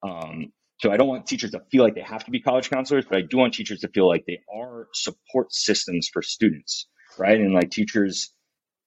um, 0.03 0.51
so 0.79 0.91
I 0.91 0.97
don't 0.97 1.07
want 1.07 1.27
teachers 1.27 1.51
to 1.51 1.61
feel 1.71 1.83
like 1.83 1.95
they 1.95 2.01
have 2.01 2.23
to 2.25 2.31
be 2.31 2.39
college 2.39 2.69
counselors, 2.69 3.05
but 3.05 3.17
I 3.17 3.21
do 3.21 3.37
want 3.37 3.53
teachers 3.53 3.81
to 3.81 3.89
feel 3.89 4.07
like 4.07 4.23
they 4.25 4.39
are 4.53 4.87
support 4.93 5.53
systems 5.53 6.09
for 6.11 6.21
students. 6.21 6.87
Right. 7.17 7.39
And 7.39 7.53
like 7.53 7.69
teachers, 7.69 8.33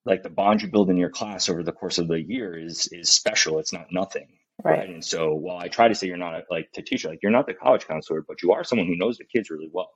like 0.04 0.22
the 0.22 0.30
bond 0.30 0.62
you 0.62 0.70
build 0.70 0.90
in 0.90 0.96
your 0.96 1.10
class 1.10 1.48
over 1.48 1.62
the 1.62 1.72
course 1.72 1.98
of 1.98 2.08
the 2.08 2.20
year 2.20 2.58
is, 2.58 2.88
is 2.90 3.12
special. 3.12 3.58
It's 3.58 3.72
not 3.72 3.86
nothing. 3.92 4.26
Right. 4.64 4.78
right. 4.78 4.88
And 4.88 5.04
so 5.04 5.34
while 5.34 5.58
I 5.58 5.68
try 5.68 5.88
to 5.88 5.94
say 5.94 6.06
you're 6.06 6.16
not 6.16 6.34
a, 6.34 6.42
like 6.50 6.72
to 6.74 6.82
teach, 6.82 7.04
like 7.04 7.18
you're 7.22 7.32
not 7.32 7.46
the 7.46 7.54
college 7.54 7.86
counselor, 7.86 8.24
but 8.26 8.42
you 8.42 8.52
are 8.52 8.64
someone 8.64 8.86
who 8.86 8.96
knows 8.96 9.18
the 9.18 9.24
kids 9.24 9.50
really 9.50 9.70
well. 9.72 9.90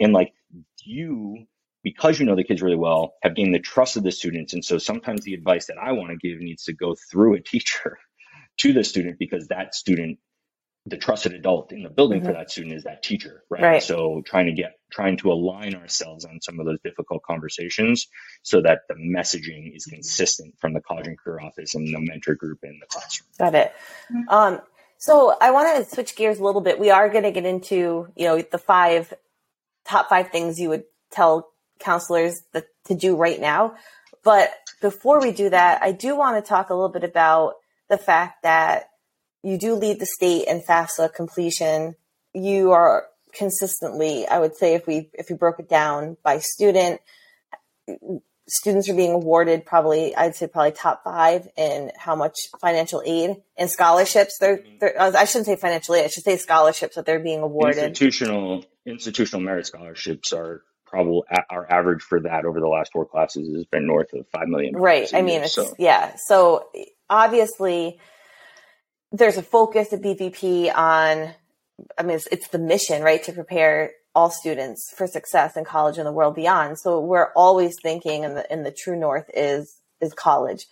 And 0.00 0.12
like 0.12 0.32
you 0.84 1.46
because 1.86 2.18
you 2.18 2.26
know 2.26 2.34
the 2.34 2.42
kids 2.42 2.62
really 2.62 2.74
well, 2.74 3.14
have 3.22 3.36
gained 3.36 3.54
the 3.54 3.60
trust 3.60 3.96
of 3.96 4.02
the 4.02 4.10
students. 4.10 4.54
And 4.54 4.64
so 4.64 4.76
sometimes 4.76 5.22
the 5.22 5.34
advice 5.34 5.66
that 5.66 5.76
I 5.80 5.92
want 5.92 6.10
to 6.10 6.16
give 6.16 6.40
needs 6.40 6.64
to 6.64 6.72
go 6.72 6.96
through 7.12 7.36
a 7.36 7.40
teacher 7.52 8.00
to 8.58 8.72
the 8.72 8.82
student 8.82 9.20
because 9.20 9.46
that 9.48 9.72
student, 9.72 10.18
the 10.84 10.96
trusted 10.96 11.32
adult 11.32 11.70
in 11.70 11.84
the 11.84 11.88
building 11.88 12.22
mm-hmm. 12.22 12.26
for 12.26 12.32
that 12.32 12.50
student 12.50 12.74
is 12.74 12.82
that 12.82 13.04
teacher, 13.04 13.44
right? 13.48 13.62
right? 13.62 13.82
So 13.84 14.20
trying 14.26 14.46
to 14.46 14.52
get, 14.52 14.72
trying 14.90 15.16
to 15.18 15.30
align 15.30 15.76
ourselves 15.76 16.24
on 16.24 16.40
some 16.40 16.58
of 16.58 16.66
those 16.66 16.80
difficult 16.82 17.22
conversations 17.22 18.08
so 18.42 18.62
that 18.62 18.80
the 18.88 18.96
messaging 18.96 19.76
is 19.76 19.84
consistent 19.84 20.54
from 20.58 20.74
the 20.74 20.80
college 20.80 21.06
and 21.06 21.16
career 21.16 21.38
office 21.40 21.76
and 21.76 21.86
the 21.86 22.00
mentor 22.00 22.34
group 22.34 22.58
in 22.64 22.80
the 22.80 22.86
classroom. 22.88 23.28
Got 23.38 23.54
it. 23.54 23.72
Um, 24.28 24.60
so 24.98 25.36
I 25.40 25.52
want 25.52 25.76
to 25.76 25.94
switch 25.94 26.16
gears 26.16 26.40
a 26.40 26.42
little 26.42 26.62
bit. 26.62 26.80
We 26.80 26.90
are 26.90 27.08
going 27.08 27.22
to 27.22 27.30
get 27.30 27.46
into, 27.46 28.08
you 28.16 28.26
know, 28.26 28.42
the 28.42 28.58
five 28.58 29.14
top 29.84 30.08
five 30.08 30.30
things 30.30 30.58
you 30.58 30.68
would 30.70 30.82
tell 31.12 31.52
counselors 31.78 32.40
to 32.52 32.94
do 32.94 33.16
right 33.16 33.40
now. 33.40 33.74
But 34.24 34.50
before 34.80 35.20
we 35.20 35.32
do 35.32 35.50
that, 35.50 35.82
I 35.82 35.92
do 35.92 36.16
want 36.16 36.42
to 36.42 36.48
talk 36.48 36.70
a 36.70 36.74
little 36.74 36.88
bit 36.88 37.04
about 37.04 37.54
the 37.88 37.98
fact 37.98 38.42
that 38.42 38.90
you 39.42 39.58
do 39.58 39.74
lead 39.74 40.00
the 40.00 40.06
state 40.06 40.48
in 40.48 40.62
FAFSA 40.62 41.14
completion. 41.14 41.94
You 42.34 42.72
are 42.72 43.06
consistently, 43.32 44.26
I 44.26 44.40
would 44.40 44.56
say, 44.56 44.74
if 44.74 44.86
we 44.86 45.10
if 45.14 45.30
we 45.30 45.36
broke 45.36 45.60
it 45.60 45.68
down 45.68 46.16
by 46.24 46.40
student, 46.40 47.00
students 48.48 48.88
are 48.88 48.94
being 48.94 49.12
awarded 49.12 49.64
probably 49.64 50.14
I'd 50.16 50.36
say 50.36 50.46
probably 50.46 50.72
top 50.72 51.02
five 51.04 51.48
in 51.56 51.92
how 51.96 52.16
much 52.16 52.34
financial 52.60 53.02
aid 53.04 53.36
and 53.56 53.70
scholarships. 53.70 54.38
They're, 54.40 54.58
mm-hmm. 54.58 54.78
they're 54.80 55.00
I 55.00 55.24
shouldn't 55.24 55.46
say 55.46 55.56
financial 55.56 55.94
aid. 55.94 56.04
I 56.04 56.08
should 56.08 56.24
say 56.24 56.36
scholarships 56.36 56.96
that 56.96 57.06
they're 57.06 57.20
being 57.20 57.42
awarded. 57.42 57.78
Institutional 57.78 58.64
institutional 58.84 59.44
merit 59.44 59.66
scholarships 59.66 60.32
are 60.32 60.62
probably 60.96 61.22
our 61.50 61.70
average 61.70 62.02
for 62.02 62.20
that 62.20 62.44
over 62.44 62.58
the 62.58 62.68
last 62.68 62.92
four 62.92 63.04
classes 63.04 63.54
has 63.54 63.66
been 63.66 63.86
north 63.86 64.12
of 64.14 64.26
five 64.28 64.48
million. 64.48 64.74
Right. 64.74 65.12
I 65.12 65.22
mean, 65.22 65.42
it's 65.42 65.54
so. 65.54 65.74
yeah. 65.78 66.16
So 66.26 66.68
obviously, 67.10 68.00
there's 69.12 69.36
a 69.36 69.42
focus 69.42 69.92
at 69.92 70.00
BVP 70.00 70.74
on. 70.74 71.34
I 71.98 72.02
mean, 72.02 72.16
it's, 72.16 72.26
it's 72.28 72.48
the 72.48 72.58
mission, 72.58 73.02
right, 73.02 73.22
to 73.24 73.32
prepare 73.32 73.90
all 74.14 74.30
students 74.30 74.90
for 74.96 75.06
success 75.06 75.58
in 75.58 75.64
college 75.64 75.98
and 75.98 76.06
the 76.06 76.12
world 76.12 76.34
beyond. 76.34 76.78
So 76.78 77.00
we're 77.00 77.30
always 77.36 77.76
thinking, 77.82 78.24
and 78.24 78.38
the 78.38 78.50
in 78.50 78.62
the 78.62 78.72
true 78.72 78.98
north 78.98 79.28
is 79.34 79.76
is 80.00 80.14
college, 80.14 80.66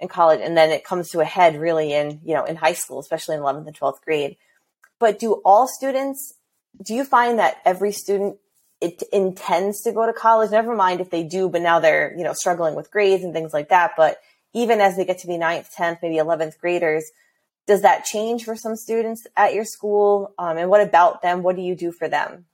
and 0.00 0.10
college, 0.10 0.40
and 0.42 0.56
then 0.56 0.70
it 0.70 0.84
comes 0.84 1.10
to 1.10 1.20
a 1.20 1.24
head 1.24 1.60
really 1.60 1.92
in 1.92 2.20
you 2.24 2.34
know 2.34 2.44
in 2.44 2.56
high 2.56 2.74
school, 2.74 2.98
especially 2.98 3.36
in 3.36 3.42
eleventh 3.42 3.68
and 3.68 3.76
twelfth 3.76 4.04
grade. 4.04 4.36
But 4.98 5.20
do 5.20 5.34
all 5.44 5.68
students? 5.68 6.34
Do 6.84 6.94
you 6.94 7.04
find 7.04 7.38
that 7.38 7.58
every 7.64 7.92
student 7.92 8.36
it 8.80 9.02
intends 9.12 9.82
to 9.82 9.92
go 9.92 10.06
to 10.06 10.12
college. 10.12 10.50
Never 10.50 10.74
mind 10.74 11.00
if 11.00 11.10
they 11.10 11.22
do, 11.22 11.48
but 11.48 11.62
now 11.62 11.80
they're, 11.80 12.14
you 12.16 12.24
know, 12.24 12.32
struggling 12.32 12.74
with 12.74 12.90
grades 12.90 13.22
and 13.22 13.32
things 13.32 13.52
like 13.52 13.68
that. 13.68 13.92
But 13.96 14.18
even 14.54 14.80
as 14.80 14.96
they 14.96 15.04
get 15.04 15.18
to 15.18 15.26
be 15.26 15.36
ninth, 15.36 15.70
10th, 15.76 15.98
maybe 16.02 16.16
11th 16.16 16.58
graders, 16.58 17.10
does 17.66 17.82
that 17.82 18.04
change 18.04 18.44
for 18.44 18.56
some 18.56 18.76
students 18.76 19.26
at 19.36 19.54
your 19.54 19.64
school? 19.64 20.34
Um, 20.38 20.56
and 20.56 20.70
what 20.70 20.80
about 20.80 21.22
them? 21.22 21.42
What 21.42 21.56
do 21.56 21.62
you 21.62 21.76
do 21.76 21.92
for 21.92 22.08
them? 22.08 22.46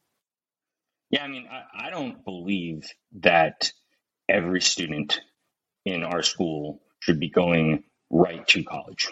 Yeah, 1.10 1.24
I 1.24 1.28
mean, 1.28 1.48
I, 1.50 1.86
I 1.86 1.90
don't 1.90 2.24
believe 2.24 2.90
that 3.20 3.72
every 4.28 4.60
student 4.60 5.20
in 5.84 6.02
our 6.02 6.22
school 6.22 6.82
should 6.98 7.20
be 7.20 7.30
going 7.30 7.84
right 8.10 8.46
to 8.48 8.64
college, 8.64 9.08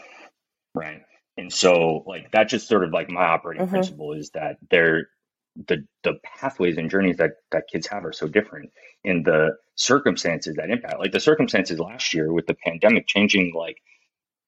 right? 0.74 1.02
And 1.36 1.52
so, 1.52 2.02
like, 2.06 2.32
that's 2.32 2.50
just 2.50 2.68
sort 2.68 2.84
of 2.84 2.92
like 2.92 3.08
my 3.08 3.24
operating 3.24 3.66
mm-hmm. 3.66 3.74
principle 3.74 4.12
is 4.12 4.30
that 4.30 4.58
there 4.70 5.08
the 5.68 5.84
the 6.02 6.14
pathways 6.24 6.76
and 6.78 6.90
journeys 6.90 7.16
that 7.18 7.32
that 7.52 7.64
kids 7.72 7.86
have 7.86 8.04
are 8.04 8.12
so 8.12 8.26
different 8.26 8.70
in 9.04 9.22
the 9.22 9.50
circumstances 9.76 10.56
that 10.56 10.70
impact 10.70 10.98
like 10.98 11.12
the 11.12 11.20
circumstances 11.20 11.78
last 11.78 12.14
year 12.14 12.32
with 12.32 12.46
the 12.46 12.54
pandemic 12.54 13.06
changing 13.06 13.52
like 13.54 13.76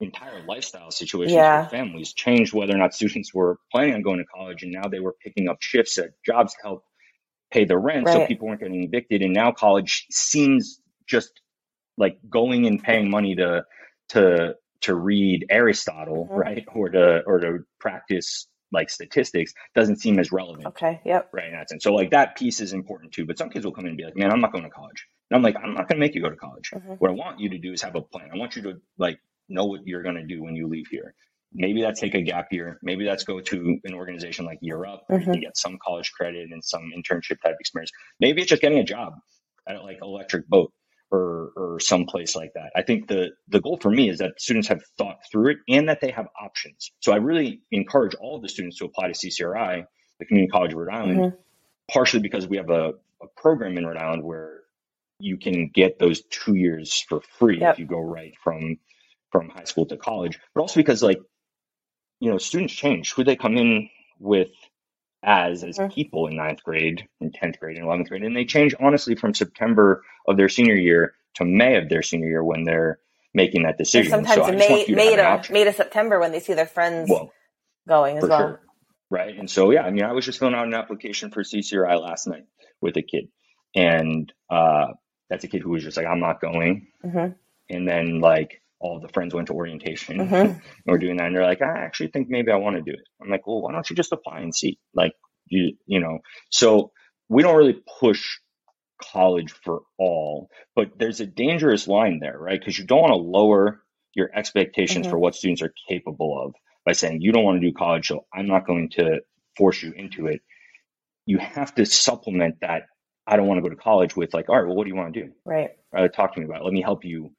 entire 0.01 0.45
lifestyle 0.47 0.91
situations 0.91 1.35
yeah. 1.35 1.65
for 1.65 1.71
families 1.71 2.13
changed 2.13 2.53
whether 2.53 2.75
or 2.75 2.79
not 2.79 2.93
students 2.93 3.33
were 3.33 3.59
planning 3.73 3.95
on 3.95 4.03
going 4.03 4.19
to 4.19 4.25
college 4.25 4.63
and 4.63 4.73
now 4.73 4.89
they 4.89 5.01
were 5.01 5.15
picking 5.25 5.49
up 5.49 5.57
shifts 5.61 5.97
at 5.99 6.11
jobs 6.25 6.53
to 6.55 6.59
help 6.63 6.85
pay 7.51 7.65
the 7.65 7.79
rent 7.79 8.07
right. 8.07 8.13
so 8.13 8.27
people 8.27 8.49
weren't 8.49 8.61
getting 8.61 8.83
evicted 8.83 9.23
and 9.23 9.33
now 9.33 9.53
college 9.53 10.07
seems 10.11 10.81
just 11.07 11.31
like 11.97 12.19
going 12.29 12.67
and 12.67 12.83
paying 12.83 13.09
money 13.09 13.37
to 13.37 13.65
to 14.09 14.55
to 14.83 14.95
read 14.95 15.47
Aristotle, 15.51 16.27
mm-hmm. 16.27 16.35
right? 16.35 16.65
Or 16.75 16.89
to 16.89 17.23
or 17.27 17.41
to 17.41 17.59
practice 17.81 18.47
like 18.73 18.91
statistics 18.91 19.55
doesn't 19.75 19.97
seem 19.97 20.19
as 20.19 20.33
relevant. 20.33 20.67
Okay. 20.67 21.01
Yep. 21.05 21.31
Right. 21.33 21.53
That 21.53 21.69
sense. 21.71 21.85
So 21.85 21.95
like 21.95 22.11
that 22.11 22.37
piece 22.37 22.61
is 22.61 22.73
important 22.73 23.13
too. 23.13 23.27
But 23.27 23.39
some 23.39 23.51
kids 23.51 23.65
will 23.65 23.73
come 23.73 23.85
in 23.85 23.91
and 23.91 23.99
be 23.99 24.05
like, 24.05 24.17
man, 24.17 24.31
I'm 24.31 24.41
not 24.41 24.53
going 24.53 24.65
to 24.65 24.71
college. 24.71 25.07
And 25.31 25.37
I'm 25.37 25.43
like, 25.43 25.57
I'm 25.57 25.75
not 25.75 25.89
going 25.89 25.97
to 25.97 26.07
make 26.07 26.15
you 26.15 26.23
go 26.23 26.31
to 26.31 26.37
college. 26.37 26.71
Mm-hmm. 26.75 26.93
What 26.95 27.11
I 27.11 27.15
want 27.15 27.41
you 27.41 27.49
to 27.51 27.59
do 27.59 27.73
is 27.73 27.83
have 27.83 27.95
a 27.95 28.03
plan. 28.03 28.31
I 28.33 28.37
want 28.37 28.57
you 28.57 28.63
to 28.63 28.81
like 28.99 29.19
know 29.49 29.67
what 29.67 29.87
you're 29.87 30.03
going 30.03 30.17
to 30.17 30.25
do 30.25 30.43
when 30.43 30.57
you 30.57 30.67
leave 30.69 30.87
here. 30.91 31.15
maybe 31.53 31.81
that's 31.81 32.01
take 32.01 32.15
a 32.15 32.23
gap 32.23 32.53
year. 32.53 32.79
Maybe 32.83 33.05
that's 33.05 33.25
go 33.25 33.41
to 33.41 33.79
an 33.85 33.95
organization 33.95 34.45
like 34.45 34.59
Year 34.61 34.85
Up 34.85 35.05
mm-hmm. 35.11 35.33
you 35.33 35.41
get 35.41 35.57
some 35.57 35.79
college 35.85 36.13
credit 36.13 36.51
and 36.51 36.63
some 36.65 36.93
internship 36.97 37.41
type 37.43 37.57
experience. 37.59 37.91
Maybe 38.21 38.43
it's 38.43 38.51
just 38.51 38.63
getting 38.63 38.79
a 38.79 38.85
job 38.85 39.15
at 39.69 39.83
like 39.83 39.99
Electric 40.03 40.49
Boat 40.49 40.73
or 41.11 41.53
or 41.57 41.81
someplace 41.81 42.35
like 42.35 42.53
that. 42.55 42.71
I 42.75 42.83
think 42.83 43.09
the 43.09 43.31
the 43.49 43.61
goal 43.61 43.79
for 43.81 43.91
me 43.91 44.09
is 44.09 44.19
that 44.19 44.41
students 44.41 44.69
have 44.69 44.83
thought 44.99 45.19
through 45.31 45.53
it 45.53 45.59
and 45.69 45.89
that 45.89 46.01
they 46.01 46.11
have 46.11 46.27
options. 46.41 46.91
So 47.01 47.13
I 47.13 47.17
really 47.17 47.63
encourage 47.71 48.15
all 48.15 48.37
of 48.37 48.43
the 48.43 48.49
students 48.49 48.79
to 48.79 48.87
apply 48.87 49.09
to 49.09 49.15
CCRI, 49.15 49.85
the 50.19 50.25
Community 50.27 50.51
College 50.51 50.73
of 50.73 50.79
Rhode 50.79 50.95
Island, 50.95 51.21
mm-hmm. 51.21 51.37
partially 51.91 52.21
because 52.21 52.47
we 52.47 52.57
have 52.57 52.71
a, 52.71 52.95
a 53.23 53.27
program 53.37 53.79
in 53.79 53.87
Rhode 53.87 53.99
Island 53.99 54.25
where 54.25 54.61
you 55.19 55.39
can 55.39 55.71
get 55.73 55.99
those 55.99 56.23
two 56.23 56.55
years 56.55 57.05
for 57.09 57.21
free 57.39 57.61
yep. 57.61 57.75
if 57.75 57.79
you 57.79 57.87
go 57.87 58.01
right 58.01 58.35
from 58.43 58.79
from 59.33 59.49
high 59.49 59.65
school 59.65 59.87
to 59.87 59.97
college, 59.97 60.39
but 60.55 60.61
also 60.61 60.81
because 60.81 61.03
like 61.03 61.21
you 62.21 62.31
know 62.31 62.39
students 62.39 62.75
change 62.75 63.13
who 63.13 63.25
they 63.25 63.37
come 63.37 63.57
in 63.57 63.89
with 64.19 64.51
as 65.23 65.65
as 65.65 65.79
mm-hmm. 65.79 65.93
people 65.93 66.27
in 66.27 66.37
ninth 66.37 66.63
grade 66.63 67.07
and 67.21 67.35
10th 67.35 67.59
grade 67.59 67.77
and 67.77 67.87
11th 67.87 68.09
grade 68.09 68.23
and 68.23 68.37
they 68.37 68.45
change 68.45 68.75
honestly 68.81 69.15
from 69.15 69.35
september 69.35 70.05
of 70.29 70.37
their 70.37 70.49
senior 70.49 70.75
year 70.75 71.15
to 71.35 71.45
may 71.45 71.77
of 71.77 71.89
their 71.89 72.03
senior 72.03 72.29
year 72.29 72.45
when 72.45 72.65
they're 72.65 72.99
making 73.35 73.65
that 73.65 73.79
decision 73.79 74.13
and 74.13 74.27
sometimes 74.27 74.47
so 74.47 74.53
may, 74.53 74.87
may, 74.89 75.17
to, 75.17 75.53
may 75.53 75.65
to 75.65 75.73
september 75.73 76.21
when 76.21 76.33
they 76.33 76.41
see 76.41 76.55
their 76.55 76.67
friends 76.67 77.09
well, 77.11 77.33
going 77.89 78.19
as 78.19 78.25
well 78.25 78.39
sure. 78.39 78.61
right 79.11 79.37
and 79.39 79.51
so 79.51 79.71
yeah 79.71 79.83
i 79.83 79.91
mean 79.91 80.05
i 80.05 80.13
was 80.13 80.25
just 80.25 80.39
filling 80.39 80.55
out 80.55 80.67
an 80.67 80.75
application 80.75 81.31
for 81.31 81.43
ccri 81.43 82.01
last 82.01 82.27
night 82.27 82.45
with 82.81 82.97
a 82.97 83.03
kid 83.03 83.29
and 83.75 84.33
uh, 84.49 84.87
that's 85.29 85.45
a 85.45 85.49
kid 85.49 85.61
who 85.61 85.71
was 85.71 85.83
just 85.83 85.97
like 85.97 86.07
i'm 86.07 86.21
not 86.21 86.41
going 86.41 86.87
mm-hmm. 87.05 87.33
and 87.69 87.89
then 87.89 88.21
like 88.21 88.61
all 88.79 89.01
the 89.01 89.09
friends 89.09 89.35
went 89.35 89.49
to 89.49 89.55
orientation 89.55 90.19
mm-hmm. 90.19 90.35
and 90.35 90.61
we're 90.85 90.99
doing 90.99 91.17
that 91.17 91.27
and 91.27 91.37
they're 91.37 91.47
like 91.47 91.63
i 91.63 91.79
actually 91.79 92.09
think 92.09 92.29
maybe 92.29 92.51
i 92.51 92.57
want 92.57 92.77
to 92.77 92.83
do 92.83 92.93
it 92.93 93.05
i'm 93.23 93.31
like 93.31 93.47
well 93.47 93.63
why 93.63 93.73
don't 93.73 93.89
you 93.89 93.97
just 93.97 94.13
apply 94.13 94.41
and 94.41 94.55
see 94.55 94.79
like 94.95 95.13
you 95.47 95.77
you 95.87 96.01
know 96.01 96.19
so 96.51 96.93
we 97.29 97.43
don't 97.43 97.57
really 97.57 97.81
push 98.01 98.39
college 99.01 99.53
for 99.65 99.83
all 99.99 100.49
but 100.75 100.99
there's 100.99 101.21
a 101.21 101.27
dangerous 101.27 101.87
line 101.87 102.19
there 102.21 102.39
right 102.39 102.59
because 102.59 102.79
you 102.79 102.85
don't 102.85 103.03
want 103.03 103.13
to 103.13 103.17
lower 103.17 103.83
your 104.15 104.31
expectations 104.35 105.05
mm-hmm. 105.05 105.11
for 105.11 105.19
what 105.19 105.35
students 105.35 105.63
are 105.63 105.73
capable 105.89 106.43
of 106.43 106.55
by 106.85 106.93
saying 106.93 107.21
you 107.21 107.33
don't 107.33 107.45
want 107.45 107.61
to 107.61 107.67
do 107.67 107.75
college 107.75 108.09
so 108.09 108.27
i'm 108.35 108.47
not 108.47 108.67
going 108.67 108.89
to 108.91 109.21
force 109.57 109.83
you 109.83 109.93
into 109.93 110.27
it 110.27 110.41
you 111.27 111.39
have 111.39 111.75
to 111.75 111.85
supplement 111.85 112.57
that 112.61 112.85
i 113.27 113.37
don't 113.37 113.47
want 113.47 113.59
to 113.59 113.63
go 113.63 113.69
to 113.69 113.77
college 113.77 114.17
with 114.17 114.33
like 114.33 114.49
all 114.49 114.57
right 114.57 114.67
well 114.67 114.77
what 114.77 114.85
do 114.85 114.91
you 114.91 114.97
want 114.97 115.13
to 115.13 115.25
do 115.25 115.33
right 115.45 115.71
uh, 115.97 116.09
talk 116.09 116.35
to 116.35 116.41
me 116.41 116.47
about 116.47 116.61
it. 116.61 116.65
let 116.65 116.73
me 116.73 116.83
help 116.83 117.05
you 117.05 117.31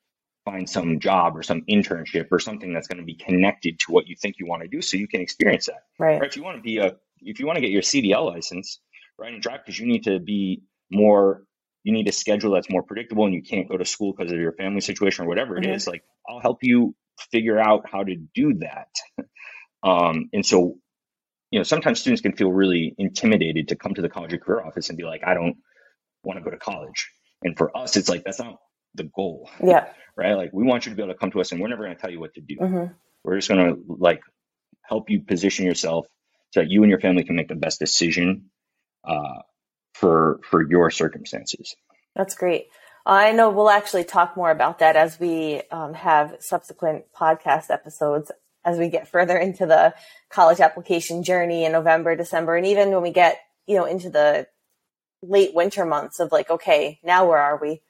find 0.48 0.70
some 0.70 1.00
job 1.02 1.36
or 1.36 1.44
some 1.44 1.62
internship 1.70 2.28
or 2.32 2.40
something 2.40 2.74
that's 2.74 2.88
going 2.88 3.00
to 3.00 3.04
be 3.04 3.16
connected 3.16 3.78
to 3.80 3.92
what 3.92 4.08
you 4.08 4.16
think 4.16 4.36
you 4.40 4.48
want 4.48 4.62
to 4.62 4.68
do 4.70 4.82
so 4.82 4.96
you 4.96 5.08
can 5.08 5.20
experience 5.20 5.66
that. 5.66 5.84
Right. 6.00 6.24
If 6.24 6.38
you 6.38 6.44
want 6.44 6.56
to 6.56 6.62
be 6.62 6.78
a, 6.78 6.96
if 7.20 7.42
you 7.42 7.46
want 7.46 7.58
to 7.58 7.62
get 7.62 7.72
your 7.72 7.82
CDL 7.82 8.26
license, 8.26 8.80
right, 9.20 9.34
and 9.34 9.42
drive 9.42 9.66
because 9.66 9.78
you 9.78 9.86
need 9.86 10.06
to 10.06 10.20
be 10.20 10.64
more, 10.90 11.44
you 11.84 11.92
need 11.92 12.08
a 12.08 12.14
schedule 12.14 12.54
that's 12.54 12.70
more 12.70 12.82
predictable 12.82 13.26
and 13.26 13.34
you 13.34 13.44
can't 13.44 13.68
go 13.68 13.76
to 13.76 13.84
school 13.84 14.14
because 14.14 14.32
of 14.32 14.40
your 14.40 14.54
family 14.54 14.80
situation 14.80 15.26
or 15.26 15.28
whatever 15.28 15.56
mm-hmm. 15.56 15.70
it 15.70 15.76
is, 15.76 15.86
like 15.86 16.04
I'll 16.30 16.40
help 16.40 16.60
you 16.64 16.96
figure 17.30 17.60
out 17.60 17.90
how 17.92 18.06
to 18.06 18.16
do 18.16 18.54
that. 18.60 18.88
um, 19.84 20.30
and 20.32 20.46
so, 20.46 20.78
you 21.52 21.60
know, 21.60 21.64
sometimes 21.64 22.00
students 22.00 22.22
can 22.22 22.38
feel 22.38 22.54
really 22.54 22.96
intimidated 22.98 23.68
to 23.70 23.76
come 23.76 23.94
to 23.96 24.02
the 24.02 24.10
college 24.10 24.34
or 24.34 24.38
career 24.38 24.66
office 24.66 24.88
and 24.88 24.98
be 24.98 25.04
like, 25.04 25.24
I 25.26 25.34
don't 25.34 25.58
want 26.24 26.40
to 26.40 26.44
go 26.44 26.52
to 26.52 26.58
college. 26.58 27.10
And 27.44 27.58
for 27.58 27.76
us, 27.76 27.98
it's 27.98 28.08
like, 28.08 28.24
that's 28.24 28.40
not 28.40 28.60
the 28.98 29.10
goal. 29.16 29.50
Yeah. 29.64 29.88
Right. 30.16 30.34
Like 30.34 30.52
we 30.52 30.64
want 30.64 30.86
you 30.86 30.92
to 30.92 30.96
be 30.96 31.04
able 31.04 31.14
to 31.14 31.20
come 31.20 31.32
to 31.32 31.42
us 31.42 31.52
and 31.52 31.62
we're 31.62 31.68
never 31.68 31.84
going 31.84 31.96
to 31.96 32.02
tell 32.02 32.12
you 32.12 32.20
what 32.20 32.34
to 32.34 32.42
do. 32.42 32.58
Mm-hmm. 32.58 32.94
We're 33.24 33.36
just 33.36 33.50
going 33.50 33.76
to 33.76 33.82
like 33.88 34.22
help 34.82 35.10
you 35.10 35.22
position 35.22 35.66
yourself 35.66 36.08
so 36.52 36.62
that 36.62 36.70
you 36.70 36.84
and 36.84 36.90
your 36.90 37.00
family 37.00 37.24
can 37.24 37.36
make 37.36 37.48
the 37.48 37.56
best 37.56 37.80
decision 37.80 38.50
uh, 39.04 39.42
for 39.94 40.40
for 40.44 40.68
your 40.68 40.90
circumstances. 40.90 41.76
That's 42.16 42.36
great. 42.36 42.68
I 43.06 43.32
know 43.32 43.50
we'll 43.50 43.70
actually 43.70 44.04
talk 44.04 44.36
more 44.36 44.52
about 44.52 44.80
that 44.80 44.98
as 44.98 45.20
we 45.20 45.62
um, 45.72 45.94
have 45.94 46.36
subsequent 46.40 47.06
podcast 47.16 47.70
episodes 47.70 48.32
as 48.66 48.78
we 48.78 48.90
get 48.90 49.08
further 49.08 49.38
into 49.38 49.66
the 49.66 49.94
college 50.30 50.60
application 50.60 51.24
journey 51.24 51.64
in 51.64 51.72
November, 51.72 52.18
December, 52.18 52.58
and 52.58 52.66
even 52.66 52.92
when 52.92 53.02
we 53.02 53.12
get 53.12 53.40
you 53.66 53.78
know 53.78 53.86
into 53.86 54.10
the 54.10 54.48
late 55.22 55.54
winter 55.54 55.86
months 55.86 56.20
of 56.20 56.32
like, 56.32 56.50
okay, 56.50 57.00
now 57.04 57.28
where 57.28 57.40
are 57.40 57.60
we? 57.62 57.82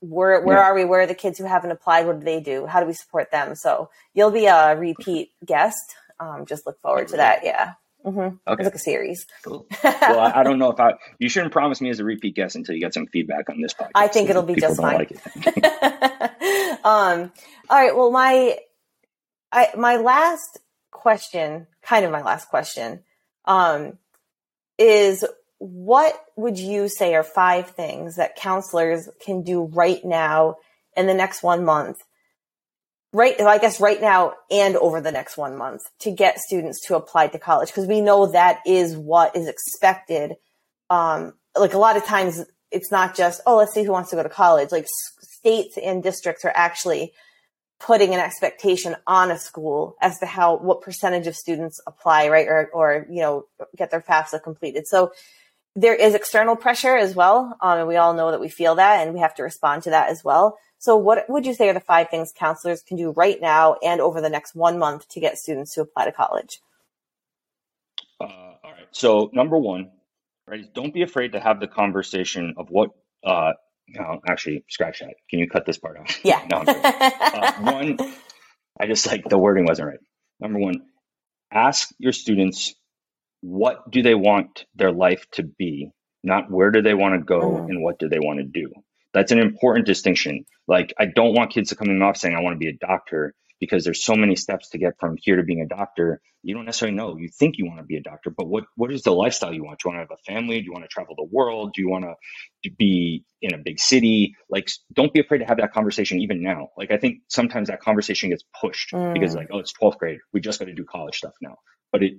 Where 0.00 0.40
where 0.42 0.58
yeah. 0.58 0.62
are 0.62 0.74
we? 0.74 0.84
Where 0.84 1.00
are 1.00 1.06
the 1.06 1.14
kids 1.14 1.38
who 1.38 1.44
haven't 1.44 1.70
applied? 1.70 2.06
What 2.06 2.20
do 2.20 2.24
they 2.24 2.40
do? 2.40 2.66
How 2.66 2.80
do 2.80 2.86
we 2.86 2.92
support 2.92 3.30
them? 3.30 3.54
So 3.54 3.90
you'll 4.14 4.30
be 4.30 4.46
a 4.46 4.76
repeat 4.76 5.32
guest. 5.44 5.96
Um, 6.20 6.46
just 6.46 6.66
look 6.66 6.80
forward 6.80 7.08
to 7.08 7.16
that. 7.16 7.40
Yeah. 7.44 7.74
Mm-hmm. 8.04 8.20
Okay. 8.20 8.36
It's 8.48 8.64
like 8.64 8.74
a 8.74 8.78
series. 8.78 9.26
Cool. 9.44 9.66
well, 9.84 10.20
I, 10.20 10.40
I, 10.40 10.42
don't 10.44 10.60
know 10.60 10.70
if 10.70 10.78
I. 10.78 10.94
You 11.18 11.28
shouldn't 11.28 11.52
promise 11.52 11.80
me 11.80 11.90
as 11.90 11.98
a 11.98 12.04
repeat 12.04 12.36
guest 12.36 12.54
until 12.54 12.76
you 12.76 12.80
get 12.80 12.94
some 12.94 13.08
feedback 13.08 13.50
on 13.50 13.60
this 13.60 13.74
podcast. 13.74 13.90
I 13.96 14.06
think 14.06 14.30
it'll 14.30 14.42
be 14.42 14.54
just 14.54 14.80
fine. 14.80 14.98
Like 14.98 15.10
um. 16.84 17.32
All 17.68 17.76
right. 17.76 17.96
Well, 17.96 18.12
my, 18.12 18.58
I 19.50 19.70
my 19.76 19.96
last 19.96 20.60
question, 20.92 21.66
kind 21.82 22.04
of 22.04 22.12
my 22.12 22.22
last 22.22 22.48
question, 22.48 23.00
um, 23.44 23.98
is 24.78 25.24
what 25.58 26.14
would 26.36 26.58
you 26.58 26.88
say 26.88 27.14
are 27.14 27.22
five 27.22 27.70
things 27.70 28.16
that 28.16 28.36
counselors 28.36 29.08
can 29.24 29.42
do 29.42 29.64
right 29.64 30.04
now 30.04 30.56
in 30.96 31.06
the 31.06 31.14
next 31.14 31.42
one 31.42 31.64
month? 31.64 31.98
Right, 33.12 33.40
I 33.40 33.58
guess 33.58 33.80
right 33.80 34.00
now 34.00 34.34
and 34.50 34.76
over 34.76 35.00
the 35.00 35.12
next 35.12 35.38
one 35.38 35.56
month 35.56 35.82
to 36.00 36.10
get 36.10 36.38
students 36.38 36.86
to 36.86 36.96
apply 36.96 37.28
to 37.28 37.38
college 37.38 37.68
because 37.68 37.86
we 37.86 38.02
know 38.02 38.26
that 38.32 38.60
is 38.66 38.94
what 38.96 39.34
is 39.34 39.48
expected. 39.48 40.34
Um, 40.90 41.32
like 41.58 41.72
a 41.72 41.78
lot 41.78 41.96
of 41.96 42.04
times 42.04 42.44
it's 42.70 42.90
not 42.90 43.16
just, 43.16 43.40
oh, 43.46 43.56
let's 43.56 43.72
see 43.72 43.84
who 43.84 43.92
wants 43.92 44.10
to 44.10 44.16
go 44.16 44.22
to 44.22 44.28
college. 44.28 44.70
Like 44.70 44.86
states 44.86 45.78
and 45.78 46.02
districts 46.02 46.44
are 46.44 46.52
actually 46.54 47.12
putting 47.78 48.14
an 48.14 48.20
expectation 48.20 48.96
on 49.06 49.30
a 49.30 49.38
school 49.38 49.96
as 50.00 50.18
to 50.18 50.26
how 50.26 50.56
what 50.56 50.80
percentage 50.80 51.26
of 51.26 51.36
students 51.36 51.80
apply 51.86 52.28
right 52.28 52.48
or 52.48 52.70
or 52.72 53.06
you 53.10 53.20
know 53.20 53.44
get 53.76 53.90
their 53.90 54.00
FAFSA 54.00 54.42
completed 54.42 54.86
so 54.86 55.12
there 55.76 55.94
is 55.94 56.14
external 56.14 56.56
pressure 56.56 56.96
as 56.96 57.14
well. 57.14 57.56
Um, 57.60 57.78
and 57.78 57.88
we 57.88 57.96
all 57.96 58.14
know 58.14 58.30
that 58.30 58.40
we 58.40 58.48
feel 58.48 58.74
that 58.76 59.06
and 59.06 59.14
we 59.14 59.20
have 59.20 59.34
to 59.36 59.42
respond 59.42 59.82
to 59.84 59.90
that 59.90 60.08
as 60.08 60.24
well. 60.24 60.58
So 60.78 60.96
what 60.96 61.28
would 61.28 61.46
you 61.46 61.54
say 61.54 61.68
are 61.68 61.74
the 61.74 61.80
five 61.80 62.08
things 62.08 62.32
counselors 62.36 62.82
can 62.82 62.96
do 62.96 63.10
right 63.10 63.40
now 63.40 63.76
and 63.82 64.00
over 64.00 64.20
the 64.20 64.30
next 64.30 64.54
one 64.54 64.78
month 64.78 65.08
to 65.10 65.20
get 65.20 65.38
students 65.38 65.74
to 65.74 65.82
apply 65.82 66.06
to 66.06 66.12
college? 66.12 66.60
Uh, 68.20 68.24
all 68.24 68.72
right. 68.72 68.88
So 68.90 69.30
number 69.32 69.58
one, 69.58 69.90
right, 70.46 70.60
is 70.60 70.66
don't 70.74 70.94
be 70.94 71.02
afraid 71.02 71.32
to 71.32 71.40
have 71.40 71.60
the 71.60 71.66
conversation 71.66 72.54
of 72.56 72.68
what, 72.70 72.90
uh, 73.24 73.52
no, 73.88 74.20
actually 74.26 74.64
scratch 74.68 75.00
that. 75.00 75.14
Can 75.28 75.38
you 75.38 75.48
cut 75.48 75.66
this 75.66 75.78
part 75.78 75.98
out? 75.98 76.18
Yeah. 76.24 76.44
no, 76.50 76.62
uh, 76.66 77.52
one, 77.60 77.98
I 78.80 78.86
just 78.86 79.06
like 79.06 79.28
the 79.28 79.38
wording 79.38 79.66
wasn't 79.66 79.88
right. 79.88 80.00
Number 80.40 80.58
one, 80.58 80.82
ask 81.52 81.90
your 81.98 82.12
students 82.12 82.74
what 83.40 83.90
do 83.90 84.02
they 84.02 84.14
want 84.14 84.64
their 84.74 84.92
life 84.92 85.24
to 85.32 85.42
be, 85.42 85.90
not 86.22 86.50
where 86.50 86.70
do 86.70 86.82
they 86.82 86.94
want 86.94 87.14
to 87.14 87.24
go 87.24 87.40
mm. 87.40 87.68
and 87.68 87.82
what 87.82 87.98
do 87.98 88.08
they 88.08 88.18
want 88.18 88.38
to 88.38 88.44
do. 88.44 88.72
That's 89.12 89.32
an 89.32 89.38
important 89.38 89.86
distinction. 89.86 90.44
Like, 90.68 90.92
I 90.98 91.06
don't 91.06 91.34
want 91.34 91.52
kids 91.52 91.70
to 91.70 91.76
come 91.76 91.88
in 91.88 92.02
off 92.02 92.16
saying, 92.16 92.34
I 92.34 92.40
want 92.40 92.54
to 92.54 92.58
be 92.58 92.68
a 92.68 92.86
doctor 92.86 93.34
because 93.60 93.84
there's 93.84 94.04
so 94.04 94.14
many 94.14 94.36
steps 94.36 94.70
to 94.70 94.78
get 94.78 94.98
from 95.00 95.16
here 95.18 95.36
to 95.36 95.42
being 95.42 95.62
a 95.62 95.66
doctor. 95.66 96.20
You 96.42 96.54
don't 96.54 96.66
necessarily 96.66 96.96
know. 96.96 97.16
You 97.16 97.28
think 97.28 97.56
you 97.56 97.66
want 97.66 97.78
to 97.78 97.84
be 97.84 97.96
a 97.96 98.02
doctor, 98.02 98.30
but 98.30 98.46
what, 98.46 98.64
what 98.76 98.92
is 98.92 99.02
the 99.02 99.12
lifestyle 99.12 99.54
you 99.54 99.64
want? 99.64 99.80
Do 99.80 99.88
you 99.88 99.94
want 99.94 100.08
to 100.08 100.12
have 100.12 100.18
a 100.18 100.32
family? 100.32 100.60
Do 100.60 100.66
you 100.66 100.72
want 100.72 100.84
to 100.84 100.88
travel 100.88 101.14
the 101.16 101.24
world? 101.24 101.72
Do 101.74 101.80
you 101.80 101.88
want 101.88 102.04
to 102.04 102.70
be 102.70 103.24
in 103.40 103.54
a 103.54 103.58
big 103.58 103.80
city? 103.80 104.34
Like, 104.50 104.68
don't 104.92 105.12
be 105.12 105.20
afraid 105.20 105.38
to 105.38 105.46
have 105.46 105.58
that 105.58 105.72
conversation 105.72 106.20
even 106.20 106.42
now. 106.42 106.68
Like, 106.76 106.90
I 106.90 106.98
think 106.98 107.22
sometimes 107.28 107.68
that 107.68 107.80
conversation 107.80 108.30
gets 108.30 108.44
pushed 108.60 108.92
mm. 108.92 109.14
because 109.14 109.34
like, 109.34 109.48
oh, 109.50 109.58
it's 109.58 109.72
12th 109.72 109.98
grade. 109.98 110.18
We 110.32 110.40
just 110.40 110.58
got 110.58 110.66
to 110.66 110.74
do 110.74 110.84
college 110.84 111.16
stuff 111.16 111.34
now. 111.40 111.56
But 111.92 112.02
it, 112.02 112.14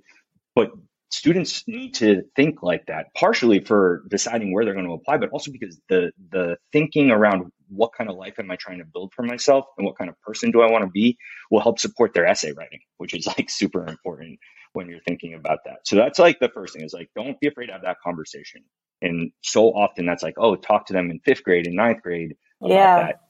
but 0.56 0.72
students 1.10 1.64
need 1.68 1.94
to 1.94 2.24
think 2.36 2.62
like 2.62 2.86
that 2.88 3.08
partially 3.16 3.60
for 3.60 4.04
deciding 4.10 4.54
where 4.54 4.66
they're 4.66 4.74
going 4.74 4.86
to 4.86 4.94
apply 4.94 5.18
but 5.18 5.30
also 5.30 5.52
because 5.52 5.80
the 5.90 6.12
the 6.32 6.58
thinking 6.72 7.12
around 7.12 7.52
what 7.70 7.92
kind 7.98 8.10
of 8.10 8.18
life 8.18 8.36
am 8.40 8.52
i 8.52 8.56
trying 8.56 8.80
to 8.80 8.86
build 8.86 9.14
for 9.14 9.24
myself 9.24 9.66
and 9.78 9.86
what 9.86 9.98
kind 9.98 10.10
of 10.10 10.20
person 10.22 10.52
do 10.52 10.62
i 10.62 10.70
want 10.70 10.84
to 10.84 10.90
be 10.90 11.18
will 11.50 11.62
help 11.62 11.80
support 11.80 12.14
their 12.14 12.26
essay 12.26 12.52
writing 12.52 12.80
which 12.98 13.14
is 13.14 13.26
like 13.28 13.50
super 13.50 13.88
important 13.88 14.38
when 14.78 14.88
you're 14.88 15.02
thinking 15.02 15.34
about 15.34 15.60
that. 15.66 15.80
So 15.86 15.96
that's 15.96 16.20
like 16.20 16.40
the 16.40 16.50
first 16.50 16.74
thing 16.74 16.84
is 16.84 16.94
like 16.94 17.10
don't 17.16 17.40
be 17.40 17.48
afraid 17.48 17.68
to 17.68 17.74
have 17.74 17.82
that 17.82 17.98
conversation. 18.02 18.62
And 19.02 19.32
so 19.42 19.70
often 19.70 20.06
that's 20.06 20.24
like 20.24 20.36
oh 20.38 20.56
talk 20.56 20.86
to 20.88 20.94
them 20.94 21.12
in 21.12 21.20
fifth 21.20 21.44
grade 21.44 21.68
and 21.68 21.76
ninth 21.76 22.02
grade 22.02 22.36
about 22.62 22.74
yeah. 22.74 23.04
that 23.04 23.22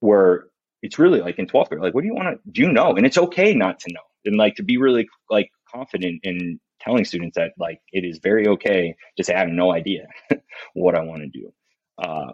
where 0.00 0.46
it's 0.82 0.98
really 0.98 1.20
like 1.20 1.38
in 1.38 1.46
12th 1.46 1.68
grade 1.68 1.82
like 1.82 1.94
what 1.94 2.00
do 2.00 2.06
you 2.06 2.14
want 2.14 2.34
to 2.34 2.50
do 2.50 2.62
you 2.62 2.72
know? 2.72 2.94
And 2.96 3.06
it's 3.06 3.18
okay 3.18 3.54
not 3.54 3.80
to 3.80 3.92
know. 3.92 4.00
And 4.24 4.36
like 4.36 4.56
to 4.56 4.62
be 4.62 4.76
really 4.76 5.06
like 5.28 5.50
confident 5.70 6.20
in 6.24 6.60
telling 6.80 7.04
students 7.04 7.36
that 7.36 7.52
like 7.58 7.80
it 7.92 8.04
is 8.04 8.18
very 8.22 8.48
okay 8.48 8.96
to 9.16 9.24
say 9.24 9.34
I 9.34 9.40
have 9.40 9.48
no 9.48 9.72
idea 9.72 10.08
what 10.74 10.94
I 10.94 11.02
want 11.02 11.22
to 11.22 11.28
do. 11.28 11.52
Uh, 11.98 12.32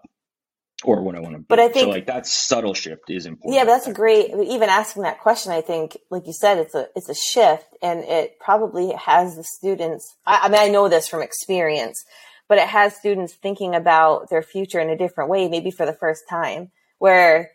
toward 0.79 1.03
what 1.03 1.15
I 1.15 1.21
want 1.21 1.35
to 1.35 1.39
be. 1.39 1.47
But 1.49 1.59
I 1.59 1.69
think 1.69 1.87
so 1.87 1.91
like 1.91 2.07
that 2.07 2.27
subtle 2.27 2.75
shift 2.75 3.11
is 3.11 3.27
important. 3.27 3.55
Yeah, 3.55 3.65
but 3.65 3.73
that's 3.73 3.87
a 3.87 3.93
great. 3.93 4.31
Even 4.31 4.69
asking 4.69 5.03
that 5.03 5.21
question, 5.21 5.53
I 5.53 5.61
think, 5.61 5.97
like 6.11 6.27
you 6.27 6.33
said, 6.33 6.59
it's 6.59 6.75
a 6.75 6.89
it's 6.95 7.09
a 7.09 7.15
shift, 7.15 7.67
and 7.83 8.01
it 8.01 8.39
probably 8.39 8.93
has 8.93 9.37
the 9.37 9.45
students. 9.45 10.17
I, 10.27 10.41
I 10.45 10.49
mean, 10.49 10.61
I 10.61 10.69
know 10.69 10.89
this 10.89 11.09
from 11.09 11.23
experience, 11.23 12.05
but 12.49 12.59
it 12.59 12.69
has 12.69 12.95
students 12.95 13.35
thinking 13.35 13.75
about 13.75 14.31
their 14.31 14.43
future 14.43 14.81
in 14.81 14.91
a 14.91 14.97
different 14.97 15.31
way, 15.31 15.49
maybe 15.49 15.71
for 15.71 15.87
the 15.87 15.93
first 15.93 16.25
time, 16.29 16.71
where 16.99 17.53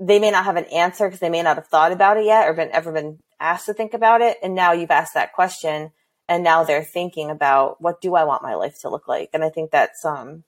they 0.00 0.18
may 0.18 0.30
not 0.30 0.44
have 0.44 0.56
an 0.56 0.64
answer 0.66 1.06
because 1.06 1.20
they 1.20 1.30
may 1.30 1.42
not 1.42 1.56
have 1.56 1.68
thought 1.68 1.92
about 1.92 2.16
it 2.16 2.24
yet 2.24 2.48
or 2.48 2.54
been 2.54 2.70
ever 2.72 2.92
been 2.92 3.18
asked 3.38 3.66
to 3.66 3.74
think 3.74 3.94
about 3.94 4.20
it, 4.20 4.38
and 4.42 4.54
now 4.54 4.72
you've 4.72 4.90
asked 4.90 5.14
that 5.14 5.32
question, 5.32 5.92
and 6.28 6.44
now 6.44 6.64
they're 6.64 6.84
thinking 6.84 7.30
about 7.30 7.80
what 7.80 8.00
do 8.00 8.14
I 8.14 8.24
want 8.24 8.42
my 8.42 8.54
life 8.54 8.80
to 8.82 8.90
look 8.90 9.08
like, 9.08 9.30
and 9.34 9.44
I 9.44 9.50
think 9.50 9.70
that's 9.70 10.04
um 10.04 10.44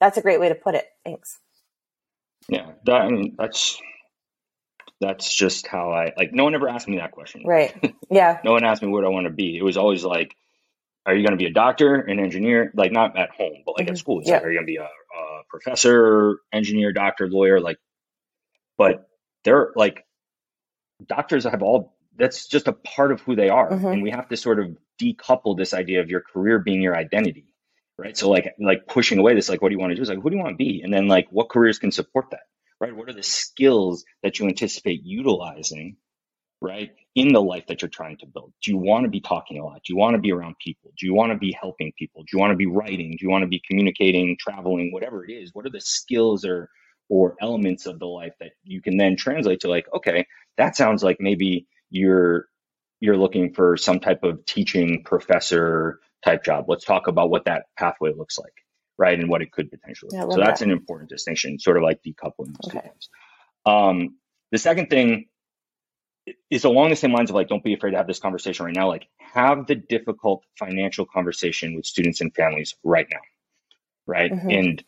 that's 0.00 0.18
a 0.18 0.22
great 0.22 0.40
way 0.40 0.48
to 0.50 0.54
put 0.56 0.74
it. 0.74 0.86
Thanks. 1.04 1.38
Yeah, 2.48 2.72
that 2.86 3.02
I 3.02 3.08
mean, 3.10 3.36
that's 3.38 3.80
that's 5.00 5.34
just 5.34 5.66
how 5.66 5.92
I 5.92 6.12
like. 6.16 6.32
No 6.32 6.44
one 6.44 6.54
ever 6.54 6.68
asked 6.68 6.88
me 6.88 6.98
that 6.98 7.12
question. 7.12 7.42
Right. 7.46 7.74
Yeah. 8.10 8.40
no 8.44 8.52
one 8.52 8.64
asked 8.64 8.82
me 8.82 8.88
what 8.88 9.04
I 9.04 9.08
want 9.08 9.26
to 9.26 9.32
be. 9.32 9.56
It 9.58 9.62
was 9.64 9.76
always 9.76 10.04
like, 10.04 10.34
are 11.06 11.14
you 11.14 11.22
going 11.26 11.38
to 11.38 11.42
be 11.42 11.46
a 11.50 11.52
doctor, 11.52 11.96
an 11.96 12.20
engineer? 12.20 12.72
Like 12.74 12.92
not 12.92 13.18
at 13.18 13.30
home, 13.30 13.62
but 13.66 13.78
like 13.78 13.88
Mhm. 13.88 13.92
at 13.92 13.98
school. 13.98 14.20
It's 14.20 14.28
Yeah. 14.28 14.36
like, 14.36 14.44
are 14.44 14.50
you 14.52 14.58
going 14.58 14.66
to 14.66 14.72
be 14.72 14.76
a, 14.78 14.84
a 14.84 15.42
professor, 15.50 16.38
engineer, 16.52 16.92
doctor, 16.92 17.28
lawyer? 17.28 17.60
Like, 17.60 17.78
but 18.78 19.08
they're 19.44 19.72
like 19.76 20.04
doctors 21.06 21.44
have 21.44 21.62
all. 21.62 21.94
That's 22.22 22.48
just 22.48 22.68
a 22.68 22.74
part 22.74 23.12
of 23.12 23.20
who 23.22 23.36
they 23.36 23.50
are, 23.50 23.72
Mhm. 23.72 23.94
and 23.94 24.02
we 24.04 24.12
have 24.12 24.30
to 24.30 24.38
sort 24.38 24.60
of 24.60 24.78
decouple 25.02 25.58
this 25.58 25.74
idea 25.74 26.00
of 26.02 26.10
your 26.10 26.22
career 26.22 26.60
being 26.60 26.82
your 26.82 26.96
identity, 26.96 27.46
right? 27.98 28.16
So 28.16 28.30
like 28.30 28.54
like 28.60 28.86
pushing 28.88 29.18
away 29.20 29.34
this 29.34 29.50
like, 29.50 29.62
what 29.62 29.70
do 29.70 29.76
you 29.76 29.80
want 29.80 29.92
to 29.92 29.96
do? 29.96 30.02
It's 30.02 30.10
like, 30.10 30.22
who 30.22 30.30
do 30.30 30.36
you 30.38 30.42
want 30.44 30.54
to 30.54 30.64
be? 30.64 30.82
And 30.84 30.94
then 30.94 31.08
like, 31.08 31.28
what 31.32 31.50
careers 31.50 31.80
can 31.80 31.92
support 31.92 32.26
that, 32.32 32.44
right? 32.80 32.96
What 32.96 33.10
are 33.10 33.14
the 33.14 33.24
skills 33.24 34.06
that 34.24 34.40
you 34.40 34.48
anticipate 34.48 35.02
utilizing, 35.04 35.98
right, 36.60 36.92
in 37.14 37.32
the 37.32 37.42
life 37.42 37.66
that 37.68 37.82
you're 37.82 37.88
trying 38.00 38.18
to 38.18 38.26
build? 38.26 38.52
Do 38.62 38.72
you 38.72 38.78
want 38.78 39.04
to 39.04 39.10
be 39.10 39.20
talking 39.20 39.58
a 39.58 39.64
lot? 39.64 39.82
Do 39.84 39.92
you 39.94 39.98
want 39.98 40.14
to 40.16 40.22
be 40.22 40.32
around 40.32 40.56
people? 40.64 40.92
Do 40.98 41.06
you 41.06 41.14
want 41.14 41.32
to 41.32 41.38
be 41.38 41.52
helping 41.60 41.92
people? 41.98 42.22
Do 42.24 42.28
you 42.34 42.40
want 42.40 42.52
to 42.52 42.58
be 42.58 42.66
writing? 42.66 43.12
Do 43.12 43.18
you 43.26 43.30
want 43.30 43.42
to 43.44 43.48
be 43.48 43.62
communicating, 43.68 44.36
traveling, 44.40 44.92
whatever 44.92 45.24
it 45.24 45.32
is? 45.32 45.54
What 45.54 45.66
are 45.66 45.70
the 45.70 45.80
skills 45.82 46.44
or 46.46 46.70
or 47.10 47.36
elements 47.42 47.86
of 47.86 47.98
the 48.00 48.06
life 48.06 48.34
that 48.40 48.52
you 48.64 48.80
can 48.82 48.96
then 48.96 49.16
translate 49.16 49.60
to 49.60 49.68
like, 49.68 49.86
okay, 49.94 50.26
that 50.58 50.76
sounds 50.76 51.02
like 51.02 51.18
maybe 51.20 51.66
you're 51.92 52.48
you're 53.00 53.18
looking 53.18 53.54
for 53.54 53.76
some 53.78 54.00
type 54.00 54.24
of 54.24 54.46
teaching 54.46 55.04
professor 55.04 56.00
type 56.24 56.44
job. 56.44 56.66
Let's 56.68 56.86
talk 56.86 57.08
about 57.08 57.30
what 57.30 57.46
that 57.46 57.64
pathway 57.78 58.12
looks 58.16 58.38
like, 58.38 58.54
right, 58.98 59.18
and 59.20 59.30
what 59.30 59.42
it 59.42 59.52
could 59.52 59.70
potentially. 59.70 60.12
Yeah, 60.12 60.26
So 60.30 60.40
that's 60.40 60.60
that. 60.60 60.66
an 60.66 60.72
important 60.72 61.10
distinction, 61.10 61.60
sort 61.60 61.78
of 61.78 61.84
like 61.84 62.00
decoupling 62.06 62.54
those 62.54 62.68
Okay. 62.68 62.80
things. 62.82 63.10
Um, 63.66 64.16
the 64.52 64.58
second 64.58 64.88
thing 64.90 65.26
is 66.50 66.64
along 66.64 66.90
the 66.90 66.96
same 66.96 67.12
lines 67.12 67.30
of 67.30 67.36
like, 67.36 67.48
don't 67.48 67.64
be 67.64 67.74
afraid 67.74 67.92
to 67.92 67.98
have 67.98 68.06
this 68.08 68.20
conversation 68.20 68.66
right 68.66 68.76
now. 68.76 68.88
Like, 68.88 69.08
have 69.34 69.66
the 69.66 69.76
difficult 69.76 70.44
financial 70.58 71.06
conversation 71.06 71.76
with 71.76 71.86
students 71.86 72.20
and 72.20 72.34
families 72.34 72.76
right 72.84 73.08
now, 73.10 73.20
right? 74.06 74.32
Mhm. 74.32 74.50
And 74.50 74.84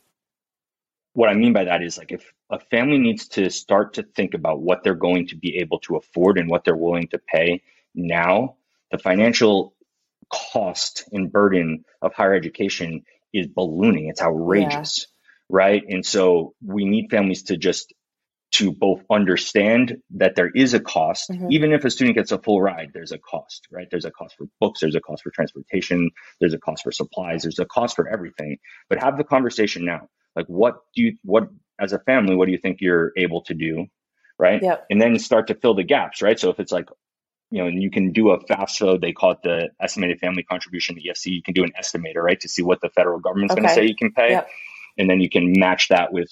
what 1.14 1.30
I 1.30 1.34
mean 1.34 1.52
by 1.52 1.64
that 1.64 1.82
is 1.82 1.98
like, 1.98 2.12
if 2.12 2.32
a 2.54 2.60
family 2.70 2.98
needs 2.98 3.28
to 3.28 3.50
start 3.50 3.94
to 3.94 4.02
think 4.02 4.34
about 4.34 4.60
what 4.60 4.84
they're 4.84 4.94
going 4.94 5.26
to 5.28 5.36
be 5.36 5.58
able 5.58 5.80
to 5.80 5.96
afford 5.96 6.38
and 6.38 6.48
what 6.48 6.64
they're 6.64 6.76
willing 6.76 7.08
to 7.08 7.18
pay 7.18 7.62
now, 7.94 8.56
the 8.92 8.98
financial 8.98 9.74
cost 10.32 11.08
and 11.12 11.32
burden 11.32 11.84
of 12.00 12.14
higher 12.14 12.34
education 12.34 13.02
is 13.32 13.48
ballooning. 13.48 14.06
It's 14.08 14.22
outrageous, 14.22 15.08
right? 15.48 15.82
And 15.88 16.06
so 16.06 16.54
we 16.64 16.84
need 16.84 17.10
families 17.10 17.42
to 17.44 17.56
just 17.56 17.92
to 18.52 18.70
both 18.70 19.02
understand 19.10 19.96
that 20.10 20.36
there 20.36 20.50
is 20.54 20.74
a 20.74 20.80
cost, 20.80 21.28
Mhm. 21.30 21.50
even 21.50 21.72
if 21.72 21.84
a 21.84 21.90
student 21.90 22.14
gets 22.14 22.30
a 22.30 22.38
full 22.38 22.62
ride, 22.62 22.92
there's 22.94 23.10
a 23.10 23.18
cost, 23.18 23.66
right? 23.72 23.88
There's 23.90 24.04
a 24.04 24.12
cost 24.12 24.36
for 24.36 24.46
books, 24.60 24.80
there's 24.80 24.94
a 24.94 25.00
cost 25.00 25.24
for 25.24 25.30
transportation, 25.30 26.10
there's 26.38 26.54
a 26.54 26.58
cost 26.58 26.84
for 26.84 26.92
supplies, 26.92 27.42
there's 27.42 27.58
a 27.58 27.64
cost 27.64 27.96
for 27.96 28.08
everything. 28.08 28.58
But 28.88 29.02
have 29.02 29.18
the 29.18 29.24
conversation 29.24 29.84
now. 29.84 30.08
Like, 30.36 30.46
what 30.46 30.76
do 30.94 31.02
you, 31.02 31.16
what, 31.24 31.48
as 31.80 31.92
a 31.92 31.98
family, 31.98 32.36
what 32.36 32.46
do 32.46 32.52
you 32.52 32.58
think 32.58 32.80
you're 32.80 33.12
able 33.16 33.42
to 33.42 33.54
do, 33.54 33.86
right? 34.38 34.62
Yep. 34.62 34.86
And 34.90 35.00
then 35.00 35.18
start 35.18 35.48
to 35.48 35.54
fill 35.54 35.74
the 35.74 35.84
gaps, 35.84 36.22
right? 36.22 36.38
So 36.38 36.50
if 36.50 36.60
it's 36.60 36.72
like, 36.72 36.88
you 37.50 37.58
know, 37.60 37.68
and 37.68 37.82
you 37.82 37.90
can 37.90 38.12
do 38.12 38.30
a 38.30 38.44
FAFSA, 38.44 39.00
they 39.00 39.12
call 39.12 39.32
it 39.32 39.38
the 39.42 39.70
estimated 39.80 40.18
family 40.18 40.42
contribution, 40.42 40.96
the 40.96 41.10
EFC, 41.10 41.26
you 41.26 41.42
can 41.42 41.54
do 41.54 41.62
an 41.62 41.72
estimator, 41.80 42.22
right? 42.22 42.40
To 42.40 42.48
see 42.48 42.62
what 42.62 42.80
the 42.80 42.88
federal 42.90 43.20
government's 43.20 43.54
going 43.54 43.68
to 43.68 43.74
say 43.74 43.86
you 43.86 43.96
can 43.96 44.12
pay. 44.12 44.30
Yep. 44.30 44.48
And 44.98 45.10
then 45.10 45.20
you 45.20 45.28
can 45.28 45.52
match 45.58 45.88
that 45.88 46.12
with, 46.12 46.28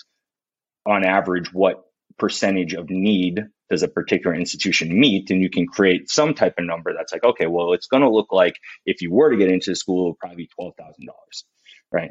on 0.87 1.05
average, 1.05 1.53
what 1.53 1.85
percentage 2.19 2.75
of 2.75 2.91
need 2.91 3.45
does 3.71 3.83
a 3.83 3.89
particular 3.89 4.35
institution 4.35 4.99
meet? 4.99 5.31
And 5.31 5.43
you 5.43 5.51
can 5.51 5.67
create 5.67 6.11
some 6.11 6.35
type 6.35 6.55
of 6.59 6.65
number 6.65 6.93
that's 6.93 7.13
like, 7.13 7.25
okay, 7.25 7.47
well, 7.47 7.73
it's 7.73 7.87
going 7.87 8.03
to 8.03 8.11
look 8.11 8.33
like 8.33 8.55
if 8.87 9.01
you 9.01 9.13
were 9.13 9.31
to 9.31 9.37
get 9.37 9.51
into 9.51 9.75
school, 9.75 10.07
it 10.07 10.09
would 10.11 10.19
probably 10.19 10.37
be 10.37 10.51
$12,000, 10.61 11.09
right? 11.93 12.11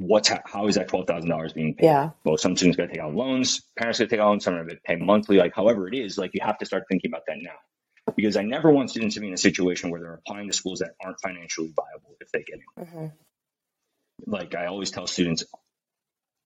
What's, 0.00 0.30
how 0.46 0.68
is 0.68 0.76
that 0.76 0.88
$12,000 0.88 1.54
being 1.54 1.74
paid? 1.74 1.86
Yeah. 1.86 2.10
well, 2.24 2.36
some 2.36 2.56
students 2.56 2.76
got 2.76 2.84
to 2.86 2.92
take 2.92 3.00
out 3.00 3.14
loans, 3.14 3.62
parents 3.76 3.98
got 3.98 4.04
to 4.04 4.08
take 4.10 4.20
out 4.20 4.28
loans, 4.28 4.44
some 4.44 4.54
of 4.54 4.68
it 4.68 4.82
pay 4.84 4.94
monthly, 4.96 5.38
like 5.38 5.54
however 5.54 5.88
it 5.88 5.94
is, 5.94 6.16
like 6.16 6.30
you 6.34 6.40
have 6.42 6.58
to 6.58 6.66
start 6.66 6.84
thinking 6.88 7.10
about 7.10 7.22
that 7.26 7.38
now. 7.40 7.56
Because 8.16 8.36
I 8.36 8.42
never 8.42 8.70
want 8.70 8.90
students 8.90 9.16
to 9.16 9.20
be 9.20 9.26
in 9.28 9.34
a 9.34 9.38
situation 9.38 9.90
where 9.90 10.00
they're 10.00 10.14
applying 10.14 10.48
to 10.48 10.54
schools 10.54 10.78
that 10.78 10.92
aren't 11.04 11.20
financially 11.20 11.72
viable 11.74 12.16
if 12.20 12.30
they 12.30 12.42
get 12.42 12.60
in. 12.78 12.84
Mhm. 12.84 13.12
Like 14.26 14.54
I 14.54 14.66
always 14.66 14.90
tell 14.90 15.06
students, 15.06 15.44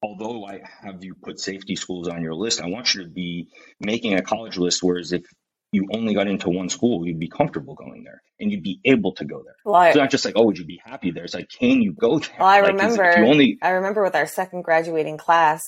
although 0.02 0.44
I 0.44 0.62
have 0.80 1.04
you 1.04 1.14
put 1.14 1.38
safety 1.38 1.76
schools 1.76 2.08
on 2.08 2.22
your 2.22 2.34
list, 2.34 2.60
I 2.60 2.66
want 2.68 2.94
you 2.94 3.02
to 3.04 3.08
be 3.08 3.48
making 3.78 4.14
a 4.14 4.22
college 4.22 4.56
list, 4.56 4.82
whereas 4.82 5.12
if 5.12 5.24
you 5.72 5.88
only 5.92 6.14
got 6.14 6.28
into 6.28 6.50
one 6.50 6.68
school, 6.68 7.06
you'd 7.06 7.18
be 7.18 7.28
comfortable 7.28 7.74
going 7.74 8.04
there 8.04 8.22
and 8.38 8.52
you'd 8.52 8.62
be 8.62 8.78
able 8.84 9.12
to 9.12 9.24
go 9.24 9.42
there. 9.42 9.56
Well, 9.64 9.74
I, 9.74 9.88
It's 9.88 9.96
not 9.96 10.10
just 10.10 10.24
like, 10.24 10.34
oh, 10.36 10.44
would 10.44 10.58
you 10.58 10.66
be 10.66 10.80
happy 10.84 11.10
there? 11.10 11.24
It's 11.24 11.34
like, 11.34 11.48
can 11.48 11.80
you 11.80 11.92
go 11.92 12.18
there? 12.18 12.28
Well, 12.38 12.48
I 12.48 12.60
Like, 12.60 12.72
remember- 12.72 13.16
only, 13.18 13.58
I 13.62 13.70
remember 13.70 14.02
with 14.02 14.14
our 14.14 14.26
second 14.26 14.62
graduating 14.62 15.16
class, 15.16 15.62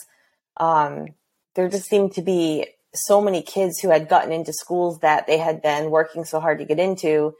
um, 0.58 1.06
there 1.54 1.68
just 1.68 1.86
seemed 1.88 2.12
to 2.14 2.22
be 2.22 2.66
so 2.94 3.20
many 3.20 3.42
kids 3.42 3.80
who 3.80 3.88
had 3.88 4.08
gotten 4.08 4.30
into 4.30 4.52
schools 4.52 4.98
that 5.00 5.26
they 5.26 5.38
had 5.38 5.62
been 5.62 5.90
working 5.90 6.24
so 6.24 6.38
hard 6.38 6.58
to 6.58 6.64
get 6.64 6.78
into. 6.78 7.34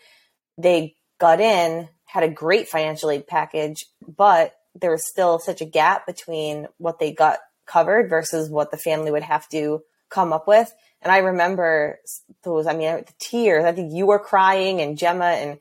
They 0.56 0.96
got 1.20 1.40
in, 1.40 1.88
had 2.06 2.24
a 2.24 2.28
great 2.30 2.68
financial 2.68 3.10
aid 3.10 3.26
package, 3.26 3.84
but 4.16 4.54
there 4.74 4.90
was 4.90 5.06
still 5.08 5.38
such 5.38 5.60
a 5.60 5.64
gap 5.66 6.06
between 6.06 6.66
what 6.78 6.98
they 6.98 7.12
got 7.12 7.38
covered 7.66 8.08
versus 8.08 8.48
what 8.48 8.70
the 8.70 8.76
family 8.78 9.10
would 9.10 9.22
have 9.22 9.48
to 9.50 9.82
come 10.10 10.32
up 10.32 10.48
with. 10.48 10.72
And 11.04 11.12
I 11.12 11.18
remember 11.18 12.00
those, 12.42 12.66
I 12.66 12.74
mean, 12.74 12.96
the 12.96 13.12
tears. 13.18 13.64
I 13.64 13.72
think 13.72 13.92
you 13.92 14.06
were 14.06 14.18
crying 14.18 14.80
and 14.80 14.96
Gemma 14.96 15.26
and 15.26 15.58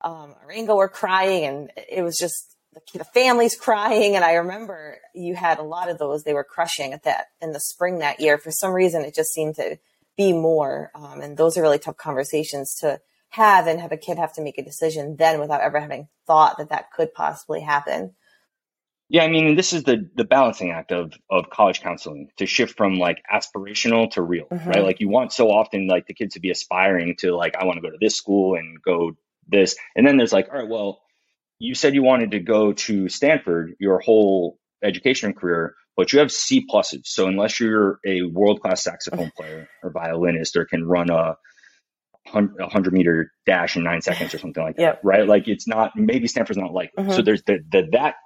um, 0.00 0.34
Aringa 0.46 0.74
were 0.74 0.88
crying, 0.88 1.44
and 1.44 1.70
it 1.90 2.02
was 2.02 2.16
just 2.16 2.56
the, 2.72 2.98
the 2.98 3.04
family's 3.04 3.56
crying. 3.60 4.16
And 4.16 4.24
I 4.24 4.34
remember 4.34 4.98
you 5.14 5.34
had 5.34 5.58
a 5.58 5.62
lot 5.62 5.90
of 5.90 5.98
those. 5.98 6.22
They 6.22 6.34
were 6.34 6.44
crushing 6.44 6.92
at 6.92 7.04
that 7.04 7.26
in 7.42 7.52
the 7.52 7.60
spring 7.60 7.98
that 7.98 8.20
year. 8.20 8.38
For 8.38 8.50
some 8.50 8.72
reason, 8.72 9.02
it 9.02 9.14
just 9.14 9.32
seemed 9.32 9.56
to 9.56 9.78
be 10.16 10.32
more. 10.32 10.90
Um, 10.94 11.20
and 11.20 11.36
those 11.36 11.58
are 11.58 11.62
really 11.62 11.78
tough 11.78 11.98
conversations 11.98 12.74
to 12.80 13.00
have 13.30 13.66
and 13.66 13.80
have 13.80 13.92
a 13.92 13.96
kid 13.98 14.18
have 14.18 14.32
to 14.34 14.42
make 14.42 14.56
a 14.56 14.64
decision 14.64 15.16
then 15.16 15.40
without 15.40 15.60
ever 15.60 15.78
having 15.78 16.08
thought 16.26 16.56
that 16.56 16.70
that 16.70 16.90
could 16.90 17.12
possibly 17.12 17.60
happen. 17.60 18.14
Yeah, 19.08 19.22
I 19.22 19.28
mean, 19.28 19.54
this 19.54 19.72
is 19.72 19.84
the 19.84 20.08
the 20.16 20.24
balancing 20.24 20.72
act 20.72 20.90
of 20.90 21.12
of 21.30 21.48
college 21.50 21.80
counseling 21.80 22.28
to 22.38 22.46
shift 22.46 22.76
from 22.76 22.94
like 22.98 23.18
aspirational 23.32 24.10
to 24.12 24.22
real, 24.22 24.46
Mhm. 24.50 24.66
right? 24.66 24.82
Like 24.82 24.98
you 25.00 25.08
want 25.08 25.32
so 25.32 25.48
often 25.50 25.86
like 25.86 26.06
the 26.06 26.14
kids 26.14 26.34
to 26.34 26.40
be 26.40 26.50
aspiring 26.50 27.14
to 27.20 27.34
like 27.36 27.54
I 27.56 27.64
want 27.64 27.76
to 27.76 27.82
go 27.82 27.90
to 27.90 27.98
this 28.00 28.16
school 28.16 28.56
and 28.56 28.82
go 28.82 29.12
this, 29.48 29.76
and 29.94 30.04
then 30.06 30.16
there's 30.16 30.32
like, 30.32 30.48
all 30.52 30.58
right, 30.58 30.68
well, 30.68 31.00
you 31.60 31.74
said 31.76 31.94
you 31.94 32.02
wanted 32.02 32.32
to 32.32 32.40
go 32.40 32.72
to 32.72 33.08
Stanford 33.08 33.74
your 33.78 34.00
whole 34.00 34.58
education 34.82 35.32
career, 35.32 35.74
but 35.96 36.12
you 36.12 36.18
have 36.18 36.32
C 36.32 36.66
pluses, 36.66 37.06
so 37.06 37.28
unless 37.28 37.60
you're 37.60 38.00
a 38.04 38.22
world 38.22 38.60
class 38.60 38.82
saxophone 38.82 39.30
player 39.36 39.68
or 39.84 39.90
violinist 39.92 40.56
or 40.56 40.64
can 40.64 40.84
run 40.84 41.10
a 41.10 41.36
a 42.34 42.68
hundred 42.68 42.92
meter 42.92 43.30
dash 43.46 43.76
in 43.76 43.84
nine 43.84 44.02
seconds 44.02 44.34
or 44.34 44.38
something 44.38 44.64
like 44.64 44.74
that, 44.76 44.82
Yep. 44.82 45.00
right? 45.04 45.28
Like 45.28 45.46
it's 45.46 45.68
not 45.68 45.92
maybe 45.94 46.26
Stanford's 46.26 46.58
not 46.58 46.72
likely. 46.72 47.04
Mhm. 47.04 47.14
So 47.14 47.22
there's 47.22 47.44
the, 47.44 47.60
the 47.70 47.86
that 47.92 48.16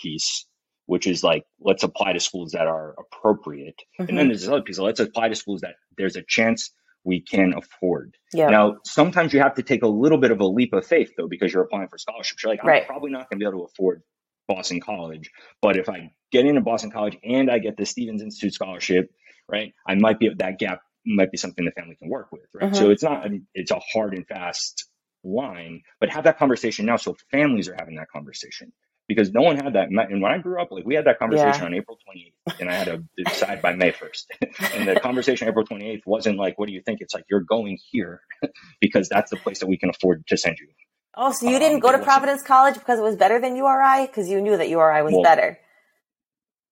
piece, 0.00 0.46
which 0.86 1.06
is 1.06 1.22
like 1.24 1.44
let's 1.60 1.82
apply 1.82 2.12
to 2.14 2.20
schools 2.20 2.52
that 2.52 2.66
are 2.66 2.94
appropriate, 2.98 3.80
and 3.98 4.08
then 4.16 4.28
there's 4.28 4.40
this 4.40 4.48
other 4.50 4.62
piece. 4.62 4.78
Let's 4.78 5.00
apply 5.00 5.28
to 5.28 5.34
schools 5.34 5.60
that 5.62 5.74
there's 5.96 6.16
a 6.16 6.22
chance 6.26 6.72
we 7.04 7.20
can 7.20 7.52
afford. 7.54 8.16
yeah. 8.32 8.48
Now, 8.48 8.76
sometimes 8.84 9.32
you 9.32 9.40
have 9.40 9.54
to 9.54 9.62
take 9.64 9.82
a 9.82 9.88
little 9.88 10.18
bit 10.18 10.30
of 10.30 10.40
a 10.40 10.46
leap 10.46 10.72
of 10.72 10.86
faith 10.86 11.10
though, 11.16 11.26
because 11.26 11.52
you're 11.52 11.64
applying 11.64 11.88
for 11.88 11.98
scholarships. 11.98 12.42
You're 12.44 12.52
like, 12.52 12.60
I'm 12.62 12.68
Right. 12.68 12.86
probably 12.86 13.10
not 13.10 13.28
going 13.28 13.40
to 13.40 13.44
be 13.44 13.48
able 13.48 13.66
to 13.66 13.72
afford 13.72 14.02
Boston 14.46 14.80
College, 14.80 15.28
but 15.60 15.76
if 15.76 15.88
I 15.88 16.12
get 16.30 16.46
into 16.46 16.60
Boston 16.60 16.92
College 16.92 17.18
and 17.24 17.50
I 17.50 17.58
get 17.58 17.76
the 17.76 17.86
Stevens 17.86 18.22
Institute 18.22 18.54
scholarship, 18.54 19.10
right, 19.48 19.72
I 19.84 19.96
might 19.96 20.20
be 20.20 20.28
that 20.32 20.58
gap 20.60 20.80
might 21.04 21.32
be 21.32 21.38
something 21.38 21.64
the 21.64 21.72
family 21.72 21.96
can 21.96 22.08
work 22.08 22.30
with, 22.30 22.46
right? 22.54 22.70
Mhm. 22.70 22.76
So 22.76 22.90
it's 22.90 23.02
not 23.02 23.26
it's 23.54 23.72
a 23.72 23.80
hard 23.92 24.14
and 24.14 24.24
fast 24.28 24.84
line, 25.24 25.82
but 25.98 26.08
have 26.10 26.22
that 26.24 26.38
conversation 26.38 26.86
now, 26.86 26.96
so 26.96 27.16
families 27.32 27.68
are 27.68 27.74
having 27.76 27.96
that 27.96 28.08
conversation 28.10 28.72
because 29.14 29.32
no 29.32 29.42
one 29.42 29.56
had 29.56 29.74
that. 29.74 29.88
And 29.88 30.22
when 30.22 30.32
I 30.32 30.38
grew 30.38 30.60
up, 30.60 30.70
like 30.70 30.84
we 30.84 30.94
had 30.94 31.06
that 31.06 31.18
conversation 31.18 31.60
yeah. 31.60 31.66
on 31.66 31.74
April 31.74 31.98
28th, 32.08 32.60
and 32.60 32.70
I 32.70 32.74
had 32.74 32.86
to 32.86 33.04
decide 33.24 33.62
by 33.62 33.74
May 33.74 33.92
1st. 33.92 34.24
and 34.74 34.88
the 34.88 35.00
conversation 35.00 35.48
April 35.48 35.64
28th 35.64 36.02
wasn't 36.06 36.38
like, 36.38 36.58
"What 36.58 36.66
do 36.66 36.72
you 36.72 36.82
think?" 36.82 37.00
It's 37.00 37.14
like 37.14 37.24
you're 37.30 37.40
going 37.40 37.78
here 37.90 38.20
because 38.80 39.08
that's 39.08 39.30
the 39.30 39.36
place 39.36 39.60
that 39.60 39.66
we 39.66 39.76
can 39.76 39.90
afford 39.90 40.26
to 40.28 40.36
send 40.36 40.58
you. 40.58 40.68
Oh, 41.14 41.32
so 41.32 41.48
you 41.48 41.58
didn't 41.58 41.76
um, 41.76 41.80
go 41.80 41.92
to 41.92 41.98
Providence 41.98 42.42
College 42.42 42.74
because 42.74 42.98
it 42.98 43.02
was 43.02 43.16
better 43.16 43.38
than 43.38 43.54
URI 43.56 44.06
because 44.06 44.30
you 44.30 44.40
knew 44.40 44.56
that 44.56 44.68
URI 44.68 45.02
was 45.02 45.12
well, 45.12 45.22
better. 45.22 45.58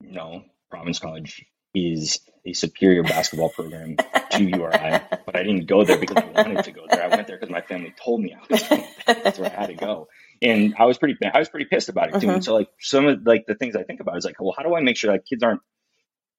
No, 0.01 0.45
Providence 0.71 0.99
College 0.99 1.45
is 1.75 2.21
a 2.47 2.55
superior 2.55 3.03
basketball 3.03 3.51
program 3.51 3.97
to 4.31 4.43
URI, 4.43 5.01
but 5.27 5.37
I 5.37 5.43
didn't 5.43 5.67
go 5.67 5.85
there 5.85 5.99
because 5.99 6.17
I 6.17 6.43
wanted 6.43 6.65
to 6.65 6.73
go 6.73 6.87
there. 6.89 7.05
I 7.05 7.09
went 7.09 7.27
there 7.27 7.37
because 7.37 7.51
my 7.51 7.61
family 7.61 7.95
told 8.03 8.23
me 8.23 8.35
I 8.35 8.41
was 8.49 8.63
going 8.63 8.85
there. 9.07 9.15
That's 9.23 9.39
where 9.39 9.53
I 9.55 9.61
had 9.61 9.67
to 9.69 9.75
go. 9.75 10.09
And 10.43 10.75
I 10.79 10.87
was 10.87 10.97
pretty, 10.97 11.17
I 11.23 11.39
was 11.39 11.49
pretty 11.49 11.67
pissed 11.67 11.89
about 11.89 12.09
it 12.09 12.13
too. 12.13 12.19
Mm-hmm. 12.21 12.31
And 12.31 12.45
so 12.45 12.55
like 12.55 12.69
some 12.81 13.07
of 13.07 13.27
like 13.27 13.45
the 13.47 13.55
things 13.55 13.77
I 13.77 13.83
think 13.83 14.01
about 14.01 14.17
is 14.17 14.25
like, 14.25 14.41
well, 14.41 14.55
how 14.57 14.63
do 14.63 14.75
I 14.75 14.81
make 14.81 14.97
sure 14.97 15.13
that 15.13 15.27
kids 15.27 15.43
aren't 15.43 15.61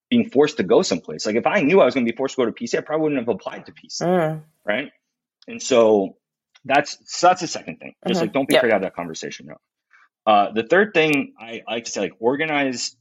being 0.09 0.29
forced 0.29 0.57
to 0.57 0.63
go 0.63 0.81
someplace? 0.81 1.25
Like 1.25 1.35
if 1.35 1.45
I 1.45 1.61
knew 1.61 1.81
I 1.81 1.85
was 1.85 1.93
going 1.93 2.05
to 2.05 2.11
be 2.11 2.15
forced 2.15 2.35
to 2.35 2.41
go 2.41 2.45
to 2.45 2.51
PC, 2.51 2.77
I 2.77 2.81
probably 2.81 3.03
wouldn't 3.03 3.21
have 3.21 3.29
applied 3.29 3.67
to 3.67 3.71
PC. 3.71 4.01
Mm. 4.01 4.43
Right. 4.65 4.91
And 5.47 5.61
so 5.61 6.17
that's, 6.65 6.97
so 7.05 7.27
that's 7.27 7.41
the 7.41 7.47
second 7.47 7.77
thing. 7.77 7.93
Just 8.07 8.17
mm-hmm. 8.17 8.25
like, 8.25 8.33
don't 8.33 8.47
be 8.47 8.53
yep. 8.53 8.61
afraid 8.61 8.69
to 8.69 8.75
have 8.75 8.81
that 8.83 8.95
conversation. 8.95 9.47
No. 9.47 9.55
Uh, 10.25 10.51
the 10.51 10.63
third 10.63 10.93
thing 10.93 11.33
I, 11.39 11.61
I 11.67 11.73
like 11.73 11.85
to 11.85 11.91
say, 11.91 12.01
like 12.01 12.13
organize 12.19 12.95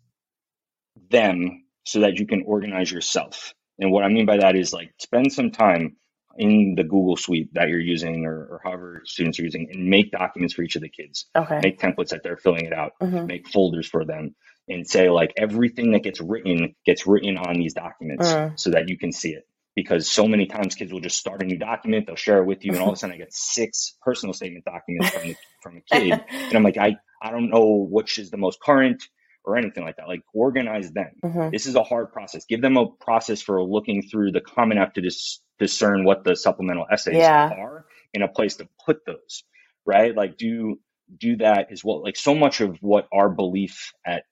them 1.10 1.64
so 1.84 2.00
that 2.00 2.18
you 2.18 2.26
can 2.26 2.42
organize 2.46 2.90
yourself. 2.90 3.54
And 3.78 3.90
what 3.90 4.04
I 4.04 4.08
mean 4.08 4.26
by 4.26 4.38
that 4.38 4.56
is 4.56 4.72
like 4.72 4.92
spend 4.98 5.32
some 5.32 5.50
time 5.50 5.96
in 6.36 6.74
the 6.76 6.84
Google 6.84 7.16
Suite 7.16 7.52
that 7.54 7.68
you're 7.68 7.80
using 7.80 8.24
or, 8.24 8.36
or 8.36 8.60
however 8.62 9.02
students 9.04 9.38
are 9.38 9.42
using 9.42 9.68
and 9.72 9.88
make 9.88 10.10
documents 10.10 10.54
for 10.54 10.62
each 10.62 10.76
of 10.76 10.82
the 10.82 10.88
kids. 10.88 11.26
Okay. 11.36 11.60
Make 11.62 11.78
templates 11.78 12.10
that 12.10 12.22
they're 12.22 12.36
filling 12.36 12.66
it 12.66 12.72
out, 12.72 12.92
mm-hmm. 13.02 13.26
make 13.26 13.48
folders 13.48 13.86
for 13.86 14.04
them 14.04 14.34
and 14.70 14.88
say 14.88 15.10
like 15.10 15.34
everything 15.36 15.92
that 15.92 16.02
gets 16.02 16.20
written 16.20 16.74
gets 16.86 17.06
written 17.06 17.36
on 17.36 17.54
these 17.54 17.74
documents 17.74 18.28
mm. 18.28 18.58
so 18.58 18.70
that 18.70 18.88
you 18.88 18.96
can 18.96 19.12
see 19.12 19.30
it. 19.30 19.46
Because 19.74 20.10
so 20.10 20.26
many 20.26 20.46
times 20.46 20.74
kids 20.74 20.92
will 20.92 21.00
just 21.00 21.18
start 21.18 21.42
a 21.42 21.46
new 21.46 21.56
document, 21.56 22.06
they'll 22.06 22.16
share 22.16 22.38
it 22.38 22.44
with 22.44 22.64
you, 22.64 22.72
and 22.72 22.80
all 22.80 22.88
of 22.88 22.94
a 22.94 22.96
sudden 22.96 23.14
I 23.14 23.18
get 23.18 23.32
six 23.32 23.96
personal 24.02 24.32
statement 24.32 24.64
documents 24.64 25.10
from 25.10 25.28
the, 25.28 25.36
from 25.62 25.76
a 25.76 25.80
kid, 25.80 26.24
and 26.30 26.54
I'm 26.54 26.64
like, 26.64 26.76
I 26.76 26.96
I 27.22 27.30
don't 27.30 27.50
know 27.50 27.86
which 27.88 28.18
is 28.18 28.30
the 28.30 28.36
most 28.36 28.60
current 28.60 29.02
or 29.44 29.56
anything 29.56 29.84
like 29.84 29.96
that. 29.96 30.08
Like 30.08 30.22
organize 30.34 30.90
them. 30.90 31.12
Mm-hmm. 31.24 31.50
This 31.50 31.66
is 31.66 31.76
a 31.76 31.84
hard 31.84 32.12
process. 32.12 32.44
Give 32.46 32.60
them 32.60 32.76
a 32.76 32.88
process 32.88 33.40
for 33.42 33.62
looking 33.62 34.02
through 34.02 34.32
the 34.32 34.40
Common 34.40 34.76
App 34.76 34.94
to 34.94 35.00
dis- 35.00 35.40
discern 35.60 36.04
what 36.04 36.24
the 36.24 36.34
supplemental 36.34 36.86
essays 36.90 37.16
yeah. 37.16 37.50
are 37.50 37.84
and 38.12 38.24
a 38.24 38.28
place 38.28 38.56
to 38.56 38.68
put 38.84 39.06
those, 39.06 39.44
right? 39.86 40.16
Like 40.16 40.36
do 40.36 40.80
do 41.16 41.36
that 41.36 41.68
as 41.70 41.84
well. 41.84 42.02
Like 42.02 42.16
so 42.16 42.34
much 42.34 42.60
of 42.60 42.78
what 42.80 43.06
our 43.12 43.28
belief 43.28 43.92
at 44.04 44.24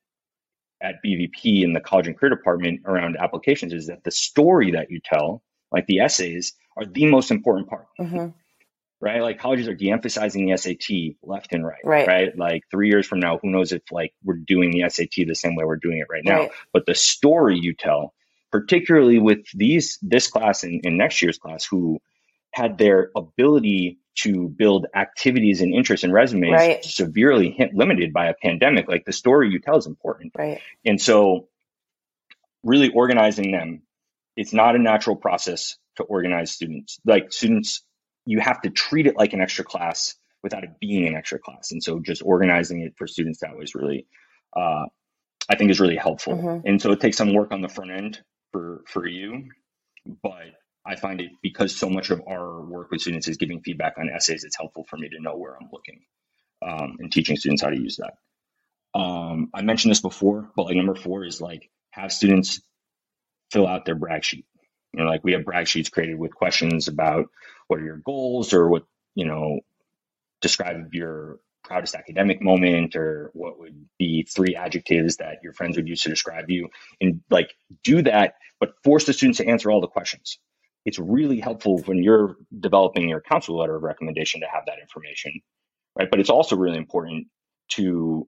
at 0.80 0.96
BVP 1.04 1.62
in 1.62 1.72
the 1.72 1.80
college 1.80 2.08
and 2.08 2.18
career 2.18 2.30
department 2.30 2.80
around 2.84 3.16
applications 3.16 3.72
is 3.72 3.86
that 3.86 4.02
the 4.04 4.10
story 4.10 4.72
that 4.72 4.90
you 4.90 5.00
tell, 5.04 5.42
like 5.70 5.86
the 5.86 6.00
essays, 6.00 6.54
are 6.76 6.86
the 6.86 7.06
most 7.06 7.30
important 7.30 7.68
part. 7.68 7.86
Mm-hmm 8.00 8.28
right? 9.00 9.22
Like 9.22 9.38
colleges 9.38 9.68
are 9.68 9.74
de-emphasizing 9.74 10.46
the 10.46 10.56
SAT 10.56 11.16
left 11.22 11.52
and 11.52 11.64
right, 11.64 11.78
right, 11.84 12.08
right? 12.08 12.38
Like 12.38 12.64
three 12.70 12.88
years 12.88 13.06
from 13.06 13.20
now, 13.20 13.38
who 13.38 13.50
knows 13.50 13.72
if 13.72 13.82
like 13.90 14.12
we're 14.24 14.34
doing 14.34 14.70
the 14.70 14.88
SAT 14.88 15.26
the 15.26 15.34
same 15.34 15.54
way 15.54 15.64
we're 15.64 15.76
doing 15.76 15.98
it 15.98 16.06
right 16.10 16.24
now. 16.24 16.40
Right. 16.40 16.50
But 16.72 16.86
the 16.86 16.94
story 16.94 17.58
you 17.58 17.74
tell, 17.74 18.14
particularly 18.50 19.18
with 19.18 19.46
these 19.54 19.98
this 20.02 20.28
class 20.28 20.64
and, 20.64 20.80
and 20.84 20.98
next 20.98 21.22
year's 21.22 21.38
class, 21.38 21.64
who 21.64 22.00
had 22.52 22.78
their 22.78 23.10
ability 23.16 23.98
to 24.16 24.48
build 24.48 24.86
activities 24.94 25.60
and 25.60 25.74
interests 25.74 26.02
and 26.02 26.12
resumes 26.12 26.52
right. 26.52 26.84
severely 26.84 27.56
limited 27.72 28.12
by 28.12 28.26
a 28.26 28.34
pandemic, 28.34 28.88
like 28.88 29.04
the 29.04 29.12
story 29.12 29.50
you 29.50 29.60
tell 29.60 29.76
is 29.76 29.86
important. 29.86 30.32
Right. 30.36 30.60
And 30.84 31.00
so, 31.00 31.48
really 32.64 32.90
organizing 32.90 33.52
them, 33.52 33.82
it's 34.36 34.52
not 34.52 34.74
a 34.74 34.78
natural 34.78 35.16
process 35.16 35.76
to 35.96 36.02
organize 36.02 36.50
students. 36.50 36.98
Like 37.04 37.32
students 37.32 37.84
you 38.28 38.40
have 38.40 38.60
to 38.60 38.70
treat 38.70 39.06
it 39.06 39.16
like 39.16 39.32
an 39.32 39.40
extra 39.40 39.64
class 39.64 40.14
without 40.42 40.62
it 40.62 40.70
being 40.80 41.06
an 41.06 41.16
extra 41.16 41.38
class. 41.38 41.72
And 41.72 41.82
so 41.82 41.98
just 41.98 42.22
organizing 42.22 42.82
it 42.82 42.92
for 42.96 43.06
students 43.06 43.40
that 43.40 43.56
way 43.56 43.64
is 43.64 43.74
really, 43.74 44.06
uh, 44.54 44.84
I 45.48 45.56
think 45.56 45.70
is 45.70 45.80
really 45.80 45.96
helpful. 45.96 46.34
Mm-hmm. 46.34 46.68
And 46.68 46.82
so 46.82 46.92
it 46.92 47.00
takes 47.00 47.16
some 47.16 47.32
work 47.32 47.52
on 47.52 47.62
the 47.62 47.70
front 47.70 47.90
end 47.90 48.20
for, 48.52 48.82
for 48.88 49.06
you, 49.06 49.50
but 50.22 50.54
I 50.86 50.96
find 50.96 51.20
it 51.20 51.30
because 51.42 51.76
so 51.76 51.90
much 51.90 52.10
of 52.10 52.22
our 52.28 52.62
work 52.62 52.90
with 52.90 53.02
students 53.02 53.28
is 53.28 53.38
giving 53.38 53.60
feedback 53.62 53.94
on 53.98 54.10
essays, 54.10 54.44
it's 54.44 54.56
helpful 54.58 54.86
for 54.88 54.96
me 54.98 55.08
to 55.10 55.22
know 55.22 55.36
where 55.36 55.56
I'm 55.56 55.68
looking 55.72 56.00
um, 56.62 56.96
and 57.00 57.12
teaching 57.12 57.36
students 57.36 57.62
how 57.62 57.70
to 57.70 57.80
use 57.80 57.98
that. 57.98 58.14
Um, 58.98 59.50
I 59.54 59.62
mentioned 59.62 59.90
this 59.92 60.00
before, 60.00 60.50
but 60.56 60.64
like 60.64 60.76
number 60.76 60.94
four 60.94 61.24
is 61.24 61.40
like 61.40 61.70
have 61.92 62.12
students 62.12 62.60
fill 63.52 63.66
out 63.66 63.84
their 63.84 63.94
brag 63.94 64.24
sheet. 64.24 64.46
You 64.94 65.04
know, 65.04 65.10
like 65.10 65.24
we 65.24 65.32
have 65.32 65.44
brag 65.44 65.68
sheets 65.68 65.90
created 65.90 66.18
with 66.18 66.34
questions 66.34 66.88
about 66.88 67.26
what 67.68 67.80
are 67.80 67.84
your 67.84 68.02
goals 68.04 68.54
or 68.54 68.68
what, 68.68 68.84
you 69.14 69.26
know, 69.26 69.60
describe 70.42 70.94
your 70.94 71.38
proudest 71.64 71.94
academic 71.94 72.42
moment 72.42 72.96
or 72.96 73.30
what 73.34 73.58
would 73.58 73.86
be 73.98 74.22
three 74.22 74.56
adjectives 74.56 75.16
that 75.16 75.38
your 75.42 75.52
friends 75.52 75.76
would 75.76 75.88
use 75.88 76.02
to 76.02 76.08
describe 76.08 76.50
you 76.50 76.68
and 77.00 77.20
like 77.30 77.54
do 77.84 78.02
that, 78.02 78.34
but 78.60 78.74
force 78.82 79.04
the 79.04 79.12
students 79.12 79.38
to 79.38 79.46
answer 79.46 79.70
all 79.70 79.80
the 79.80 79.86
questions. 79.86 80.38
It's 80.84 80.98
really 80.98 81.40
helpful 81.40 81.78
when 81.82 82.02
you're 82.02 82.36
developing 82.58 83.08
your 83.08 83.20
council 83.20 83.58
letter 83.58 83.76
of 83.76 83.82
recommendation 83.82 84.40
to 84.40 84.46
have 84.46 84.64
that 84.66 84.78
information, 84.80 85.40
right? 85.98 86.10
But 86.10 86.20
it's 86.20 86.30
also 86.30 86.56
really 86.56 86.78
important 86.78 87.26
to 87.72 88.26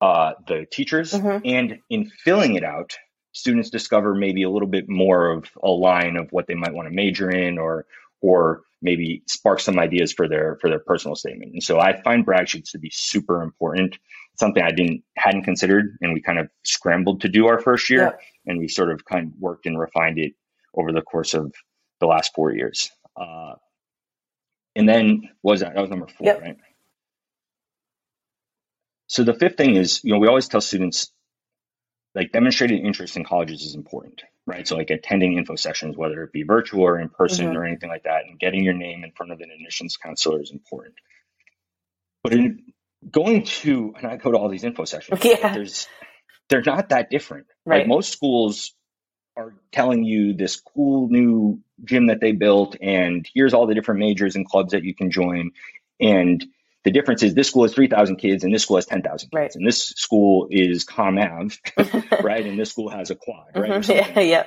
uh, 0.00 0.32
the 0.46 0.66
teachers 0.70 1.12
mm-hmm. 1.12 1.38
and 1.44 1.78
in 1.88 2.10
filling 2.24 2.56
it 2.56 2.64
out, 2.64 2.96
students 3.32 3.70
discover 3.70 4.14
maybe 4.14 4.42
a 4.42 4.50
little 4.50 4.68
bit 4.68 4.88
more 4.88 5.30
of 5.30 5.50
a 5.62 5.68
line 5.68 6.16
of 6.16 6.30
what 6.30 6.46
they 6.46 6.54
might 6.54 6.74
want 6.74 6.88
to 6.88 6.94
major 6.94 7.30
in 7.30 7.58
or 7.58 7.86
or 8.20 8.62
maybe 8.80 9.22
spark 9.26 9.60
some 9.60 9.78
ideas 9.78 10.12
for 10.12 10.28
their 10.28 10.56
for 10.60 10.70
their 10.70 10.78
personal 10.78 11.16
statement. 11.16 11.52
And 11.52 11.62
so 11.62 11.78
I 11.78 12.00
find 12.02 12.24
brag 12.24 12.48
sheets 12.48 12.72
to 12.72 12.78
be 12.78 12.90
super 12.92 13.42
important. 13.42 13.94
It's 14.32 14.40
something 14.40 14.62
I 14.62 14.70
didn't 14.70 15.02
hadn't 15.16 15.42
considered 15.44 15.96
and 16.00 16.14
we 16.14 16.20
kind 16.20 16.38
of 16.38 16.48
scrambled 16.64 17.22
to 17.22 17.28
do 17.28 17.46
our 17.46 17.60
first 17.60 17.90
year 17.90 18.18
and 18.46 18.58
we 18.58 18.68
sort 18.68 18.90
of 18.90 19.04
kind 19.04 19.28
of 19.28 19.32
worked 19.38 19.66
and 19.66 19.78
refined 19.78 20.18
it 20.18 20.32
over 20.74 20.92
the 20.92 21.02
course 21.02 21.34
of 21.34 21.52
the 22.00 22.06
last 22.06 22.32
four 22.34 22.52
years. 22.52 22.90
Uh, 23.16 23.54
and 24.76 24.88
then 24.88 25.28
was 25.42 25.60
that 25.60 25.74
that 25.74 25.80
was 25.80 25.90
number 25.90 26.06
four, 26.06 26.26
yep. 26.26 26.40
right? 26.40 26.56
So 29.08 29.24
the 29.24 29.34
fifth 29.34 29.56
thing 29.56 29.76
is, 29.76 30.04
you 30.04 30.12
know, 30.12 30.18
we 30.18 30.28
always 30.28 30.48
tell 30.48 30.60
students 30.60 31.10
like 32.14 32.32
demonstrating 32.32 32.84
interest 32.84 33.16
in 33.16 33.24
colleges 33.24 33.62
is 33.62 33.74
important, 33.74 34.22
right? 34.46 34.66
So 34.66 34.76
like 34.76 34.90
attending 34.90 35.36
info 35.36 35.56
sessions, 35.56 35.96
whether 35.96 36.22
it 36.22 36.32
be 36.32 36.42
virtual 36.42 36.82
or 36.82 36.98
in 36.98 37.08
person 37.08 37.46
mm-hmm. 37.46 37.56
or 37.56 37.64
anything 37.64 37.90
like 37.90 38.04
that, 38.04 38.24
and 38.26 38.38
getting 38.38 38.64
your 38.64 38.74
name 38.74 39.04
in 39.04 39.12
front 39.12 39.32
of 39.32 39.40
an 39.40 39.50
admissions 39.50 39.96
counselor 39.96 40.42
is 40.42 40.50
important. 40.50 40.94
But 42.22 42.32
in 42.32 42.72
going 43.10 43.44
to, 43.44 43.94
and 43.96 44.06
I 44.06 44.16
go 44.16 44.32
to 44.32 44.38
all 44.38 44.48
these 44.48 44.64
info 44.64 44.84
sessions, 44.84 45.20
yeah. 45.24 45.36
Like 45.42 45.54
there's, 45.54 45.86
they're 46.48 46.62
not 46.64 46.88
that 46.88 47.10
different. 47.10 47.46
Right. 47.64 47.80
Like 47.80 47.88
most 47.88 48.10
schools 48.12 48.72
are 49.36 49.54
telling 49.70 50.02
you 50.02 50.34
this 50.34 50.56
cool 50.56 51.08
new 51.08 51.60
gym 51.84 52.08
that 52.08 52.20
they 52.20 52.32
built, 52.32 52.76
and 52.80 53.28
here's 53.32 53.54
all 53.54 53.66
the 53.66 53.74
different 53.74 54.00
majors 54.00 54.34
and 54.34 54.48
clubs 54.48 54.72
that 54.72 54.82
you 54.82 54.94
can 54.94 55.10
join. 55.10 55.52
And 56.00 56.44
the 56.84 56.90
difference 56.90 57.22
is 57.22 57.34
this 57.34 57.48
school 57.48 57.64
has 57.64 57.74
3,000 57.74 58.16
kids 58.16 58.44
and 58.44 58.54
this 58.54 58.62
school 58.62 58.76
has 58.76 58.86
10,000 58.86 59.18
kids. 59.18 59.28
Right. 59.32 59.54
And 59.54 59.66
this 59.66 59.88
school 59.90 60.48
is 60.50 60.84
ComAv, 60.84 61.58
right? 62.22 62.46
And 62.46 62.58
this 62.58 62.70
school 62.70 62.88
has 62.90 63.10
a 63.10 63.16
quad, 63.16 63.48
right? 63.54 63.70
Mm-hmm. 63.70 64.18
Yeah, 64.18 64.20
yeah. 64.20 64.44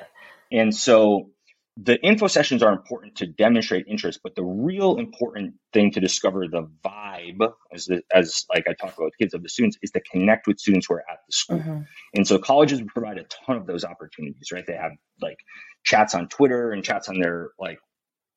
And 0.52 0.76
so 0.76 1.30
the 1.78 2.00
info 2.02 2.28
sessions 2.28 2.64
are 2.64 2.72
important 2.72 3.16
to 3.18 3.28
demonstrate 3.28 3.86
interest, 3.88 4.20
but 4.24 4.36
the 4.36 4.44
real 4.44 4.98
important 4.98 5.56
thing 5.72 5.92
to 5.92 6.00
discover 6.00 6.48
the 6.48 6.70
vibe, 6.86 7.54
as 7.74 7.86
the, 7.86 8.02
as 8.14 8.46
like 8.54 8.66
I 8.68 8.74
talk 8.74 8.98
about 8.98 9.14
kids 9.20 9.34
of 9.34 9.42
the 9.42 9.50
students, 9.50 9.78
is 9.82 9.92
to 9.92 10.02
connect 10.12 10.48
with 10.48 10.60
students 10.60 10.88
who 10.88 10.96
are 10.96 11.04
at 11.10 11.20
the 11.28 11.34
school. 11.34 11.60
Mm-hmm. 11.60 11.82
And 12.14 12.28
so 12.28 12.40
colleges 12.40 12.82
provide 12.88 13.18
a 13.18 13.24
ton 13.24 13.58
of 13.58 13.66
those 13.66 13.86
opportunities, 13.86 14.52
right? 14.52 14.66
They 14.66 14.76
have 14.76 14.92
like 15.22 15.38
chats 15.84 16.14
on 16.14 16.28
Twitter 16.28 16.72
and 16.72 16.84
chats 16.84 17.08
on 17.08 17.20
their 17.20 17.52
like 17.58 17.80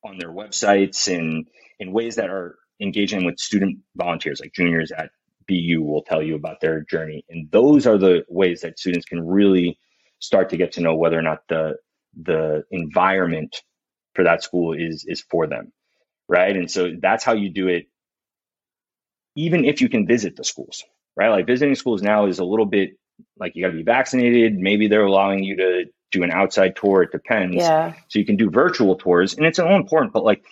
on 0.03 0.17
their 0.17 0.31
websites 0.31 1.13
and 1.13 1.47
in 1.79 1.91
ways 1.91 2.15
that 2.15 2.29
are 2.29 2.55
engaging 2.81 3.25
with 3.25 3.39
student 3.39 3.79
volunteers 3.95 4.39
like 4.39 4.53
juniors 4.53 4.91
at 4.91 5.09
BU 5.47 5.81
will 5.81 6.03
tell 6.03 6.21
you 6.21 6.35
about 6.35 6.59
their 6.61 6.81
journey. 6.81 7.23
And 7.29 7.49
those 7.51 7.87
are 7.87 7.97
the 7.97 8.25
ways 8.29 8.61
that 8.61 8.79
students 8.79 9.05
can 9.05 9.25
really 9.25 9.77
start 10.19 10.49
to 10.49 10.57
get 10.57 10.73
to 10.73 10.81
know 10.81 10.95
whether 10.95 11.17
or 11.17 11.21
not 11.21 11.39
the 11.49 11.77
the 12.21 12.63
environment 12.71 13.55
for 14.13 14.23
that 14.23 14.43
school 14.43 14.73
is 14.73 15.05
is 15.07 15.21
for 15.29 15.47
them. 15.47 15.71
Right. 16.27 16.55
And 16.55 16.71
so 16.71 16.93
that's 16.99 17.23
how 17.23 17.33
you 17.33 17.49
do 17.51 17.67
it, 17.67 17.87
even 19.35 19.65
if 19.65 19.81
you 19.81 19.89
can 19.89 20.07
visit 20.07 20.35
the 20.35 20.43
schools, 20.43 20.83
right? 21.15 21.29
Like 21.29 21.45
visiting 21.45 21.75
schools 21.75 22.01
now 22.01 22.25
is 22.25 22.39
a 22.39 22.45
little 22.45 22.65
bit 22.65 22.91
like 23.37 23.55
you 23.55 23.63
gotta 23.63 23.77
be 23.77 23.83
vaccinated. 23.83 24.55
Maybe 24.55 24.87
they're 24.87 25.05
allowing 25.05 25.43
you 25.43 25.57
to 25.57 25.85
do 26.11 26.23
an 26.23 26.31
outside 26.31 26.75
tour. 26.75 27.03
It 27.03 27.11
depends. 27.11 27.57
Yeah. 27.57 27.93
So 28.07 28.19
you 28.19 28.25
can 28.25 28.37
do 28.37 28.49
virtual 28.49 28.95
tours 28.95 29.35
and 29.35 29.45
it's 29.45 29.59
all 29.59 29.75
important, 29.75 30.13
but 30.13 30.23
like 30.23 30.43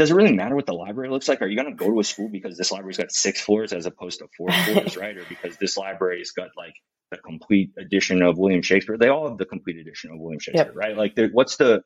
does 0.00 0.10
it 0.10 0.14
really 0.14 0.32
matter 0.32 0.56
what 0.56 0.64
the 0.64 0.72
library 0.72 1.10
looks 1.10 1.28
like? 1.28 1.42
Are 1.42 1.46
you 1.46 1.56
going 1.56 1.68
to 1.68 1.74
go 1.74 1.90
to 1.90 2.00
a 2.00 2.04
school 2.04 2.30
because 2.30 2.56
this 2.56 2.72
library's 2.72 2.96
got 2.96 3.12
six 3.12 3.38
floors 3.38 3.74
as 3.74 3.84
opposed 3.84 4.20
to 4.20 4.28
four 4.34 4.50
floors, 4.64 4.96
right? 4.96 5.14
Or 5.14 5.24
because 5.28 5.58
this 5.58 5.76
library's 5.76 6.30
got 6.30 6.48
like 6.56 6.72
the 7.10 7.18
complete 7.18 7.72
edition 7.78 8.22
of 8.22 8.38
William 8.38 8.62
Shakespeare? 8.62 8.96
They 8.96 9.10
all 9.10 9.28
have 9.28 9.36
the 9.36 9.44
complete 9.44 9.76
edition 9.76 10.10
of 10.10 10.18
William 10.18 10.40
Shakespeare, 10.40 10.64
yep. 10.64 10.74
right? 10.74 10.96
Like, 10.96 11.18
what's 11.32 11.58
the 11.58 11.82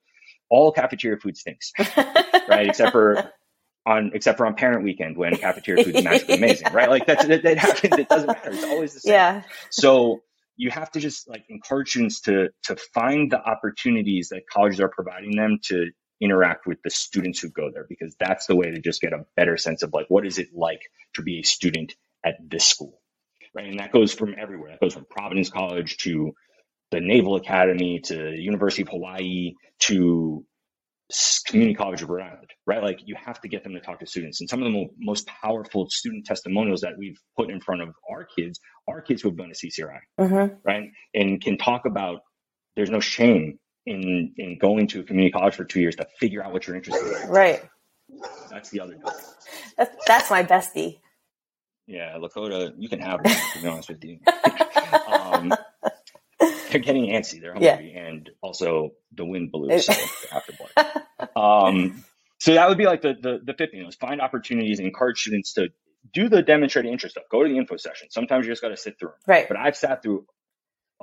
all 0.49 0.71
cafeteria 0.71 1.19
food 1.19 1.37
stinks, 1.37 1.73
right? 2.49 2.69
Except 2.69 2.93
for 2.93 3.33
on 3.85 4.13
except 4.15 4.39
for 4.39 4.47
on 4.47 4.55
parent 4.55 4.85
weekend 4.85 5.17
when 5.17 5.37
cafeteria 5.37 5.83
food 5.83 5.97
is 5.97 6.05
magically 6.05 6.37
amazing, 6.37 6.73
right? 6.73 6.89
Like 6.89 7.07
that's 7.07 7.27
that, 7.27 7.43
that 7.43 7.59
happens. 7.59 7.99
It 7.99 8.09
doesn't 8.09 8.29
matter. 8.29 8.51
It's 8.53 8.63
always 8.63 8.95
the 8.95 9.01
same. 9.01 9.13
Yeah. 9.13 9.43
So 9.71 10.21
you 10.57 10.71
have 10.71 10.93
to 10.93 11.01
just 11.01 11.29
like 11.29 11.47
encourage 11.49 11.91
students 11.91 12.21
to 12.21 12.51
to 12.67 12.77
find 12.77 13.33
the 13.33 13.41
opportunities 13.41 14.29
that 14.29 14.49
colleges 14.49 14.79
are 14.79 14.89
providing 14.89 15.35
them 15.35 15.59
to 15.65 15.91
interact 16.21 16.67
with 16.67 16.79
the 16.83 16.91
students 16.91 17.41
who 17.41 17.51
go 17.51 17.71
there 17.73 17.87
because 17.89 18.15
that's 18.19 18.47
the 18.47 18.57
way 18.57 18.71
to 18.71 18.81
just 18.81 19.01
get 19.01 19.13
a 19.13 19.25
better 19.37 19.57
sense 19.57 19.83
of 19.83 19.93
like 19.93 20.07
what 20.09 20.27
is 20.27 20.39
it 20.39 20.49
like 20.55 20.81
to 21.15 21.23
be 21.23 21.41
a 21.41 21.43
student 21.43 21.95
at 22.25 22.37
this 22.49 22.65
school 22.65 23.01
right? 23.55 23.69
And 23.69 23.81
that 23.81 23.93
goes 23.93 24.13
from 24.13 24.35
everywhere. 24.39 24.71
That 24.71 24.81
goes 24.81 24.95
from 24.95 25.07
providence 25.09 25.49
college 25.49 25.97
to 25.99 26.33
the 26.91 27.01
naval 27.01 27.37
academy 27.37 28.01
to 28.05 28.35
university 28.37 28.83
of 28.83 28.89
hawaii 28.89 29.55
to 29.81 30.45
community 31.47 31.75
college 31.75 32.03
of 32.03 32.09
rhode 32.09 32.23
island 32.23 32.51
right? 32.67 32.83
Like 32.83 33.01
you 33.05 33.15
have 33.15 33.41
to 33.43 33.49
get 33.49 33.63
them 33.63 33.75
to 33.75 33.81
talk 33.81 34.01
to 34.01 34.07
students. 34.07 34.41
And 34.41 34.49
some 34.49 34.63
of 34.63 34.73
the 34.73 34.87
most 34.99 35.27
powerful 35.27 35.89
student 35.91 36.25
testimonials 36.25 36.81
that 36.81 36.95
we've 36.99 37.19
put 37.37 37.51
in 37.51 37.61
front 37.61 37.83
of 37.83 37.91
our 38.11 38.25
kids 38.25 38.59
are 38.89 39.03
kids 39.03 39.23
who 39.23 39.29
have 39.29 39.37
done 39.37 39.51
a 39.51 39.55
ccri 39.55 39.99
mm-hmm. 40.19 40.55
right? 40.65 40.91
And 41.15 41.41
can 41.41 41.59
talk 41.59 41.83
about 41.87 42.21
there's 42.77 42.91
no 42.91 43.01
shame 43.01 43.59
in 43.87 44.35
in 44.37 44.59
going 44.59 44.87
to 44.89 45.01
a 45.01 45.03
community 45.03 45.33
college 45.33 45.55
for 45.55 45.65
two 45.65 45.81
years 45.81 45.97
to 45.97 46.07
figure 46.19 46.43
out 46.45 46.53
what 46.53 46.67
you're 46.67 46.77
interested 46.77 47.23
in. 47.23 47.29
Right. 47.29 47.63
That's 48.51 48.71
the 48.71 48.81
other. 48.81 48.99
That's, 49.77 49.91
that's 50.07 50.31
my 50.31 50.43
bestie. 50.43 51.01
Yeah, 51.87 52.17
Lakota, 52.19 52.73
you 52.79 52.89
can 52.89 53.01
have 53.01 53.23
them, 53.23 53.37
to 53.55 53.63
be 53.63 53.69
honest 53.69 53.91
with 53.91 54.03
you. 54.05 54.19
um, 55.13 55.53
they're 56.71 56.81
getting 56.81 57.07
antsy. 57.07 57.41
They're 57.41 57.53
hungry, 57.53 57.93
yeah. 57.95 58.07
and 58.07 58.31
also 58.41 58.93
the 59.13 59.25
wind 59.25 59.53
blew 59.53 59.79
so 59.79 59.93
afterboard. 60.33 61.37
Um, 61.37 62.05
so 62.41 62.55
that 62.55 62.69
would 62.69 62.79
be 62.79 62.87
like 62.87 63.03
the 63.03 63.15
the, 63.21 63.41
the 63.45 63.55
fifth 63.55 63.73
thing 63.73 63.87
is 63.87 63.97
find 63.97 64.21
opportunities 64.21 64.79
and 64.79 64.89
encourage 64.89 65.21
students 65.21 65.55
to 65.55 65.69
do 66.13 66.29
the 66.29 66.43
demonstrated 66.43 66.91
interest 66.91 67.15
stuff. 67.15 67.25
Go 67.31 67.43
to 67.43 67.49
the 67.49 67.57
info 67.57 67.77
session. 67.77 68.09
Sometimes 68.11 68.47
you 68.47 68.53
just 68.53 68.63
got 68.63 68.69
to 68.69 68.77
sit 68.77 68.99
through 68.99 69.11
them. 69.11 69.19
Right. 69.27 69.49
But 69.49 69.57
I've 69.57 69.77
sat 69.77 70.03
through 70.03 70.27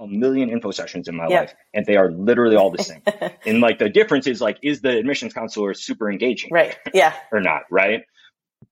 a 0.02 0.08
million 0.08 0.50
info 0.50 0.72
sessions 0.72 1.08
in 1.08 1.16
my 1.16 1.28
yep. 1.28 1.42
life 1.42 1.56
and 1.74 1.86
they 1.86 1.96
are 1.96 2.12
literally 2.12 2.56
all 2.56 2.72
the 2.72 2.84
same. 2.84 3.02
and 3.46 3.62
like 3.62 3.78
the 3.78 3.90
difference 3.90 4.26
is 4.28 4.42
like, 4.42 4.58
is 4.64 4.82
the 4.82 4.98
admissions 4.98 5.34
counselor 5.34 5.74
super 5.74 6.12
engaging? 6.12 6.50
Right. 6.52 6.78
Yeah. 6.94 7.14
or 7.32 7.40
not. 7.40 7.64
Right. 7.70 8.02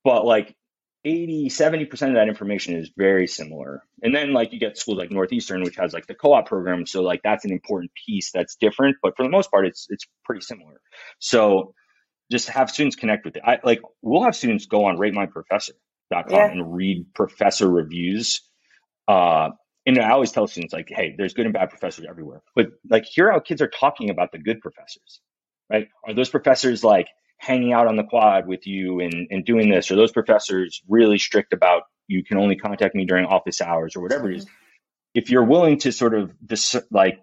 But 0.03 0.25
like 0.25 0.55
80, 1.05 1.49
70% 1.49 1.91
of 2.09 2.15
that 2.15 2.27
information 2.27 2.75
is 2.75 2.91
very 2.97 3.27
similar. 3.27 3.83
And 4.01 4.13
then 4.13 4.33
like 4.33 4.51
you 4.51 4.59
get 4.59 4.77
schools 4.77 4.97
like 4.97 5.11
Northeastern, 5.11 5.63
which 5.63 5.75
has 5.77 5.93
like 5.93 6.07
the 6.07 6.15
co-op 6.15 6.47
program. 6.47 6.87
So 6.87 7.03
like 7.03 7.21
that's 7.23 7.45
an 7.45 7.51
important 7.51 7.91
piece 8.05 8.31
that's 8.31 8.55
different, 8.55 8.97
but 9.03 9.15
for 9.15 9.23
the 9.23 9.29
most 9.29 9.51
part, 9.51 9.67
it's, 9.67 9.85
it's 9.89 10.07
pretty 10.25 10.41
similar. 10.41 10.81
So 11.19 11.73
just 12.31 12.49
have 12.49 12.71
students 12.71 12.95
connect 12.95 13.25
with 13.25 13.35
it. 13.35 13.43
I 13.45 13.59
like, 13.63 13.81
we'll 14.01 14.23
have 14.23 14.35
students 14.35 14.65
go 14.65 14.85
on 14.85 14.97
ratemyprofessor.com 14.97 16.23
yeah. 16.31 16.51
and 16.51 16.73
read 16.75 17.13
professor 17.13 17.69
reviews. 17.69 18.41
Uh, 19.07 19.49
and 19.97 20.05
I 20.05 20.11
always 20.11 20.31
tell 20.31 20.47
students 20.47 20.73
like, 20.73 20.89
hey, 20.89 21.15
there's 21.17 21.33
good 21.33 21.45
and 21.45 21.53
bad 21.53 21.69
professors 21.69 22.05
everywhere, 22.07 22.41
but 22.55 22.67
like 22.89 23.05
hear 23.05 23.31
how 23.31 23.39
kids 23.39 23.61
are 23.61 23.67
talking 23.67 24.09
about 24.09 24.31
the 24.31 24.37
good 24.37 24.61
professors, 24.61 25.21
right? 25.69 25.87
Are 26.07 26.13
those 26.13 26.29
professors 26.29 26.83
like 26.83 27.07
hanging 27.37 27.73
out 27.73 27.87
on 27.87 27.95
the 27.95 28.03
quad 28.03 28.47
with 28.47 28.67
you 28.67 28.99
and, 28.99 29.27
and 29.31 29.45
doing 29.45 29.69
this? 29.69 29.89
Are 29.91 29.95
those 29.95 30.11
professors 30.11 30.81
really 30.87 31.17
strict 31.17 31.53
about 31.53 31.83
you 32.07 32.23
can 32.23 32.37
only 32.37 32.55
contact 32.55 32.95
me 32.95 33.05
during 33.05 33.25
office 33.25 33.61
hours 33.61 33.95
or 33.95 34.01
whatever 34.01 34.29
it 34.29 34.37
is? 34.37 34.45
If 35.13 35.29
you're 35.29 35.45
willing 35.45 35.79
to 35.79 35.91
sort 35.91 36.13
of 36.13 36.33
dis- 36.45 36.75
like, 36.91 37.19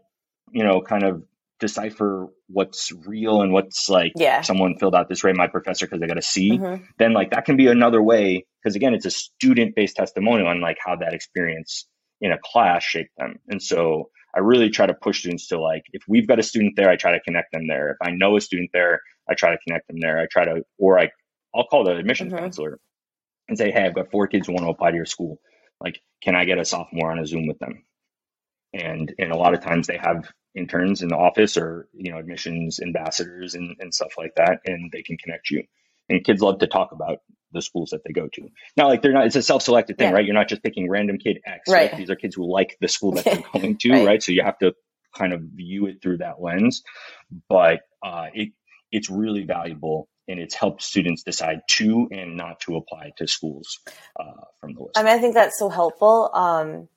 you 0.51 0.64
know, 0.64 0.81
kind 0.81 1.05
of 1.05 1.23
decipher 1.59 2.29
what's 2.49 2.93
real 3.07 3.43
and 3.43 3.53
what's 3.53 3.89
like 3.89 4.12
yeah. 4.17 4.43
someone 4.43 4.77
filled 4.79 4.95
out 4.95 5.09
this 5.09 5.25
rate 5.25 5.37
my 5.37 5.47
professor 5.47 5.87
because 5.87 6.01
they 6.01 6.07
got 6.07 6.14
to 6.14 6.23
see 6.23 6.51
mm-hmm. 6.51 6.85
then 6.99 7.14
like 7.14 7.31
that 7.31 7.47
can 7.47 7.57
be 7.57 7.67
another 7.67 8.03
way 8.03 8.45
because 8.62 8.77
again 8.77 8.93
it's 8.93 9.07
a 9.07 9.11
student 9.11 9.75
based 9.75 9.97
testimonial 9.97 10.49
on 10.49 10.61
like 10.61 10.77
how 10.85 10.95
that 10.97 11.14
experience 11.14 11.87
in 12.21 12.33
a 12.33 12.39
class 12.43 12.83
shape 12.83 13.11
them. 13.17 13.39
And 13.49 13.62
so 13.62 14.11
I 14.35 14.41
really 14.41 14.71
try 14.71 14.87
to 14.87 14.95
push 14.95 15.21
students 15.21 15.49
to 15.49 15.61
like, 15.61 15.85
if 15.93 16.03
we've 16.09 16.27
got 16.27 16.39
a 16.39 16.43
student 16.43 16.75
there, 16.77 16.91
I 16.91 16.97
try 16.97 17.12
to 17.12 17.21
connect 17.21 17.53
them 17.53 17.67
there. 17.67 17.91
If 17.91 17.97
I 18.03 18.11
know 18.11 18.37
a 18.37 18.41
student 18.41 18.71
there, 18.73 19.01
I 19.29 19.35
try 19.35 19.51
to 19.51 19.59
connect 19.67 19.89
them 19.89 20.01
there. 20.01 20.21
I 20.21 20.27
try 20.31 20.45
to, 20.45 20.62
or 20.79 20.99
I, 20.99 21.11
I'll 21.55 21.67
call 21.67 21.85
the 21.85 21.97
admissions 21.97 22.33
mm-hmm. 22.33 22.43
counselor 22.43 22.79
and 23.49 23.57
say, 23.57 23.71
Hey, 23.71 23.85
I've 23.85 23.95
got 23.95 24.11
four 24.11 24.27
kids 24.27 24.47
who 24.47 24.53
want 24.53 24.64
to 24.64 24.71
apply 24.71 24.91
to 24.91 24.97
your 24.97 25.07
school. 25.07 25.41
Like, 25.81 26.01
can 26.23 26.35
I 26.35 26.45
get 26.45 26.59
a 26.59 26.64
sophomore 26.64 27.12
on 27.12 27.19
a 27.19 27.27
Zoom 27.27 27.47
with 27.47 27.59
them? 27.59 27.85
And, 28.73 29.12
and 29.19 29.33
a 29.33 29.37
lot 29.37 29.55
of 29.55 29.62
times 29.62 29.87
they 29.87 29.99
have 29.99 30.31
interns 30.55 31.03
in 31.03 31.09
the 31.09 31.17
office 31.17 31.57
or, 31.57 31.89
you 31.93 32.12
know, 32.12 32.19
admissions 32.19 32.81
ambassadors 32.81 33.55
and, 33.55 33.77
and 33.79 33.95
stuff 33.95 34.14
like 34.19 34.35
that. 34.37 34.61
And 34.64 34.91
they 34.91 35.03
can 35.03 35.17
connect 35.19 35.51
you 35.51 35.64
and 36.09 36.25
kids 36.25 36.41
love 36.41 36.59
to 36.61 36.67
talk 36.67 36.93
about 36.93 37.19
the 37.53 37.63
schools 37.63 37.91
that 37.91 38.03
they 38.05 38.13
go 38.13 38.29
to. 38.33 38.49
Now, 38.77 38.89
like 38.89 39.03
they're 39.03 39.13
not, 39.13 39.27
it's 39.27 39.37
a 39.37 39.43
self-selected 39.43 39.99
thing, 39.99 40.11
yeah. 40.11 40.15
right? 40.15 40.25
You're 40.25 40.35
not 40.35 40.49
just 40.49 40.63
picking 40.63 40.89
random 40.89 41.19
kid 41.19 41.39
X, 41.45 41.69
right? 41.69 41.91
right? 41.91 41.99
These 41.99 42.11
are 42.11 42.17
kids 42.17 42.35
who 42.35 42.51
like 42.51 42.77
the 42.81 42.89
school 42.89 43.13
that 43.13 43.25
they're 43.25 43.43
going 43.53 43.77
to, 43.79 43.91
right. 43.93 44.07
right? 44.07 44.23
So 44.23 44.33
you 44.33 44.43
have 44.43 44.59
to 44.59 44.75
kind 45.17 45.33
of 45.33 45.41
view 45.41 45.87
it 45.87 46.03
through 46.03 46.19
that 46.19 46.41
lens, 46.41 46.83
but 47.49 47.81
uh, 48.05 48.27
it 48.35 48.51
it's 48.93 49.11
really 49.11 49.45
valuable 49.45 50.09
and 50.29 50.39
it's 50.39 50.55
helped 50.55 50.83
students 50.83 51.23
decide 51.23 51.61
to 51.69 52.09
and 52.11 52.37
not 52.37 52.61
to 52.61 52.77
apply 52.77 53.13
to 53.17 53.27
schools 53.27 53.79
uh, 54.19 54.45
from 54.61 54.75
the 54.75 54.81
list. 54.81 54.99
I 54.99 55.03
mean, 55.03 55.17
I 55.17 55.19
think 55.19 55.35
that's 55.35 55.59
so 55.59 55.69
helpful. 55.69 56.31
Um, 56.33 56.89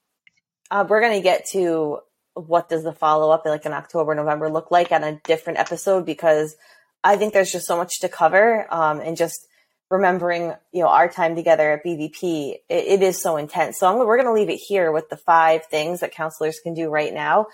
uh, 0.72 0.86
we're 0.88 1.02
going 1.02 1.14
to 1.14 1.22
get 1.22 1.48
to 1.52 2.00
what 2.34 2.70
does 2.70 2.84
the 2.84 2.94
follow 2.94 3.32
up 3.32 3.46
like 3.46 3.66
in 3.66 3.74
October, 3.74 4.16
November 4.16 4.50
look 4.50 4.72
like 4.72 4.92
on 4.92 5.04
a 5.04 5.20
different 5.24 5.60
episode 5.60 6.06
because 6.06 6.56
I 7.04 7.16
think 7.16 7.34
there's 7.34 7.52
just 7.52 7.68
so 7.68 7.78
much 7.78 8.00
to 8.02 8.10
cover 8.10 8.68
um, 8.74 9.00
and 9.00 9.16
just 9.16 9.48
remembering, 9.90 10.54
you 10.72 10.84
know, 10.84 10.90
our 10.90 11.10
time 11.10 11.36
together 11.36 11.72
at 11.72 11.86
BVP, 11.86 12.54
it, 12.54 12.62
it 12.70 13.02
is 13.02 13.22
so 13.22 13.38
intense. 13.38 13.80
So 13.80 13.88
I'm, 13.88 13.98
we're 13.98 14.18
going 14.18 14.28
to 14.28 14.34
leave 14.34 14.50
it 14.50 14.58
here 14.58 14.92
with 14.92 15.10
the 15.10 15.18
five 15.18 15.66
things 15.66 16.02
that 16.02 16.12
counselors 16.12 16.60
can 16.60 16.74
do 16.74 16.90
right 16.90 17.14
now. 17.14 17.48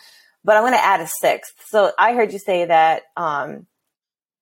But 0.43 0.57
I'm 0.57 0.63
going 0.63 0.73
to 0.73 0.83
add 0.83 1.01
a 1.01 1.07
sixth. 1.07 1.53
So 1.67 1.91
I 1.97 2.13
heard 2.13 2.33
you 2.33 2.39
say 2.39 2.65
that 2.65 3.03
um, 3.15 3.67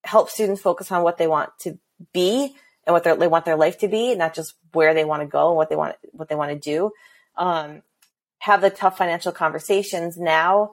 help 0.03 0.29
students 0.29 0.61
focus 0.61 0.91
on 0.91 1.03
what 1.03 1.17
they 1.17 1.27
want 1.27 1.51
to 1.61 1.77
be 2.13 2.55
and 2.85 2.93
what 2.93 3.03
they 3.03 3.27
want 3.27 3.45
their 3.45 3.55
life 3.55 3.79
to 3.79 3.87
be, 3.87 4.15
not 4.15 4.33
just 4.33 4.53
where 4.73 4.93
they 4.93 5.05
want 5.05 5.21
to 5.21 5.27
go 5.27 5.49
and 5.49 5.55
what 5.55 5.69
they 5.69 5.75
want 5.75 5.95
what 6.11 6.27
they 6.27 6.35
want 6.35 6.51
to 6.51 6.59
do. 6.59 6.91
Um, 7.37 7.83
have 8.39 8.59
the 8.59 8.69
tough 8.69 8.97
financial 8.97 9.31
conversations 9.31 10.17
now. 10.17 10.71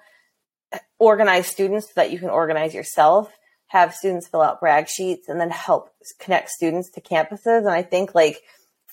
Organize 0.99 1.47
students 1.47 1.87
so 1.87 1.93
that 1.97 2.11
you 2.11 2.19
can 2.19 2.31
organize 2.31 2.75
yourself 2.75 3.31
have 3.71 3.95
students 3.95 4.27
fill 4.27 4.43
out 4.43 4.59
brag 4.59 4.89
sheets 4.89 5.29
and 5.29 5.41
then 5.41 5.49
help 5.49 5.95
connect 6.19 6.51
students 6.51 6.91
to 6.91 7.01
campuses. 7.01 7.59
And 7.59 7.71
I 7.71 7.83
think 7.83 8.17
like 8.17 8.43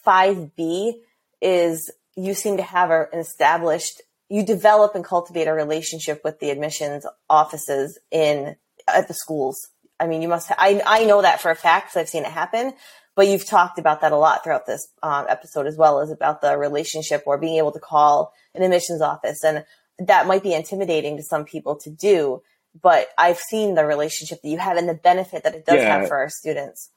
5B 0.06 0.94
is 1.42 1.92
you 2.16 2.36
seem 2.36 2.58
to 2.58 2.64
have 2.64 2.92
an 2.92 3.08
established, 3.20 4.04
you 4.30 4.46
develop 4.46 4.94
and 4.94 5.04
cultivate 5.04 5.48
a 5.48 5.54
relationship 5.54 6.22
with 6.24 6.40
the 6.40 6.52
admissions 6.52 7.08
offices 7.28 7.98
in 8.12 8.56
at 8.88 9.08
the 9.08 9.16
schools. 9.16 9.68
I 10.00 10.06
mean, 10.06 10.22
you 10.22 10.28
must, 10.28 10.52
I, 10.56 10.80
I 10.86 11.06
know 11.06 11.24
that 11.24 11.42
for 11.42 11.50
a 11.50 11.56
fact 11.56 11.88
because 11.88 12.02
I've 12.02 12.10
seen 12.10 12.24
it 12.24 12.32
happen, 12.32 12.74
but 13.16 13.28
you've 13.28 13.48
talked 13.48 13.80
about 13.80 14.02
that 14.02 14.12
a 14.12 14.18
lot 14.18 14.44
throughout 14.44 14.68
this 14.68 14.88
um, 15.02 15.26
episode 15.28 15.66
as 15.66 15.76
well 15.76 16.02
as 16.02 16.12
about 16.12 16.42
the 16.42 16.56
relationship 16.56 17.24
or 17.26 17.40
being 17.40 17.58
able 17.58 17.72
to 17.72 17.80
call 17.80 18.32
an 18.54 18.62
admissions 18.62 19.02
office. 19.02 19.44
And 19.44 19.66
that 19.98 20.28
might 20.28 20.44
be 20.44 20.54
intimidating 20.54 21.18
to 21.18 21.24
some 21.24 21.46
people 21.46 21.78
to 21.78 21.90
do 21.90 22.44
but 22.82 23.08
I've 23.18 23.40
seen 23.40 23.76
the 23.76 23.86
relationship 23.86 24.42
that 24.42 24.50
you 24.50 24.58
have 24.58 24.78
and 24.78 24.88
the 24.88 24.94
benefit 24.94 25.44
that 25.44 25.56
it 25.56 25.66
does 25.66 25.78
yeah. 25.78 26.00
have 26.00 26.08
for 26.08 26.18
our 26.18 26.30
students. 26.30 26.90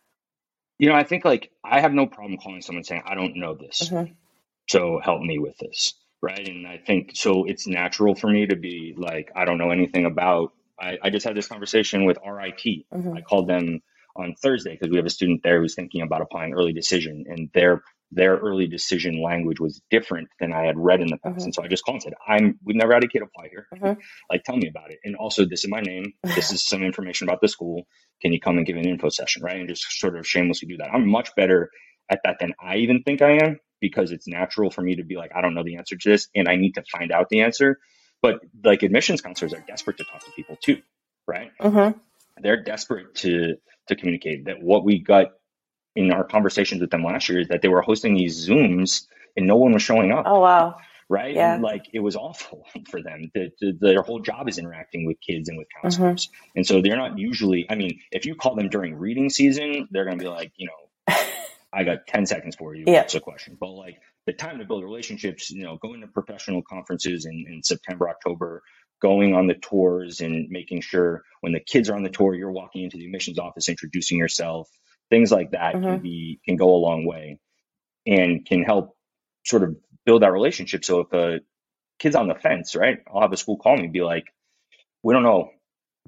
You 0.78 0.88
know, 0.88 0.94
I 0.94 1.04
think 1.04 1.24
like 1.24 1.50
I 1.64 1.80
have 1.80 1.92
no 1.92 2.06
problem 2.06 2.38
calling 2.38 2.62
someone 2.62 2.84
saying, 2.84 3.02
I 3.06 3.14
don't 3.14 3.36
know 3.36 3.54
this. 3.54 3.88
Mm-hmm. 3.88 4.12
So 4.68 5.00
help 5.02 5.20
me 5.20 5.38
with 5.38 5.56
this. 5.58 5.94
Right. 6.22 6.46
And 6.48 6.66
I 6.66 6.78
think 6.78 7.12
so 7.14 7.44
it's 7.44 7.66
natural 7.66 8.14
for 8.14 8.28
me 8.28 8.46
to 8.46 8.56
be 8.56 8.94
like, 8.96 9.30
I 9.34 9.44
don't 9.44 9.58
know 9.58 9.70
anything 9.70 10.04
about 10.04 10.52
I, 10.80 10.98
I 11.02 11.10
just 11.10 11.26
had 11.26 11.36
this 11.36 11.48
conversation 11.48 12.04
with 12.04 12.18
RIT. 12.26 12.56
Mm-hmm. 12.62 13.16
I 13.16 13.20
called 13.20 13.48
them 13.48 13.82
on 14.16 14.34
Thursday 14.34 14.72
because 14.72 14.90
we 14.90 14.96
have 14.96 15.06
a 15.06 15.10
student 15.10 15.42
there 15.42 15.60
who's 15.60 15.74
thinking 15.74 16.02
about 16.02 16.22
applying 16.22 16.54
early 16.54 16.72
decision 16.72 17.26
and 17.28 17.50
their 17.52 17.82
their 18.12 18.36
early 18.36 18.66
decision 18.66 19.22
language 19.22 19.60
was 19.60 19.80
different 19.90 20.28
than 20.40 20.52
I 20.52 20.64
had 20.64 20.76
read 20.76 21.00
in 21.00 21.08
the 21.08 21.16
past. 21.16 21.36
Mm-hmm. 21.36 21.44
And 21.44 21.54
so 21.54 21.62
I 21.62 21.68
just 21.68 21.84
called 21.84 21.96
and 21.96 22.02
said, 22.02 22.14
I'm, 22.26 22.58
we've 22.64 22.76
never 22.76 22.92
had 22.92 23.04
a 23.04 23.08
kid 23.08 23.22
apply 23.22 23.48
here. 23.50 23.66
Mm-hmm. 23.74 24.00
Like, 24.28 24.42
tell 24.44 24.56
me 24.56 24.68
about 24.68 24.90
it. 24.90 24.98
And 25.04 25.14
also, 25.14 25.44
this 25.44 25.64
is 25.64 25.70
my 25.70 25.80
name. 25.80 26.14
This 26.24 26.52
is 26.52 26.66
some 26.66 26.82
information 26.82 27.28
about 27.28 27.40
the 27.40 27.48
school. 27.48 27.84
Can 28.20 28.32
you 28.32 28.40
come 28.40 28.58
and 28.58 28.66
give 28.66 28.76
an 28.76 28.88
info 28.88 29.10
session? 29.10 29.42
Right. 29.42 29.56
And 29.56 29.68
just 29.68 29.84
sort 30.00 30.16
of 30.16 30.26
shamelessly 30.26 30.68
do 30.68 30.78
that. 30.78 30.90
I'm 30.92 31.08
much 31.08 31.34
better 31.36 31.70
at 32.10 32.20
that 32.24 32.38
than 32.40 32.54
I 32.60 32.76
even 32.78 33.02
think 33.04 33.22
I 33.22 33.38
am 33.44 33.60
because 33.80 34.10
it's 34.10 34.26
natural 34.26 34.70
for 34.70 34.82
me 34.82 34.96
to 34.96 35.04
be 35.04 35.16
like, 35.16 35.30
I 35.34 35.40
don't 35.40 35.54
know 35.54 35.62
the 35.62 35.76
answer 35.76 35.96
to 35.96 36.10
this 36.10 36.28
and 36.34 36.48
I 36.48 36.56
need 36.56 36.72
to 36.72 36.82
find 36.90 37.12
out 37.12 37.28
the 37.28 37.42
answer. 37.42 37.78
But 38.22 38.40
like 38.64 38.82
admissions 38.82 39.20
counselors 39.20 39.54
are 39.54 39.64
desperate 39.66 39.98
to 39.98 40.04
talk 40.04 40.24
to 40.24 40.32
people 40.32 40.56
too. 40.62 40.82
Right. 41.26 41.52
Mm-hmm. 41.60 41.98
They're 42.42 42.62
desperate 42.62 43.14
to, 43.16 43.54
to 43.88 43.96
communicate 43.96 44.46
that 44.46 44.60
what 44.60 44.84
we 44.84 44.98
got 44.98 45.28
in 45.96 46.12
our 46.12 46.24
conversations 46.24 46.80
with 46.80 46.90
them 46.90 47.04
last 47.04 47.28
year 47.28 47.40
is 47.40 47.48
that 47.48 47.62
they 47.62 47.68
were 47.68 47.82
hosting 47.82 48.14
these 48.14 48.48
Zooms 48.48 49.06
and 49.36 49.46
no 49.46 49.56
one 49.56 49.72
was 49.72 49.82
showing 49.82 50.12
up. 50.12 50.24
Oh 50.26 50.40
wow. 50.40 50.76
Right. 51.08 51.34
Yeah. 51.34 51.54
And 51.54 51.62
like 51.62 51.86
it 51.92 51.98
was 51.98 52.14
awful 52.14 52.64
for 52.90 53.02
them. 53.02 53.30
The, 53.34 53.50
the, 53.60 53.76
their 53.80 54.02
whole 54.02 54.20
job 54.20 54.48
is 54.48 54.58
interacting 54.58 55.06
with 55.06 55.20
kids 55.20 55.48
and 55.48 55.58
with 55.58 55.66
counselors. 55.82 56.26
Mm-hmm. 56.26 56.50
And 56.56 56.66
so 56.66 56.80
they're 56.80 56.96
not 56.96 57.18
usually, 57.18 57.66
I 57.68 57.74
mean, 57.74 58.00
if 58.12 58.26
you 58.26 58.36
call 58.36 58.54
them 58.54 58.68
during 58.68 58.94
reading 58.94 59.28
season, 59.28 59.88
they're 59.90 60.04
going 60.04 60.18
to 60.18 60.24
be 60.24 60.28
like, 60.28 60.52
you 60.56 60.68
know, 60.68 61.16
I 61.72 61.82
got 61.82 62.06
10 62.06 62.26
seconds 62.26 62.54
for 62.56 62.74
you. 62.74 62.84
Yeah. 62.86 63.00
That's 63.00 63.16
a 63.16 63.20
question. 63.20 63.56
But 63.58 63.70
like 63.70 64.00
the 64.26 64.32
time 64.32 64.58
to 64.58 64.64
build 64.64 64.84
relationships, 64.84 65.50
you 65.50 65.64
know, 65.64 65.78
going 65.78 66.00
to 66.02 66.06
professional 66.06 66.62
conferences 66.62 67.26
in, 67.26 67.44
in 67.48 67.62
September, 67.64 68.08
October, 68.08 68.62
going 69.00 69.34
on 69.34 69.48
the 69.48 69.54
tours 69.54 70.20
and 70.20 70.48
making 70.50 70.82
sure 70.82 71.24
when 71.40 71.52
the 71.52 71.60
kids 71.60 71.88
are 71.90 71.96
on 71.96 72.02
the 72.02 72.10
tour, 72.10 72.34
you're 72.34 72.52
walking 72.52 72.84
into 72.84 72.98
the 72.98 73.06
admissions 73.06 73.38
office, 73.38 73.68
introducing 73.68 74.18
yourself, 74.18 74.68
things 75.10 75.30
like 75.30 75.50
that 75.50 75.74
mm-hmm. 75.74 75.84
can 75.84 75.98
be, 76.00 76.40
can 76.46 76.56
go 76.56 76.74
a 76.74 76.78
long 76.78 77.06
way 77.06 77.38
and 78.06 78.46
can 78.46 78.62
help 78.62 78.96
sort 79.44 79.62
of 79.62 79.76
build 80.06 80.22
that 80.22 80.32
relationship. 80.32 80.84
So 80.84 81.00
if 81.00 81.12
a 81.12 81.40
kid's 81.98 82.16
on 82.16 82.28
the 82.28 82.34
fence, 82.34 82.74
right, 82.74 82.98
I'll 83.12 83.20
have 83.20 83.32
a 83.32 83.36
school 83.36 83.58
call 83.58 83.76
me 83.76 83.84
and 83.84 83.92
be 83.92 84.02
like, 84.02 84.24
we 85.02 85.12
don't 85.12 85.22
know, 85.22 85.50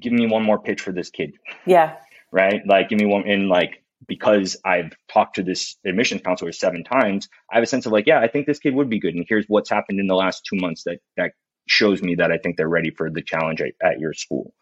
give 0.00 0.12
me 0.12 0.26
one 0.26 0.42
more 0.42 0.58
pitch 0.58 0.80
for 0.80 0.92
this 0.92 1.10
kid. 1.10 1.32
Yeah. 1.66 1.96
Right. 2.30 2.62
Like, 2.66 2.88
give 2.88 2.98
me 2.98 3.06
one. 3.06 3.28
And 3.28 3.48
like, 3.48 3.82
because 4.08 4.56
I've 4.64 4.92
talked 5.12 5.36
to 5.36 5.42
this 5.42 5.76
admissions 5.86 6.22
counselor 6.22 6.52
seven 6.52 6.82
times, 6.82 7.28
I 7.50 7.56
have 7.56 7.62
a 7.62 7.66
sense 7.66 7.86
of 7.86 7.92
like, 7.92 8.06
yeah, 8.06 8.20
I 8.20 8.28
think 8.28 8.46
this 8.46 8.58
kid 8.58 8.74
would 8.74 8.90
be 8.90 8.98
good. 8.98 9.14
And 9.14 9.24
here's 9.28 9.44
what's 9.46 9.70
happened 9.70 10.00
in 10.00 10.06
the 10.06 10.14
last 10.14 10.46
two 10.48 10.56
months 10.56 10.84
that, 10.84 10.98
that 11.16 11.32
shows 11.66 12.02
me 12.02 12.16
that 12.16 12.32
I 12.32 12.38
think 12.38 12.56
they're 12.56 12.68
ready 12.68 12.90
for 12.90 13.10
the 13.10 13.22
challenge 13.22 13.60
at, 13.60 13.72
at 13.82 14.00
your 14.00 14.12
school. 14.12 14.52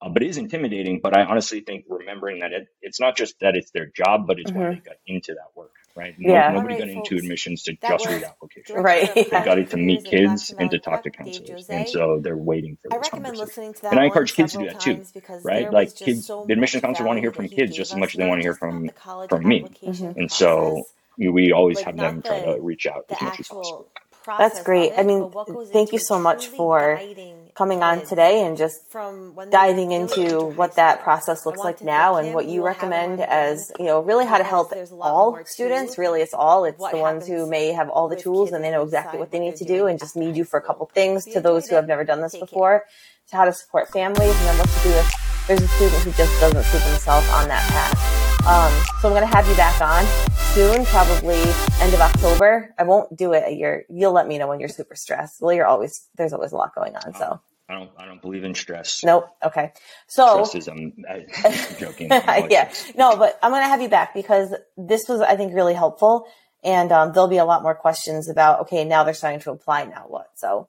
Uh, 0.00 0.08
but 0.08 0.22
it 0.22 0.28
is 0.28 0.38
intimidating. 0.38 1.00
But 1.02 1.16
I 1.16 1.24
honestly 1.24 1.60
think 1.60 1.86
remembering 1.88 2.40
that 2.40 2.52
it, 2.52 2.68
it's 2.82 3.00
not 3.00 3.16
just 3.16 3.40
that 3.40 3.56
it's 3.56 3.70
their 3.72 3.86
job, 3.86 4.26
but 4.26 4.38
it's 4.38 4.50
mm-hmm. 4.50 4.60
why 4.60 4.74
they 4.74 4.76
got 4.76 4.96
into 5.06 5.34
that 5.34 5.50
work, 5.56 5.72
right? 5.96 6.14
Yeah. 6.18 6.52
Nobody 6.52 6.74
right, 6.74 6.84
got 6.84 6.94
folks. 6.94 7.10
into 7.10 7.24
admissions 7.24 7.64
to 7.64 7.72
just 7.74 8.06
read 8.06 8.22
applications. 8.22 8.78
Right. 8.78 9.12
They 9.12 9.24
got 9.24 9.58
it 9.58 9.70
to 9.70 9.76
meet 9.76 10.04
kids 10.04 10.54
and 10.56 10.70
to 10.70 10.78
talk 10.78 11.02
to 11.02 11.10
counselors. 11.10 11.68
And 11.68 11.88
so 11.88 12.20
they're 12.20 12.36
waiting 12.36 12.78
for 12.80 12.88
this 12.90 12.96
I 12.96 13.00
recommend 13.00 13.36
listening 13.38 13.74
to 13.74 13.82
that 13.82 13.92
And 13.92 14.00
I 14.00 14.04
encourage 14.04 14.34
kids 14.34 14.52
to 14.52 14.58
do 14.58 14.66
that 14.66 14.80
too, 14.80 15.04
right? 15.42 15.72
Like 15.72 15.96
kids, 15.96 16.26
so 16.26 16.44
the 16.46 16.52
admissions 16.52 16.82
counselors 16.82 17.06
want 17.06 17.16
to 17.16 17.20
hear 17.20 17.32
from 17.32 17.48
kids 17.48 17.76
just 17.76 17.92
as 17.92 17.98
much 17.98 18.14
as 18.14 18.18
they 18.18 18.26
want 18.26 18.40
to 18.40 18.44
hear 18.44 18.54
from, 18.54 18.90
from 19.28 19.46
me. 19.46 19.66
And 19.82 20.30
so 20.30 20.86
we 21.18 21.52
always 21.52 21.80
have 21.80 21.96
them 21.96 22.22
try 22.22 22.40
to 22.42 22.60
reach 22.60 22.86
out 22.86 23.06
as 23.10 23.20
much 23.20 23.40
as 23.40 23.48
possible. 23.48 23.88
That's 24.26 24.62
great. 24.62 24.92
I 24.96 25.02
mean, 25.02 25.32
thank 25.72 25.92
you 25.92 25.98
so 25.98 26.18
much 26.18 26.48
for 26.48 27.00
coming 27.58 27.82
on 27.82 28.06
today 28.06 28.46
and 28.46 28.56
just 28.56 28.80
diving 29.50 29.90
into 29.90 30.44
what 30.54 30.76
that 30.76 31.02
process 31.02 31.44
looks 31.44 31.58
like 31.58 31.82
now 31.82 32.14
and 32.14 32.32
what 32.32 32.46
you 32.46 32.64
recommend 32.64 33.20
as, 33.20 33.72
you 33.80 33.84
know, 33.84 34.00
really 34.00 34.24
how 34.24 34.38
to 34.38 34.44
help 34.44 34.72
all 35.00 35.36
students. 35.44 35.98
Really, 35.98 36.22
it's 36.22 36.32
all. 36.32 36.64
It's 36.64 36.78
the 36.78 36.98
ones 36.98 37.26
who 37.26 37.50
may 37.50 37.72
have 37.72 37.90
all 37.90 38.08
the 38.08 38.14
tools 38.14 38.52
and 38.52 38.62
they 38.62 38.70
know 38.70 38.84
exactly 38.84 39.18
what 39.18 39.32
they 39.32 39.40
need 39.40 39.56
to 39.56 39.64
do 39.64 39.88
and 39.88 39.98
just 39.98 40.14
need 40.14 40.36
you 40.36 40.44
for 40.44 40.56
a 40.56 40.62
couple 40.62 40.86
things 40.86 41.24
to 41.24 41.40
those 41.40 41.68
who 41.68 41.74
have 41.74 41.88
never 41.88 42.04
done 42.04 42.20
this 42.20 42.36
before, 42.36 42.84
to 43.30 43.36
how 43.36 43.44
to 43.44 43.52
support 43.52 43.88
families 43.88 44.36
and 44.36 44.46
then 44.46 44.58
what 44.58 44.68
to 44.68 44.82
do 44.84 44.90
if 44.90 45.46
there's 45.48 45.60
a 45.60 45.68
student 45.68 46.02
who 46.04 46.12
just 46.12 46.40
doesn't 46.40 46.62
see 46.62 46.78
themselves 46.90 47.28
on 47.30 47.48
that 47.48 47.68
path. 47.70 48.17
Um, 48.48 48.72
so 49.02 49.08
I'm 49.08 49.14
going 49.14 49.28
to 49.28 49.36
have 49.36 49.46
you 49.46 49.54
back 49.56 49.78
on 49.82 50.06
soon, 50.54 50.86
probably 50.86 51.38
end 51.82 51.92
of 51.92 52.00
October. 52.00 52.74
I 52.78 52.84
won't 52.84 53.14
do 53.14 53.34
it 53.34 53.42
at 53.44 53.56
your, 53.56 53.82
you'll 53.90 54.14
let 54.14 54.26
me 54.26 54.38
know 54.38 54.48
when 54.48 54.58
you're 54.58 54.70
super 54.70 54.94
stressed. 54.94 55.42
Well, 55.42 55.52
you're 55.52 55.66
always, 55.66 56.08
there's 56.16 56.32
always 56.32 56.52
a 56.52 56.56
lot 56.56 56.74
going 56.74 56.96
on. 56.96 57.14
So 57.14 57.38
I 57.68 57.74
don't, 57.74 57.90
I 57.98 58.06
don't 58.06 58.22
believe 58.22 58.44
in 58.44 58.54
stress. 58.54 59.04
Nope. 59.04 59.28
Okay. 59.44 59.72
So 60.06 60.44
stress 60.44 60.54
is, 60.54 60.68
I'm, 60.68 60.94
I'm 61.10 61.76
joking. 61.78 62.08
yeah. 62.08 62.72
No, 62.96 63.18
but 63.18 63.38
I'm 63.42 63.50
going 63.50 63.64
to 63.64 63.68
have 63.68 63.82
you 63.82 63.90
back 63.90 64.14
because 64.14 64.54
this 64.78 65.08
was, 65.10 65.20
I 65.20 65.36
think, 65.36 65.54
really 65.54 65.74
helpful. 65.74 66.26
And 66.64 66.90
um, 66.90 67.12
there'll 67.12 67.28
be 67.28 67.36
a 67.36 67.44
lot 67.44 67.62
more 67.62 67.74
questions 67.74 68.30
about, 68.30 68.60
okay, 68.60 68.86
now 68.86 69.04
they're 69.04 69.12
starting 69.12 69.40
to 69.40 69.50
apply. 69.50 69.84
Now 69.84 70.06
what? 70.08 70.30
So 70.36 70.68